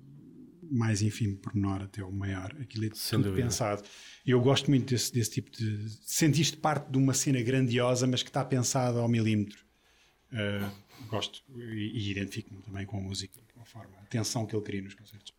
mais 0.70 1.02
ínfimo 1.02 1.38
pormenor 1.38 1.84
até 1.84 2.04
o 2.04 2.12
maior. 2.12 2.54
Aquilo 2.60 2.86
é 2.86 2.90
Sem 2.94 3.20
tudo 3.20 3.30
dúvida. 3.30 3.48
pensado. 3.48 3.84
E 4.26 4.32
eu 4.32 4.42
gosto 4.42 4.70
muito 4.70 4.90
desse, 4.90 5.14
desse 5.14 5.32
tipo 5.32 5.50
de. 5.52 5.90
Sentiste 6.02 6.58
parte 6.58 6.92
de 6.92 6.98
uma 6.98 7.14
cena 7.14 7.42
grandiosa, 7.42 8.06
mas 8.06 8.22
que 8.22 8.30
está 8.30 8.44
pensada 8.44 9.00
ao 9.00 9.08
milímetro. 9.08 9.66
Uh, 10.32 11.08
gosto 11.08 11.42
e, 11.56 11.92
e 11.94 12.12
identifico-me 12.12 12.62
também 12.62 12.86
com 12.86 12.98
a 12.98 13.02
música, 13.02 13.40
com 13.54 13.62
a 13.62 13.66
forma, 13.66 13.98
a 13.98 14.06
tensão 14.08 14.46
que 14.46 14.54
ele 14.56 14.64
cria 14.64 14.82
nos 14.82 14.94
concertos. 14.94 15.34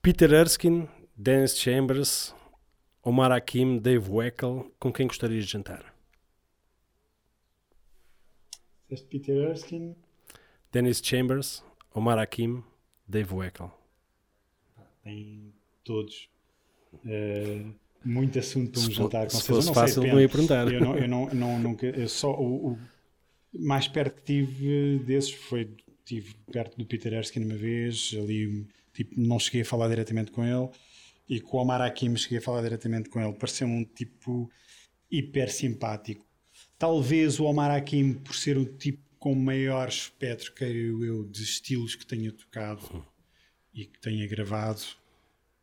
Peter 0.00 0.32
Erskine, 0.32 0.88
Dennis 1.14 1.58
Chambers, 1.58 2.34
Omar 3.02 3.30
Hakim, 3.30 3.78
Dave 3.78 4.10
Weckl, 4.10 4.70
com 4.78 4.90
quem 4.90 5.06
gostarias 5.06 5.44
de 5.44 5.52
jantar? 5.52 5.94
Peter 9.10 9.36
Erskine. 9.50 9.96
Dennis 10.72 11.00
Chambers, 11.04 11.62
Omar 11.94 12.18
Hakim, 12.18 12.64
Dave 13.06 13.34
Weckl. 13.34 13.66
Tem 15.04 15.52
todos. 15.84 16.28
Uh, 17.04 17.74
muito 18.04 18.38
assunto 18.38 18.72
para 18.72 18.88
um 18.88 18.90
jantar. 18.90 19.30
Se 19.30 19.42
fosse 19.42 19.66
não 19.66 19.74
fácil, 19.74 20.02
sei, 20.02 20.10
não 20.10 20.20
ia 20.20 20.28
perguntar. 20.28 20.72
Eu, 20.72 20.80
não, 20.80 20.96
eu, 20.96 21.08
não, 21.08 21.26
não, 21.28 21.58
nunca, 21.58 21.86
eu 21.86 22.08
só, 22.08 22.32
o, 22.32 22.72
o, 22.72 22.78
mais 23.52 23.86
perto 23.86 24.16
que 24.16 24.22
tive 24.22 24.98
desses 25.00 25.32
foi 25.32 25.76
tive 26.04 26.34
perto 26.50 26.76
do 26.76 26.84
Peter 26.86 27.12
Erskine 27.12 27.44
uma 27.44 27.54
vez, 27.54 28.14
ali 28.18 28.66
tipo, 28.92 29.14
não 29.16 29.38
cheguei 29.38 29.60
a 29.62 29.64
falar 29.64 29.88
diretamente 29.88 30.30
com 30.30 30.44
ele, 30.44 30.68
e 31.28 31.40
com 31.40 31.58
o 31.58 31.60
Omar 31.60 31.80
Hakim 31.80 32.16
cheguei 32.16 32.38
a 32.38 32.42
falar 32.42 32.62
diretamente 32.62 33.08
com 33.08 33.20
ele. 33.20 33.32
Pareceu-me 33.34 33.74
um 33.74 33.84
tipo 33.84 34.50
hiper 35.10 35.52
simpático. 35.52 36.26
Talvez 36.78 37.38
o 37.38 37.44
Omar 37.44 37.70
Hakim, 37.70 38.14
por 38.14 38.34
ser 38.34 38.56
o 38.58 38.64
tipo 38.64 39.11
com 39.22 39.36
maior 39.36 39.88
espectro, 39.88 40.52
creio 40.52 41.04
eu, 41.04 41.24
de 41.24 41.44
estilos 41.44 41.94
que 41.94 42.04
tenha 42.04 42.32
tocado 42.32 42.82
uhum. 42.92 43.04
e 43.72 43.86
que 43.86 43.96
tenha 44.00 44.26
gravado, 44.26 44.82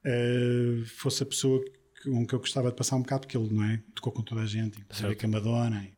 uh, 0.05 0.85
fosse 0.85 1.23
a 1.23 1.25
pessoa 1.25 1.61
com 2.01 2.25
que 2.25 2.33
eu 2.33 2.39
gostava 2.39 2.69
de 2.69 2.77
passar 2.77 2.95
um 2.95 3.01
bocado, 3.01 3.27
porque 3.27 3.37
ele 3.37 3.53
não 3.53 3.65
é? 3.65 3.83
tocou 3.93 4.13
com 4.13 4.21
toda 4.21 4.43
a 4.43 4.45
gente, 4.45 4.79
inclusive 4.79 5.13
com 5.13 5.25
a 5.25 5.29
Madonna 5.29 5.91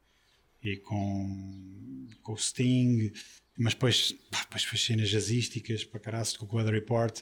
e, 0.64 0.72
e, 0.72 0.78
com, 0.78 2.08
com 2.24 2.34
o 2.34 2.38
Sting, 2.38 3.14
mas 3.56 3.76
depois, 3.76 4.16
depois 4.32 4.64
fez 4.64 4.84
cenas 4.84 5.10
jazzísticas 5.10 5.84
para 5.84 6.00
caralho, 6.00 6.40
com 6.40 6.56
o 6.56 6.58
Weather 6.58 6.74
Report. 6.74 7.22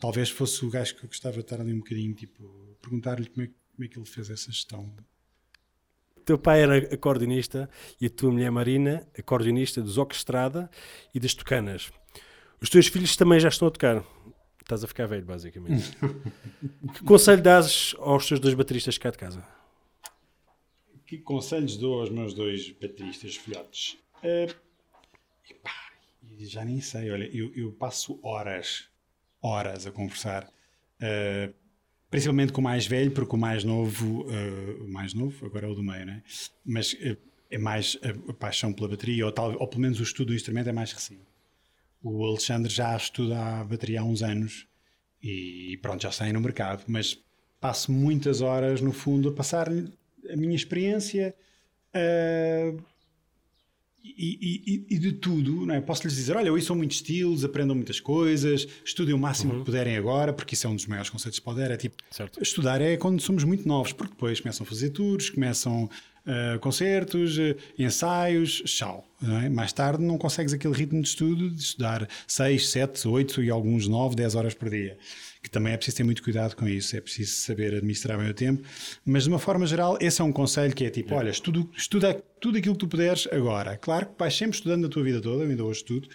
Talvez 0.00 0.30
fosse 0.30 0.64
o 0.64 0.70
gajo 0.70 0.94
que 0.94 1.04
eu 1.04 1.08
gostava 1.08 1.34
de 1.34 1.40
estar 1.40 1.60
ali 1.60 1.72
um 1.72 1.78
bocadinho, 1.78 2.14
tipo, 2.14 2.78
perguntar-lhe 2.80 3.28
como 3.28 3.44
é, 3.44 3.48
como 3.48 3.84
é 3.84 3.88
que 3.88 3.98
ele 3.98 4.06
fez 4.06 4.30
essa 4.30 4.52
gestão 4.52 4.94
teu 6.30 6.38
pai 6.38 6.62
era 6.62 6.76
acordeonista 6.94 7.68
e 8.00 8.06
a 8.06 8.10
tua 8.10 8.30
mulher 8.30 8.52
Marina, 8.52 9.04
acordeonista 9.18 9.82
dos 9.82 9.98
Orquestrada 9.98 10.70
e 11.12 11.18
das 11.18 11.34
Tucanas. 11.34 11.90
Os 12.60 12.70
teus 12.70 12.86
filhos 12.86 13.16
também 13.16 13.40
já 13.40 13.48
estão 13.48 13.66
a 13.66 13.70
tocar. 13.70 14.04
Estás 14.62 14.84
a 14.84 14.86
ficar 14.86 15.06
velho, 15.06 15.26
basicamente. 15.26 15.90
que 16.94 17.02
conselho 17.04 17.42
dás 17.42 17.96
aos 17.98 18.28
teus 18.28 18.38
dois 18.38 18.54
bateristas 18.54 18.96
cá 18.96 19.10
de 19.10 19.18
casa? 19.18 19.44
Que 21.04 21.18
conselhos 21.18 21.76
dou 21.76 22.00
aos 22.00 22.10
meus 22.10 22.32
dois 22.32 22.70
bateristas 22.70 23.34
filhotes? 23.34 23.98
Uh, 24.22 24.54
epá, 25.50 25.74
já 26.38 26.64
nem 26.64 26.80
sei, 26.80 27.10
olha, 27.10 27.28
eu, 27.36 27.52
eu, 27.56 27.72
passo 27.72 28.20
horas, 28.22 28.88
horas 29.42 29.84
a 29.84 29.90
conversar. 29.90 30.44
Uh, 31.02 31.52
principalmente 32.10 32.52
com 32.52 32.60
o 32.60 32.64
mais 32.64 32.86
velho, 32.86 33.10
porque 33.12 33.34
o 33.34 33.38
mais 33.38 33.62
novo, 33.62 34.22
uh, 34.22 34.88
mais 34.88 35.14
novo, 35.14 35.46
agora 35.46 35.66
é 35.66 35.70
o 35.70 35.74
do 35.74 35.82
meio, 35.82 36.04
né? 36.04 36.22
Mas 36.64 36.92
uh, 36.94 37.16
é 37.50 37.58
mais 37.58 37.96
a, 38.02 38.30
a, 38.30 38.34
paixão 38.34 38.72
pela 38.72 38.88
bateria, 38.88 39.24
ou, 39.24 39.32
tal, 39.32 39.56
ou 39.58 39.68
pelo 39.68 39.82
menos 39.82 40.00
o 40.00 40.02
estudo 40.02 40.28
do 40.28 40.34
instrumento 40.34 40.68
é 40.68 40.72
mais 40.72 40.92
recente. 40.92 41.22
O 42.02 42.24
Alexandre 42.24 42.72
já 42.72 42.96
estuda 42.96 43.38
a 43.38 43.64
bateria 43.64 44.00
há 44.00 44.04
uns 44.04 44.22
anos 44.22 44.66
e 45.22 45.78
pronto, 45.82 46.02
já 46.02 46.08
está 46.08 46.24
aí 46.24 46.32
no 46.32 46.40
mercado, 46.40 46.84
mas 46.86 47.18
passo 47.60 47.92
muitas 47.92 48.40
horas, 48.40 48.80
no 48.80 48.92
fundo, 48.92 49.28
a 49.28 49.32
passar 49.32 49.68
a 49.68 50.36
minha 50.36 50.56
experiência. 50.56 51.34
Uh, 51.94 52.82
e, 54.02 54.84
e, 54.90 54.94
e, 54.94 54.98
de 54.98 55.12
tudo, 55.12 55.66
não 55.66 55.74
é? 55.74 55.80
posso-lhes 55.80 56.14
dizer: 56.14 56.36
olha, 56.36 56.48
eu 56.48 56.60
sou 56.60 56.74
muitos 56.74 56.96
estilos, 56.96 57.44
aprendam 57.44 57.76
muitas 57.76 58.00
coisas, 58.00 58.66
estudem 58.84 59.14
o 59.14 59.18
máximo 59.18 59.52
uhum. 59.52 59.58
que 59.60 59.66
puderem 59.66 59.96
agora, 59.96 60.32
porque 60.32 60.54
isso 60.54 60.66
é 60.66 60.70
um 60.70 60.76
dos 60.76 60.86
maiores 60.86 61.10
conceitos 61.10 61.36
de 61.36 61.42
poder. 61.42 61.70
É 61.70 61.76
tipo, 61.76 62.02
certo. 62.10 62.42
estudar 62.42 62.80
é 62.80 62.96
quando 62.96 63.20
somos 63.20 63.44
muito 63.44 63.68
novos, 63.68 63.92
porque 63.92 64.12
depois 64.12 64.40
começam 64.40 64.64
a 64.64 64.66
fazer 64.66 64.90
tours, 64.90 65.30
começam 65.30 65.88
Uh, 66.26 66.58
concertos, 66.58 67.38
uh, 67.38 67.56
ensaios, 67.78 68.62
tchau. 68.66 69.06
É? 69.44 69.48
Mais 69.48 69.72
tarde 69.72 70.02
não 70.02 70.16
consegues 70.16 70.52
aquele 70.52 70.74
ritmo 70.74 71.02
de 71.02 71.08
estudo 71.08 71.50
de 71.50 71.60
estudar 71.60 72.08
6, 72.26 72.68
7, 72.68 73.08
8 73.08 73.42
e 73.42 73.50
alguns 73.50 73.86
9, 73.86 74.16
10 74.16 74.34
horas 74.34 74.54
por 74.54 74.70
dia. 74.70 74.96
Que 75.42 75.50
também 75.50 75.72
é 75.72 75.76
preciso 75.76 75.98
ter 75.98 76.04
muito 76.04 76.22
cuidado 76.22 76.54
com 76.54 76.68
isso, 76.68 76.96
é 76.96 77.00
preciso 77.00 77.32
saber 77.32 77.74
administrar 77.74 78.18
bem 78.18 78.28
o 78.28 78.34
tempo. 78.34 78.62
Mas 79.04 79.24
de 79.24 79.28
uma 79.30 79.38
forma 79.38 79.66
geral, 79.66 79.96
esse 80.00 80.20
é 80.20 80.24
um 80.24 80.32
conselho 80.32 80.74
que 80.74 80.84
é 80.84 80.90
tipo: 80.90 81.14
olha, 81.14 81.30
estuda, 81.30 82.22
tudo 82.40 82.58
aquilo 82.58 82.74
que 82.74 82.80
tu 82.80 82.88
puderes 82.88 83.26
agora. 83.32 83.76
Claro 83.76 84.06
que 84.06 84.12
vais 84.18 84.34
sempre 84.34 84.56
estudando 84.56 84.86
a 84.86 84.88
tua 84.88 85.02
vida 85.02 85.20
toda, 85.20 85.44
ainda 85.44 85.64
hoje 85.64 85.80
estudo, 85.80 86.08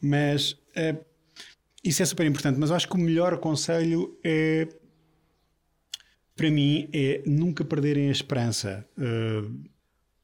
mas 0.00 0.52
uh, 0.52 1.04
isso 1.82 2.02
é 2.02 2.06
super 2.06 2.26
importante. 2.26 2.58
Mas 2.58 2.70
eu 2.70 2.76
acho 2.76 2.88
que 2.88 2.94
o 2.94 2.98
melhor 2.98 3.38
conselho 3.38 4.18
é 4.22 4.68
para 6.36 6.50
mim 6.50 6.88
é 6.92 7.22
nunca 7.26 7.64
perderem 7.64 8.08
a 8.08 8.12
esperança, 8.12 8.86
uh, 8.98 9.58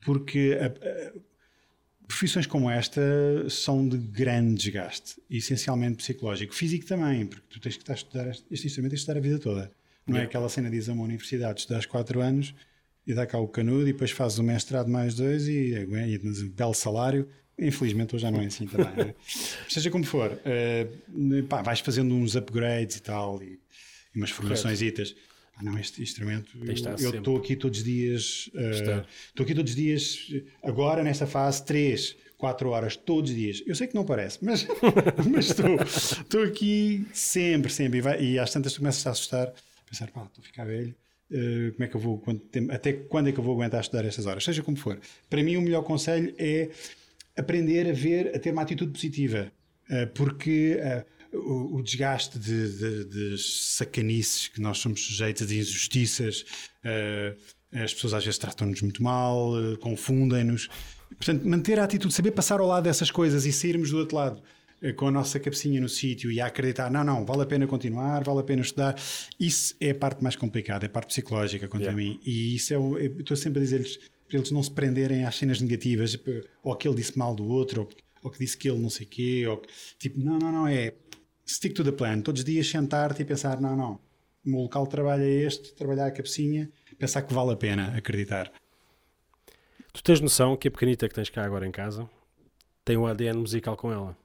porque 0.04 0.58
a, 0.60 0.66
a, 0.66 1.12
profissões 2.06 2.46
como 2.46 2.70
esta 2.70 3.00
são 3.48 3.88
de 3.88 3.96
grande 3.96 4.62
desgaste, 4.62 5.20
essencialmente 5.30 5.96
psicológico, 5.96 6.54
físico 6.54 6.84
também, 6.84 7.26
porque 7.26 7.46
tu 7.48 7.58
tens 7.58 7.76
que 7.76 7.82
estar 7.82 7.94
a 7.94 7.96
estudar 7.96 8.28
este, 8.28 8.44
este 8.50 8.66
instrumento, 8.66 8.90
tens 8.90 8.98
que 8.98 9.02
estudar 9.02 9.18
a 9.18 9.22
vida 9.22 9.38
toda. 9.38 9.72
Não 10.06 10.18
é 10.18 10.24
aquela 10.24 10.48
cena 10.48 10.68
de 10.68 10.76
ir 10.76 10.90
a 10.90 10.92
uma 10.92 11.04
universidade, 11.04 11.60
estudas 11.60 11.86
4 11.86 12.20
anos 12.20 12.54
e 13.06 13.14
dá 13.14 13.24
cá 13.24 13.38
o 13.38 13.48
canudo 13.48 13.88
e 13.88 13.92
depois 13.92 14.10
fazes 14.10 14.38
o 14.38 14.42
mestrado 14.42 14.88
mais 14.88 15.14
dois 15.14 15.48
e, 15.48 15.74
e, 15.74 16.14
e 16.14 16.18
um 16.18 16.48
belo 16.50 16.74
salário. 16.74 17.28
Infelizmente 17.58 18.14
hoje 18.14 18.22
já 18.22 18.30
não 18.30 18.40
é 18.40 18.46
assim 18.46 18.66
também. 18.66 19.06
Né? 19.06 19.14
Seja 19.68 19.90
como 19.90 20.04
for, 20.04 20.32
uh, 20.32 21.42
pá, 21.44 21.62
vais 21.62 21.80
fazendo 21.80 22.14
uns 22.14 22.34
upgrades 22.34 22.96
e 22.96 23.02
tal, 23.02 23.40
e, 23.42 23.60
e 24.14 24.18
umas 24.18 24.30
formações 24.30 24.82
itas 24.82 25.14
não, 25.62 25.78
este 25.78 26.02
instrumento, 26.02 26.56
eu 26.64 27.14
estou 27.14 27.36
aqui 27.36 27.56
todos 27.56 27.78
os 27.78 27.84
dias, 27.84 28.50
estou 28.54 28.94
uh, 28.96 29.42
aqui 29.42 29.54
todos 29.54 29.70
os 29.70 29.76
dias, 29.76 30.32
agora 30.62 31.02
nesta 31.02 31.26
fase, 31.26 31.64
3, 31.64 32.16
4 32.42 32.68
horas, 32.70 32.96
todos 32.96 33.30
os 33.30 33.36
dias. 33.36 33.62
Eu 33.64 33.74
sei 33.76 33.86
que 33.86 33.94
não 33.94 34.04
parece, 34.04 34.38
mas, 34.42 34.66
estou, 35.38 36.42
aqui 36.42 37.06
sempre, 37.12 37.70
sempre. 37.70 37.98
E, 37.98 38.02
vai, 38.02 38.20
e 38.20 38.38
às 38.38 38.50
tantas 38.50 38.72
tu 38.72 38.80
começas 38.80 39.06
a 39.06 39.10
assustar, 39.12 39.46
a 39.46 39.88
pensar, 39.88 40.10
pá, 40.10 40.24
estou 40.24 40.42
a 40.42 40.44
ficar 40.44 40.64
velho. 40.64 40.92
Uh, 41.30 41.72
como 41.72 41.84
é 41.84 41.88
que 41.88 41.94
eu 41.94 42.00
vou, 42.00 42.18
quando, 42.18 42.42
até 42.70 42.92
quando 42.92 43.28
é 43.28 43.32
que 43.32 43.38
eu 43.38 43.44
vou 43.44 43.54
aguentar 43.54 43.80
estudar 43.80 44.04
estas 44.04 44.26
horas? 44.26 44.42
Seja 44.42 44.60
como 44.60 44.76
for. 44.76 44.98
Para 45.30 45.42
mim, 45.42 45.56
o 45.56 45.62
melhor 45.62 45.82
conselho 45.82 46.34
é 46.36 46.70
aprender 47.36 47.88
a 47.88 47.92
ver, 47.92 48.34
a 48.34 48.38
ter 48.40 48.50
uma 48.50 48.62
atitude 48.62 48.90
positiva. 48.90 49.52
Uh, 49.88 50.06
porque 50.08 50.80
o, 51.32 51.76
o 51.76 51.82
desgaste 51.82 52.38
de, 52.38 52.72
de, 52.72 53.04
de, 53.04 53.38
sacanices 53.38 54.48
que 54.48 54.60
nós 54.60 54.78
somos 54.78 55.04
sujeitos, 55.04 55.46
de 55.46 55.58
injustiças. 55.58 56.44
Uh, 56.84 57.36
as 57.72 57.94
pessoas 57.94 58.14
às 58.14 58.24
vezes 58.24 58.38
tratam-nos 58.38 58.82
muito 58.82 59.02
mal, 59.02 59.52
uh, 59.54 59.78
confundem-nos. 59.78 60.68
Portanto, 61.16 61.46
manter 61.46 61.78
a 61.78 61.84
atitude, 61.84 62.12
saber 62.12 62.32
passar 62.32 62.60
ao 62.60 62.66
lado 62.66 62.84
dessas 62.84 63.10
coisas 63.10 63.46
e 63.46 63.52
sairmos 63.52 63.90
do 63.90 63.98
outro 63.98 64.16
lado 64.16 64.42
uh, 64.82 64.94
com 64.94 65.08
a 65.08 65.10
nossa 65.10 65.40
cabecinha 65.40 65.80
no 65.80 65.88
sítio 65.88 66.30
e 66.30 66.40
a 66.40 66.46
acreditar, 66.46 66.90
não, 66.90 67.02
não, 67.02 67.24
vale 67.24 67.42
a 67.42 67.46
pena 67.46 67.66
continuar, 67.66 68.22
vale 68.24 68.40
a 68.40 68.44
pena 68.44 68.62
estudar. 68.62 68.94
Isso 69.40 69.74
é 69.80 69.90
a 69.90 69.94
parte 69.94 70.22
mais 70.22 70.36
complicada, 70.36 70.84
é 70.84 70.88
a 70.88 70.90
parte 70.90 71.08
psicológica 71.08 71.66
quanto 71.66 71.84
yeah. 71.84 72.00
a 72.00 72.04
mim. 72.04 72.20
E 72.24 72.54
isso 72.54 72.74
é 72.74 72.78
o, 72.78 72.98
eu 72.98 73.20
estou 73.20 73.36
sempre 73.36 73.60
a 73.60 73.62
dizer-lhes 73.62 73.98
para 74.28 74.38
eles 74.38 74.50
não 74.50 74.62
se 74.62 74.70
prenderem 74.70 75.24
às 75.26 75.36
cenas 75.36 75.60
negativas, 75.60 76.18
ou 76.62 76.74
que 76.74 76.88
ele 76.88 76.96
disse 76.96 77.18
mal 77.18 77.34
do 77.34 77.44
outro, 77.44 77.82
ou, 77.82 77.88
ou 78.22 78.30
que 78.30 78.38
disse 78.38 78.56
que 78.56 78.68
ele 78.68 78.78
não 78.78 78.88
sei 78.88 79.06
o 79.06 79.08
quê, 79.08 79.46
ou 79.46 79.62
tipo, 79.98 80.18
não, 80.18 80.38
não, 80.38 80.50
não, 80.50 80.66
é 80.66 80.94
stick 81.52 81.74
to 81.74 81.84
the 81.84 81.92
plan. 81.92 82.20
Todos 82.20 82.40
os 82.40 82.44
dias 82.44 82.68
sentar-te 82.68 83.22
e 83.22 83.24
pensar: 83.24 83.60
não, 83.60 83.76
não, 83.76 84.00
o 84.44 84.50
meu 84.50 84.60
local 84.60 84.84
de 84.84 84.90
trabalho 84.90 85.22
é 85.22 85.30
este, 85.30 85.74
trabalhar 85.74 86.06
a 86.06 86.10
cabecinha, 86.10 86.70
pensar 86.98 87.22
que 87.22 87.32
vale 87.32 87.52
a 87.52 87.56
pena 87.56 87.96
acreditar. 87.96 88.52
Tu 89.92 90.02
tens 90.02 90.20
noção 90.20 90.56
que 90.56 90.68
a 90.68 90.70
pequenita 90.70 91.08
que 91.08 91.14
tens 91.14 91.28
cá 91.28 91.44
agora 91.44 91.66
em 91.66 91.70
casa 91.70 92.08
tem 92.84 92.96
um 92.96 93.06
ADN 93.06 93.38
musical 93.38 93.76
com 93.76 93.92
ela? 93.92 94.16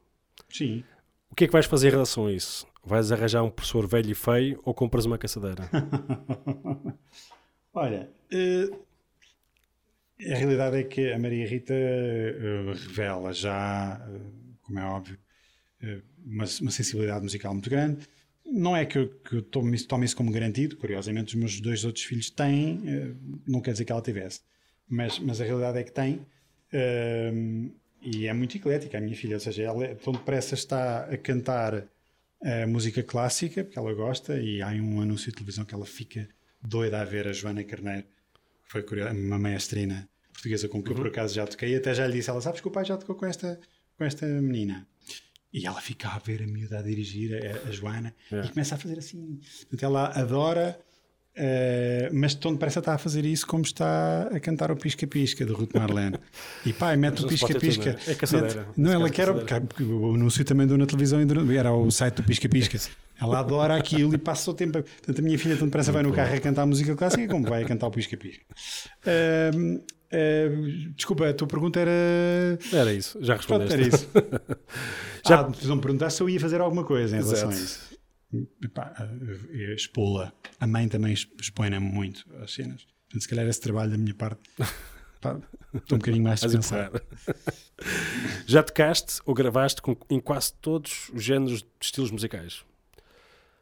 Sim. 0.50 0.84
O 1.30 1.36
que 1.36 1.44
é 1.44 1.48
que 1.48 1.54
vais 1.54 1.66
fazer 1.66 1.90
em 1.90 1.92
relação 1.92 2.28
a 2.28 2.32
isso? 2.32 2.66
Vais 2.84 3.12
arranjar 3.12 3.44
um 3.44 3.50
professor 3.50 3.86
velho 3.86 4.10
e 4.10 4.16
feio 4.16 4.62
ou 4.64 4.74
compras 4.74 5.06
uma 5.06 5.18
caçadeira? 5.18 5.70
Olha, 7.74 8.10
uh, 8.34 8.86
a 10.20 10.36
realidade 10.36 10.78
é 10.78 10.84
que 10.84 11.12
a 11.12 11.20
Maria 11.20 11.46
Rita 11.46 11.74
uh, 11.74 12.72
revela 12.72 13.34
já, 13.34 14.02
uh, 14.10 14.58
como 14.64 14.80
é 14.80 14.84
óbvio, 14.86 15.20
uma, 16.26 16.46
uma 16.62 16.72
sensibilidade 16.72 17.24
musical 17.24 17.54
muito 17.54 17.70
grande. 17.70 18.08
Não 18.46 18.76
é 18.76 18.86
que 18.86 18.98
eu, 18.98 19.10
que 19.10 19.36
eu 19.36 19.42
tome, 19.42 19.78
tome, 19.84 20.06
isso 20.06 20.16
como 20.16 20.32
garantido, 20.32 20.78
curiosamente, 20.78 21.36
os 21.36 21.36
meus 21.36 21.60
dois 21.60 21.84
outros 21.84 22.06
filhos 22.06 22.30
têm, 22.30 22.82
eh, 22.88 23.12
não 23.46 23.60
quer 23.60 23.74
dizer 23.74 23.84
que 23.84 23.92
ela 23.92 24.02
tivesse, 24.02 24.40
mas, 24.88 25.20
mas 25.20 25.42
a 25.42 25.44
realidade 25.44 25.80
é 25.80 25.84
que 25.84 25.92
tem. 25.92 26.26
Uh, 26.72 27.72
e 28.02 28.28
é 28.28 28.34
muito 28.34 28.56
eclética 28.56 28.98
a 28.98 29.02
minha 29.02 29.16
filha, 29.16 29.36
ou 29.36 29.40
seja, 29.40 29.64
ela 29.64 29.84
é, 29.84 29.96
tão 29.96 30.14
depressa 30.14 30.54
está 30.56 31.06
a 31.06 31.18
cantar 31.18 31.86
a 32.42 32.68
música 32.68 33.04
clássica, 33.04 33.64
porque 33.64 33.78
ela 33.78 33.94
gosta, 33.94 34.40
e 34.40 34.62
há 34.62 34.70
um 34.70 35.02
anúncio 35.02 35.30
de 35.30 35.36
televisão 35.36 35.66
que 35.66 35.74
ela 35.74 35.86
fica 35.86 36.28
doida 36.62 37.02
a 37.02 37.04
ver 37.04 37.28
a 37.28 37.34
Joana 37.34 37.64
Carneiro, 37.64 38.06
que 38.64 38.72
foi 38.72 38.86
uma 39.12 39.40
maestrina 39.40 40.08
portuguesa 40.32 40.68
com 40.70 40.82
que 40.82 40.92
uhum. 40.92 40.98
eu 40.98 41.02
por 41.02 41.08
acaso 41.08 41.34
já 41.34 41.48
toquei, 41.48 41.76
até 41.76 41.94
já 41.94 42.06
lhe 42.06 42.14
disse, 42.14 42.30
ela 42.30 42.42
sabes 42.42 42.62
que 42.62 42.68
o 42.68 42.72
pai 42.72 42.86
já 42.86 42.96
tocou 42.96 43.16
com 43.16 43.26
esta, 43.26 43.60
com 43.98 44.04
esta 44.04 44.26
menina. 44.26 44.88
E 45.54 45.66
ela 45.66 45.80
fica 45.80 46.10
a 46.10 46.20
ver 46.20 46.44
a 46.44 46.48
miúda 46.48 46.80
a 46.80 46.82
dirigir, 46.82 47.34
a, 47.34 47.70
a 47.70 47.72
Joana, 47.72 48.14
é. 48.32 48.42
e 48.42 48.50
começa 48.50 48.76
a 48.76 48.78
fazer 48.78 49.00
assim. 49.00 49.40
Portanto, 49.62 49.84
ela 49.84 50.12
adora, 50.14 50.78
uh, 51.38 52.14
mas 52.14 52.32
de 52.32 52.38
tom 52.38 52.54
depressa 52.54 52.80
está 52.80 52.94
a 52.94 52.98
fazer 52.98 53.24
isso 53.24 53.48
como 53.48 53.64
está 53.64 54.24
a 54.34 54.40
cantar 54.40 54.72
o 54.72 54.76
Pisca 54.76 55.08
Pisca 55.08 55.46
de 55.46 55.54
Ruth 55.54 55.74
Marlene. 55.74 56.20
E 56.66 56.74
pai, 56.74 56.98
mete 56.98 57.24
o 57.24 57.28
Pisca 57.28 57.58
Pisca. 57.58 57.98
É 58.08 58.14
caçadeira. 58.14 58.68
Não, 58.76 58.92
ela 58.92 59.10
quer, 59.10 59.34
porque 59.62 59.84
o 59.84 60.14
anúncio 60.14 60.44
também 60.44 60.68
deu 60.68 60.78
na 60.78 60.86
televisão, 60.86 61.20
era 61.58 61.74
o 61.74 61.90
site 61.90 62.16
do 62.16 62.24
Pisca 62.24 62.50
Pisca. 62.50 62.78
Ela 63.20 63.40
adora 63.40 63.76
aquilo 63.76 64.14
e 64.14 64.18
passa 64.18 64.52
o 64.52 64.54
tempo. 64.54 64.84
Portanto, 64.84 65.20
a 65.20 65.22
minha 65.22 65.40
filha, 65.40 65.56
tão 65.56 65.66
depressa, 65.68 65.92
vai 65.92 66.04
no 66.04 66.14
carro 66.14 66.36
a 66.36 66.40
cantar 66.40 66.66
música 66.66 66.96
clássica 66.96 67.28
como 67.28 67.48
vai 67.48 67.64
a 67.64 67.66
cantar 67.66 67.88
o 67.88 67.92
Pisca 67.92 68.18
Pisca. 68.18 68.44
Uh, 69.04 69.82
Uh, 70.08 70.94
desculpa, 70.96 71.28
a 71.28 71.34
tua 71.34 71.48
pergunta 71.48 71.82
era. 71.82 71.92
Era 72.72 72.94
isso, 72.94 73.18
já 73.22 73.36
respondeste. 73.36 73.74
Era 73.74 73.88
isso. 73.88 74.08
já 75.28 75.40
ah, 75.42 75.76
me 75.76 75.82
perguntar 75.82 76.10
se 76.10 76.22
eu 76.22 76.30
ia 76.30 76.40
fazer 76.40 76.62
alguma 76.62 76.84
coisa 76.84 77.18
em 77.18 77.22
relação 77.22 77.50
Exato. 77.50 77.62
a 77.62 77.66
isso. 77.66 77.98
Epá, 78.62 78.94
expô-la. 79.76 80.34
A 80.60 80.68
mãe 80.68 80.88
também 80.88 81.14
expõe-me 81.14 81.80
muito 81.80 82.26
as 82.42 82.54
cenas. 82.54 82.86
Portanto, 83.06 83.22
se 83.22 83.28
calhar 83.28 83.48
esse 83.48 83.62
trabalho 83.62 83.92
da 83.92 83.98
minha 83.98 84.14
parte. 84.14 84.42
Pá, 85.22 85.40
estou 85.74 85.96
um 85.96 86.00
bocadinho 86.00 86.24
mais 86.24 86.42
descansado. 86.42 87.02
já 88.46 88.62
tocaste 88.62 89.20
ou 89.26 89.34
gravaste 89.34 89.82
com, 89.82 89.98
em 90.10 90.20
quase 90.20 90.54
todos 90.54 91.10
os 91.12 91.24
géneros 91.24 91.62
de 91.62 91.68
estilos 91.82 92.12
musicais? 92.12 92.64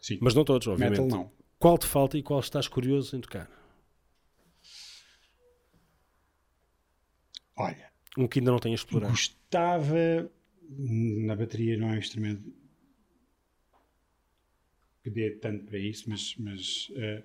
Sim. 0.02 0.18
Mas 0.22 0.34
não 0.34 0.44
todos, 0.44 0.68
obviamente. 0.68 1.00
Metal 1.00 1.20
não. 1.20 1.32
Qual 1.58 1.78
te 1.78 1.86
falta 1.86 2.18
e 2.18 2.24
qual 2.24 2.40
estás 2.40 2.68
curioso 2.68 3.16
em 3.16 3.22
tocar? 3.22 3.50
Olha. 7.56 7.90
Um 8.18 8.28
que 8.28 8.40
ainda 8.40 8.52
não 8.52 8.60
tenho 8.60 8.76
explorado. 8.76 9.12
Gostava. 9.12 10.30
Na 10.70 11.36
bateria 11.36 11.78
não 11.78 11.90
é 11.90 11.94
um 11.94 11.98
instrumento 11.98 12.54
que 15.04 15.10
dê 15.10 15.32
tanto 15.32 15.66
para 15.66 15.78
isso, 15.78 16.10
mas. 16.10 16.36
mas 16.38 16.90
uh, 16.90 17.24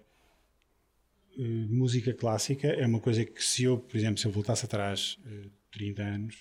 uh, 1.38 1.74
música 1.74 2.12
clássica 2.12 2.68
é 2.68 2.86
uma 2.86 3.01
coisa 3.01 3.24
que, 3.24 3.43
se 3.43 3.64
eu, 3.64 3.78
por 3.78 3.97
exemplo, 3.97 4.18
se 4.18 4.26
eu 4.26 4.30
voltasse 4.30 4.66
atrás 4.66 5.18
uh, 5.24 5.51
30 5.72 6.03
anos, 6.03 6.36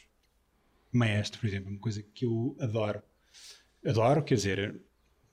maestro, 0.91 1.39
por 1.39 1.47
exemplo, 1.47 1.69
é 1.69 1.71
uma 1.71 1.79
coisa 1.79 2.03
que 2.03 2.25
eu 2.25 2.55
adoro. 2.59 3.01
Adoro, 3.85 4.21
quer 4.23 4.35
dizer, 4.35 4.75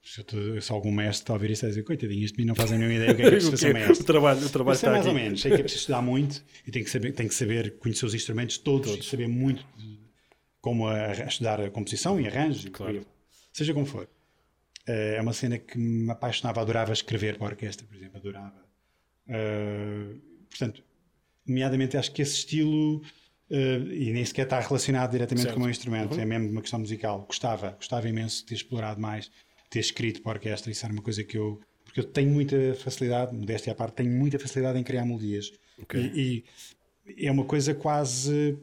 se, 0.07 0.23
tô, 0.23 0.61
se 0.61 0.71
algum 0.71 0.93
mestre 0.93 1.25
está 1.25 1.33
a 1.33 1.35
ouvir 1.35 1.51
isso, 1.51 1.67
a 1.67 1.69
dizer, 1.69 1.83
coitadinhos 1.83 2.31
de 2.31 2.39
mim, 2.39 2.45
não 2.45 2.55
fazem 2.55 2.79
nenhuma 2.79 2.95
ideia 2.95 3.13
do 3.13 3.17
que 3.17 3.23
é 3.23 3.25
que 3.25 3.29
é 3.35 3.39
preciso 3.39 3.57
ser 3.57 3.75
mestre. 3.75 4.03
O 4.03 4.07
trabalho, 4.07 4.47
o 4.47 4.49
trabalho 4.49 4.77
está 4.77 4.91
mais 4.93 5.01
aqui. 5.01 5.09
ou 5.09 5.15
menos. 5.15 5.41
Sei 5.41 5.51
que 5.51 5.57
é 5.57 5.63
preciso 5.63 5.81
estudar 5.81 6.03
muito 6.03 6.45
e 6.65 6.71
tem 6.71 6.85
que 6.85 6.91
saber, 6.91 7.13
tem 7.13 7.27
que 7.27 7.35
saber 7.35 7.77
conhecer 7.79 8.07
os 8.07 8.15
instrumentos 8.15 8.59
todos, 8.59 8.93
todos. 8.93 9.09
saber 9.09 9.27
muito 9.27 9.67
de, 9.77 9.96
como 10.67 10.89
a, 10.89 11.13
estudar 11.13 11.61
a 11.61 11.71
composição 11.71 12.21
e 12.21 12.27
arranjos. 12.27 12.69
Claro. 12.71 13.07
seja 13.53 13.73
como 13.73 13.87
for. 13.87 14.09
Uh, 14.89 15.15
é 15.15 15.21
uma 15.21 15.33
cena 15.33 15.59
que 15.59 15.79
me 15.79 16.11
apaixonava, 16.11 16.61
adorava 16.61 16.93
escrever 16.93 17.39
para 17.39 17.47
a 17.47 17.51
orquestra, 17.51 17.87
por 17.87 17.97
exemplo, 17.97 18.17
adorava. 18.19 18.67
Uh, 19.29 20.21
portanto, 20.51 20.83
nomeadamente 21.47 21.97
acho 21.97 22.11
que 22.11 22.21
esse 22.21 22.39
estilo, 22.39 22.97
uh, 23.49 23.93
e 23.93 24.13
nem 24.13 24.25
sequer 24.25 24.43
está 24.43 24.59
relacionado 24.59 25.13
diretamente 25.13 25.45
certo. 25.45 25.55
com 25.55 25.61
o 25.61 25.63
meu 25.63 25.71
instrumento, 25.71 26.17
uhum. 26.17 26.21
é 26.21 26.25
mesmo 26.25 26.51
uma 26.51 26.63
questão 26.63 26.81
musical. 26.81 27.25
Gostava, 27.29 27.71
gostava 27.71 28.09
imenso 28.09 28.41
de 28.41 28.47
ter 28.47 28.55
explorado 28.57 29.01
mais 29.01 29.31
ter 29.71 29.79
escrito 29.79 30.21
para 30.21 30.33
a 30.33 30.35
orquestra, 30.35 30.73
isso 30.73 30.85
era 30.85 30.93
uma 30.93 31.03
coisa 31.03 31.23
que 31.23 31.39
eu. 31.39 31.61
Porque 31.85 32.01
eu 32.01 32.05
tenho 32.05 32.31
muita 32.31 32.75
facilidade, 32.75 33.33
modéstia 33.33 33.73
à 33.73 33.77
parte, 33.77 33.95
tenho 33.95 34.11
muita 34.11 34.37
facilidade 34.37 34.81
em 34.81 34.83
criar 34.83 35.05
melodias. 35.05 35.53
Okay. 35.81 36.11
E, 36.13 36.45
e, 37.07 37.27
é 37.29 37.31
uma 37.31 37.45
coisa 37.45 37.73
quase. 37.73 38.59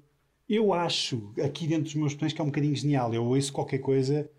Eu 0.54 0.74
acho, 0.74 1.34
aqui 1.44 1.66
dentro 1.68 1.86
dos 1.86 1.96
meus 1.96 2.14
planos, 2.14 2.34
que 2.34 2.42
é 2.42 2.44
um 2.44 2.48
bocadinho 2.48 2.76
genial. 2.76 3.14
Eu 3.14 3.24
ouço 3.26 3.52
qualquer 3.52 3.80
coisa 3.80 4.30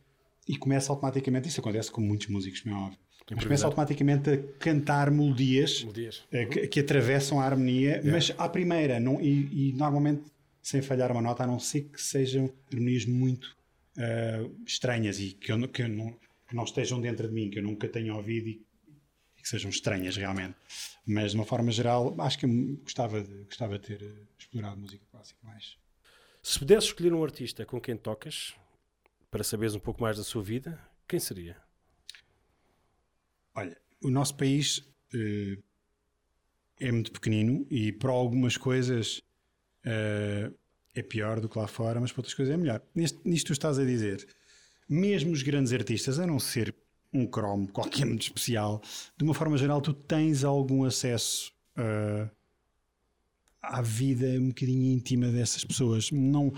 e 0.49 0.57
começa 0.57 0.93
automaticamente, 0.93 1.49
isso 1.49 1.61
acontece 1.61 1.91
com 1.91 2.01
muitos 2.01 2.29
músicos, 2.29 2.61
como 2.61 2.75
é 2.75 2.79
óbvio, 2.79 2.99
mas 3.31 3.45
começa 3.45 3.67
automaticamente 3.67 4.31
a 4.31 4.37
cantar 4.59 5.11
melodias 5.11 5.81
Melodias. 5.81 6.23
eh, 6.31 6.45
que, 6.47 6.67
que 6.69 6.81
atravessam 6.81 7.41
a 7.41 7.45
harmonia, 7.45 8.01
mas 8.05 8.33
à 8.37 8.49
primeira, 8.49 9.01
não, 9.01 9.21
e, 9.21 9.71
e 9.71 9.73
normalmente 9.73 10.23
sem 10.63 10.81
falhar 10.83 11.11
uma 11.13 11.21
nota, 11.23 11.45
a 11.45 11.47
não 11.47 11.59
ser 11.59 11.83
que 11.93 12.01
sejam 12.01 12.51
harmonias 12.73 13.05
muito 13.07 13.57
eh, 13.99 14.47
estranhas 14.67 15.19
e 15.21 15.33
que, 15.33 15.51
eu, 15.53 15.59
não- 15.59 15.69
que, 15.69 15.83
eu 15.83 15.89
não, 15.89 16.11
que 16.49 16.55
não 16.55 16.65
estejam 16.65 17.01
dentro 17.01 17.27
de 17.29 17.35
mim, 17.35 17.51
que 17.51 17.59
eu 17.59 17.63
nunca 17.63 17.89
tenha 17.89 18.15
ouvido 18.15 18.49
e, 18.49 18.63
e 19.39 19.43
que 19.43 19.49
sejam 19.49 19.71
estranhas 19.71 20.17
realmente. 20.17 20.55
Mas 21.07 21.31
de 21.33 21.37
uma 21.37 21.45
forma 21.47 21.71
geral, 21.71 22.15
acho 22.19 22.39
que 22.39 22.47
eu 22.47 22.51
gostava 22.83 23.23
de, 23.23 23.45
gostava 23.45 23.79
de 23.79 23.87
ter 23.87 24.03
eh, 24.03 24.23
explorado 24.39 24.79
música 24.79 25.05
clássica 25.11 25.39
mais. 25.43 25.77
Se 26.47 26.59
pudesse 26.59 26.89
escolher 26.89 27.15
um 27.15 27.25
artista 27.25 27.65
com 27.65 27.81
quem 27.81 27.97
tocas, 27.97 28.55
para 29.31 29.43
saberes 29.43 29.75
um 29.75 29.79
pouco 29.79 30.03
mais 30.03 30.19
da 30.19 30.23
sua 30.23 30.43
vida, 30.43 30.79
quem 31.09 31.19
seria? 31.19 31.57
Olha, 33.55 33.75
o 34.03 34.11
nosso 34.11 34.37
país 34.37 34.87
eh, 35.15 35.57
é 36.79 36.93
muito 36.93 37.13
pequenino 37.13 37.67
e 37.71 37.91
para 37.93 38.11
algumas 38.11 38.59
coisas 38.59 39.23
eh, 39.87 40.53
é 40.95 41.03
pior 41.03 41.41
do 41.41 41.49
que 41.49 41.59
lá 41.59 41.67
fora, 41.67 41.99
mas 41.99 42.13
para 42.13 42.21
outras 42.21 42.35
coisas 42.35 42.53
é 42.53 42.59
melhor. 42.59 42.83
Neste, 42.95 43.19
nisto 43.25 43.47
tu 43.47 43.53
estás 43.55 43.79
a 43.79 43.85
dizer, 43.87 44.29
mesmo 44.87 45.33
os 45.33 45.43
grandes 45.43 45.73
artistas, 45.73 46.19
a 46.19 46.27
não 46.27 46.39
ser 46.39 46.75
um 47.11 47.27
cromo 47.27 47.73
qualquer 47.73 48.05
muito 48.05 48.21
especial, 48.21 48.83
de 49.17 49.25
uma 49.25 49.33
forma 49.33 49.57
geral, 49.57 49.81
tu 49.81 49.95
tens 49.95 50.45
algum 50.45 50.85
acesso 50.85 51.55
eh, 51.75 52.29
à 53.69 53.83
vida 53.83 54.27
um 54.41 54.49
bocadinho 54.49 54.93
íntima 54.95 55.29
dessas 55.29 55.65
pessoas. 55.65 56.11
Não, 56.11 56.53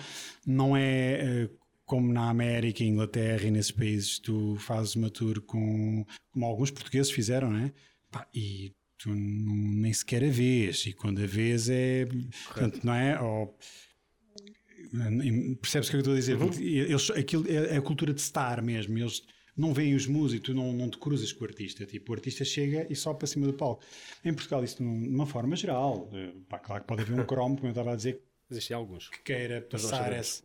não 0.46 0.76
é 0.76 1.44
eh, 1.44 1.50
como 1.84 2.12
na 2.12 2.28
América, 2.30 2.82
Inglaterra 2.82 3.44
e 3.44 3.50
nesses 3.50 3.70
países, 3.70 4.18
tu 4.18 4.56
fazes 4.58 4.94
uma 4.96 5.08
tour 5.10 5.40
com 5.42 6.04
como 6.32 6.44
alguns 6.46 6.70
portugueses 6.70 7.10
fizeram, 7.12 7.50
né? 7.50 7.72
E 8.34 8.72
tu 8.98 9.10
não- 9.10 9.54
nem 9.80 9.92
sequer 9.92 10.24
a 10.24 10.28
vês, 10.28 10.86
e 10.86 10.92
quando 10.92 11.22
a 11.22 11.26
vês 11.26 11.68
é. 11.68 12.06
Portanto, 12.46 12.80
não 12.84 12.94
é? 12.94 13.20
Ou- 13.20 13.56
percebes 15.60 15.88
o 15.88 15.90
que 15.90 15.96
eu 15.96 16.00
estou 16.00 16.14
a 16.14 16.16
dizer? 16.16 16.38
Porque 16.38 16.62
Eles, 16.62 17.10
aquilo 17.10 17.44
é 17.50 17.76
a 17.76 17.82
cultura 17.82 18.12
de 18.14 18.20
estar 18.20 18.62
mesmo. 18.62 18.96
Eles 18.98 19.22
não 19.56 19.72
veem 19.72 19.94
os 19.94 20.06
músicos, 20.06 20.46
tu 20.48 20.54
não, 20.54 20.72
não 20.72 20.90
te 20.90 20.98
cruzas 20.98 21.32
com 21.32 21.44
o 21.44 21.46
artista. 21.48 21.86
Tipo, 21.86 22.12
o 22.12 22.14
artista 22.14 22.44
chega 22.44 22.86
e 22.90 22.94
só 22.96 23.14
para 23.14 23.26
cima 23.26 23.46
do 23.46 23.54
palco. 23.54 23.82
Em 24.24 24.34
Portugal, 24.34 24.62
isso 24.62 24.76
de 24.76 24.82
uma 24.84 25.26
forma 25.26 25.56
geral. 25.56 26.08
eh, 26.12 26.32
Pá, 26.48 26.58
claro 26.58 26.82
que 26.82 26.88
pode 26.88 27.02
haver 27.02 27.18
um 27.18 27.24
cromo, 27.24 27.56
como 27.56 27.68
eu 27.68 27.70
estava 27.70 27.92
a 27.92 27.96
dizer, 27.96 28.22
Existem 28.50 28.76
alguns. 28.76 29.08
que 29.08 29.22
queira 29.22 29.60
passar 29.62 30.12
esse. 30.12 30.44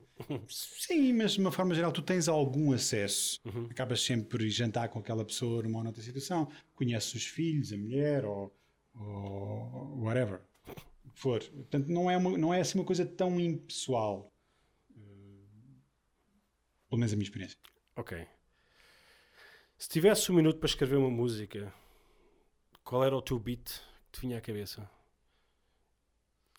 Sim, 0.50 1.14
mas 1.14 1.34
de 1.34 1.40
uma 1.40 1.52
forma 1.52 1.74
geral 1.76 1.92
tu 1.92 2.02
tens 2.02 2.28
algum 2.28 2.72
acesso. 2.74 3.40
Uhum. 3.46 3.66
Acabas 3.70 4.02
sempre 4.02 4.26
por 4.28 4.42
jantar 4.48 4.88
com 4.90 5.00
aquela 5.00 5.24
pessoa 5.26 5.62
numa 5.64 5.84
outra 5.86 6.02
situação, 6.02 6.48
conheces 6.76 7.14
os 7.14 7.26
filhos, 7.26 7.72
a 7.74 7.78
mulher 7.78 8.24
ou, 8.26 8.56
ou 8.96 10.00
whatever. 10.04 10.42
For. 11.14 11.44
Portanto, 11.44 11.88
não 11.90 12.10
é, 12.10 12.18
uma, 12.18 12.38
não 12.38 12.52
é 12.54 12.62
assim 12.62 12.78
uma 12.80 12.86
coisa 12.86 13.06
tão 13.06 13.40
impessoal. 13.40 14.32
Eh, 14.96 15.02
Pelo 16.90 17.00
menos 17.00 17.14
a 17.14 17.16
minha 17.16 17.24
experiência. 17.26 17.58
Ok. 17.96 18.26
Se 19.82 19.90
tivesse 19.90 20.32
um 20.32 20.36
minuto 20.36 20.60
para 20.60 20.68
escrever 20.68 20.96
uma 20.96 21.10
música, 21.10 21.74
qual 22.84 23.04
era 23.04 23.16
o 23.16 23.22
teu 23.22 23.40
beat 23.40 23.82
que 24.12 24.12
te 24.12 24.22
vinha 24.22 24.38
à 24.38 24.42
cabeça? 24.42 24.88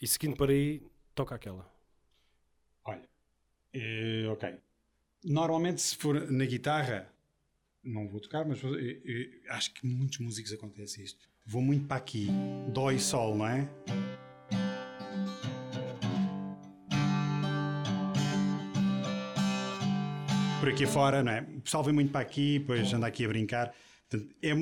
E 0.01 0.09
seguindo 0.09 0.37
para 0.37 0.51
aí, 0.51 0.83
toca 1.15 1.33
aquela. 1.33 1.73
Olha, 2.85 3.09
eh, 3.73 4.27
ok. 4.29 4.59
Normalmente, 5.25 5.81
se 5.81 5.97
for 5.97 6.33
na 6.33 6.45
guitarra, 6.45 7.15
não 7.85 8.09
vou 8.09 8.21
tocar, 8.21 8.45
mas 8.45 8.59
eh, 8.65 9.01
eh, 9.07 9.51
acho 9.51 9.73
que 9.73 9.87
muitos 9.87 10.19
músicos 10.19 10.53
acontece 10.53 11.01
isto. 11.05 11.31
Vou 11.47 11.63
muito 11.63 11.87
para 11.87 11.99
aqui, 11.99 12.27
dó 12.75 12.91
e 12.91 12.99
sol, 12.99 13.37
não 13.37 13.47
é? 13.47 13.71
Por 20.63 20.69
aqui 20.69 20.87
fora, 20.87 21.25
não 21.25 21.33
é? 21.33 21.41
O 21.41 21.61
pessoal 21.61 21.83
vem 21.83 21.93
muito 21.93 22.13
para 22.13 22.21
aqui, 22.21 22.61
depois 22.61 22.93
anda 22.95 23.05
aqui 23.05 23.25
a 23.25 23.29
brincar. 23.29 23.75
Portanto, 24.09 24.33
é, 24.41 24.51
é, 24.51 24.55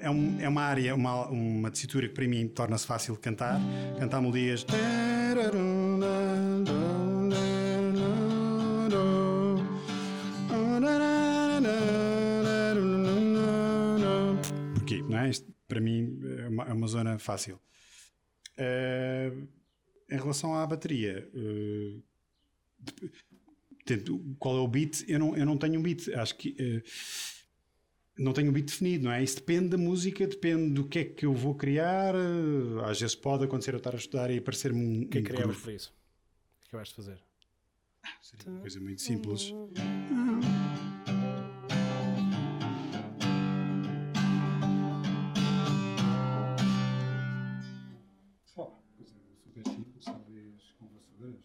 é, 0.00 0.10
um- 0.10 0.40
é 0.40 0.48
uma 0.48 0.62
área, 0.62 0.92
uma, 0.96 1.28
uma 1.28 1.70
tessitura 1.70 2.08
que 2.08 2.14
para 2.14 2.26
mim 2.26 2.48
torna-se 2.48 2.84
fácil 2.84 3.14
de 3.14 3.20
cantar. 3.20 3.60
Cantar 4.00 4.20
melodias. 4.20 4.66
Porquê? 14.74 15.02
Não 15.02 15.18
é? 15.18 15.30
Isto, 15.30 15.52
para 15.68 15.80
mim 15.80 16.20
é 16.44 16.48
uma, 16.48 16.64
é 16.64 16.72
uma 16.72 16.86
zona 16.86 17.18
fácil. 17.18 17.58
Eh, 18.56 19.32
em 20.10 20.16
relação 20.16 20.54
à 20.54 20.66
bateria, 20.66 21.28
dep- 22.78 23.12
portanto, 23.84 24.36
qual 24.38 24.56
é 24.56 24.60
o 24.60 24.68
beat? 24.68 25.04
Eu 25.08 25.18
não, 25.18 25.36
eu 25.36 25.46
não 25.46 25.56
tenho 25.56 25.78
um 25.78 25.82
beat. 25.82 26.08
Acho 26.14 26.36
que 26.36 26.56
eh, 26.58 26.82
não 28.18 28.32
tenho 28.32 28.50
um 28.50 28.52
beat 28.52 28.66
definido, 28.66 29.04
não 29.04 29.12
é? 29.12 29.22
Isso 29.22 29.36
depende 29.36 29.68
da 29.68 29.78
música, 29.78 30.26
depende 30.26 30.72
do 30.72 30.86
que 30.88 30.98
é 31.00 31.04
que 31.04 31.26
eu 31.26 31.34
vou 31.34 31.54
criar. 31.54 32.14
eh, 32.14 32.90
Às 32.90 33.00
vezes 33.00 33.14
pode 33.16 33.44
acontecer 33.44 33.74
eu 33.74 33.78
estar 33.78 33.94
a 33.94 33.98
estudar 33.98 34.30
e 34.30 34.38
aparecer-me 34.38 34.80
um, 34.80 35.02
O 35.02 35.08
que 35.08 35.18
é 35.18 35.20
um 35.20 35.24
que 35.24 35.30
criavas 35.32 35.56
para 35.58 35.72
isso? 35.72 35.90
O 35.90 36.60
que 36.62 36.68
acabaste 36.68 36.92
de 36.94 36.96
fazer? 36.96 37.18
Seria 38.20 38.50
uma 38.50 38.60
coisa 38.60 38.80
muito 38.80 39.00
simples. 39.02 39.52
Coisa 48.54 49.12
super 49.42 49.64
simples, 49.68 50.04
talvez 50.04 50.74
com 50.78 50.86
vassouras. 50.88 51.44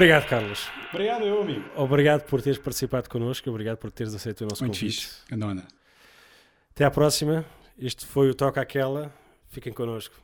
Obrigado, 0.00 0.26
Carlos. 0.30 0.66
Obrigado, 0.94 1.26
eu, 1.26 1.42
amigo. 1.42 1.62
Obrigado 1.76 2.22
por 2.22 2.40
teres 2.40 2.58
participado 2.58 3.06
connosco. 3.10 3.50
Obrigado 3.50 3.76
por 3.76 3.90
teres 3.90 4.14
aceito 4.14 4.40
o 4.40 4.44
nosso 4.48 4.64
Muito 4.64 4.78
convite. 4.78 5.06
fixe. 5.06 5.22
Anda. 5.30 5.62
Até 6.70 6.86
à 6.86 6.90
próxima. 6.90 7.44
Este 7.78 8.06
foi 8.06 8.30
o 8.30 8.34
Toca 8.34 8.62
Aquela. 8.62 9.12
Fiquem 9.50 9.74
connosco. 9.74 10.14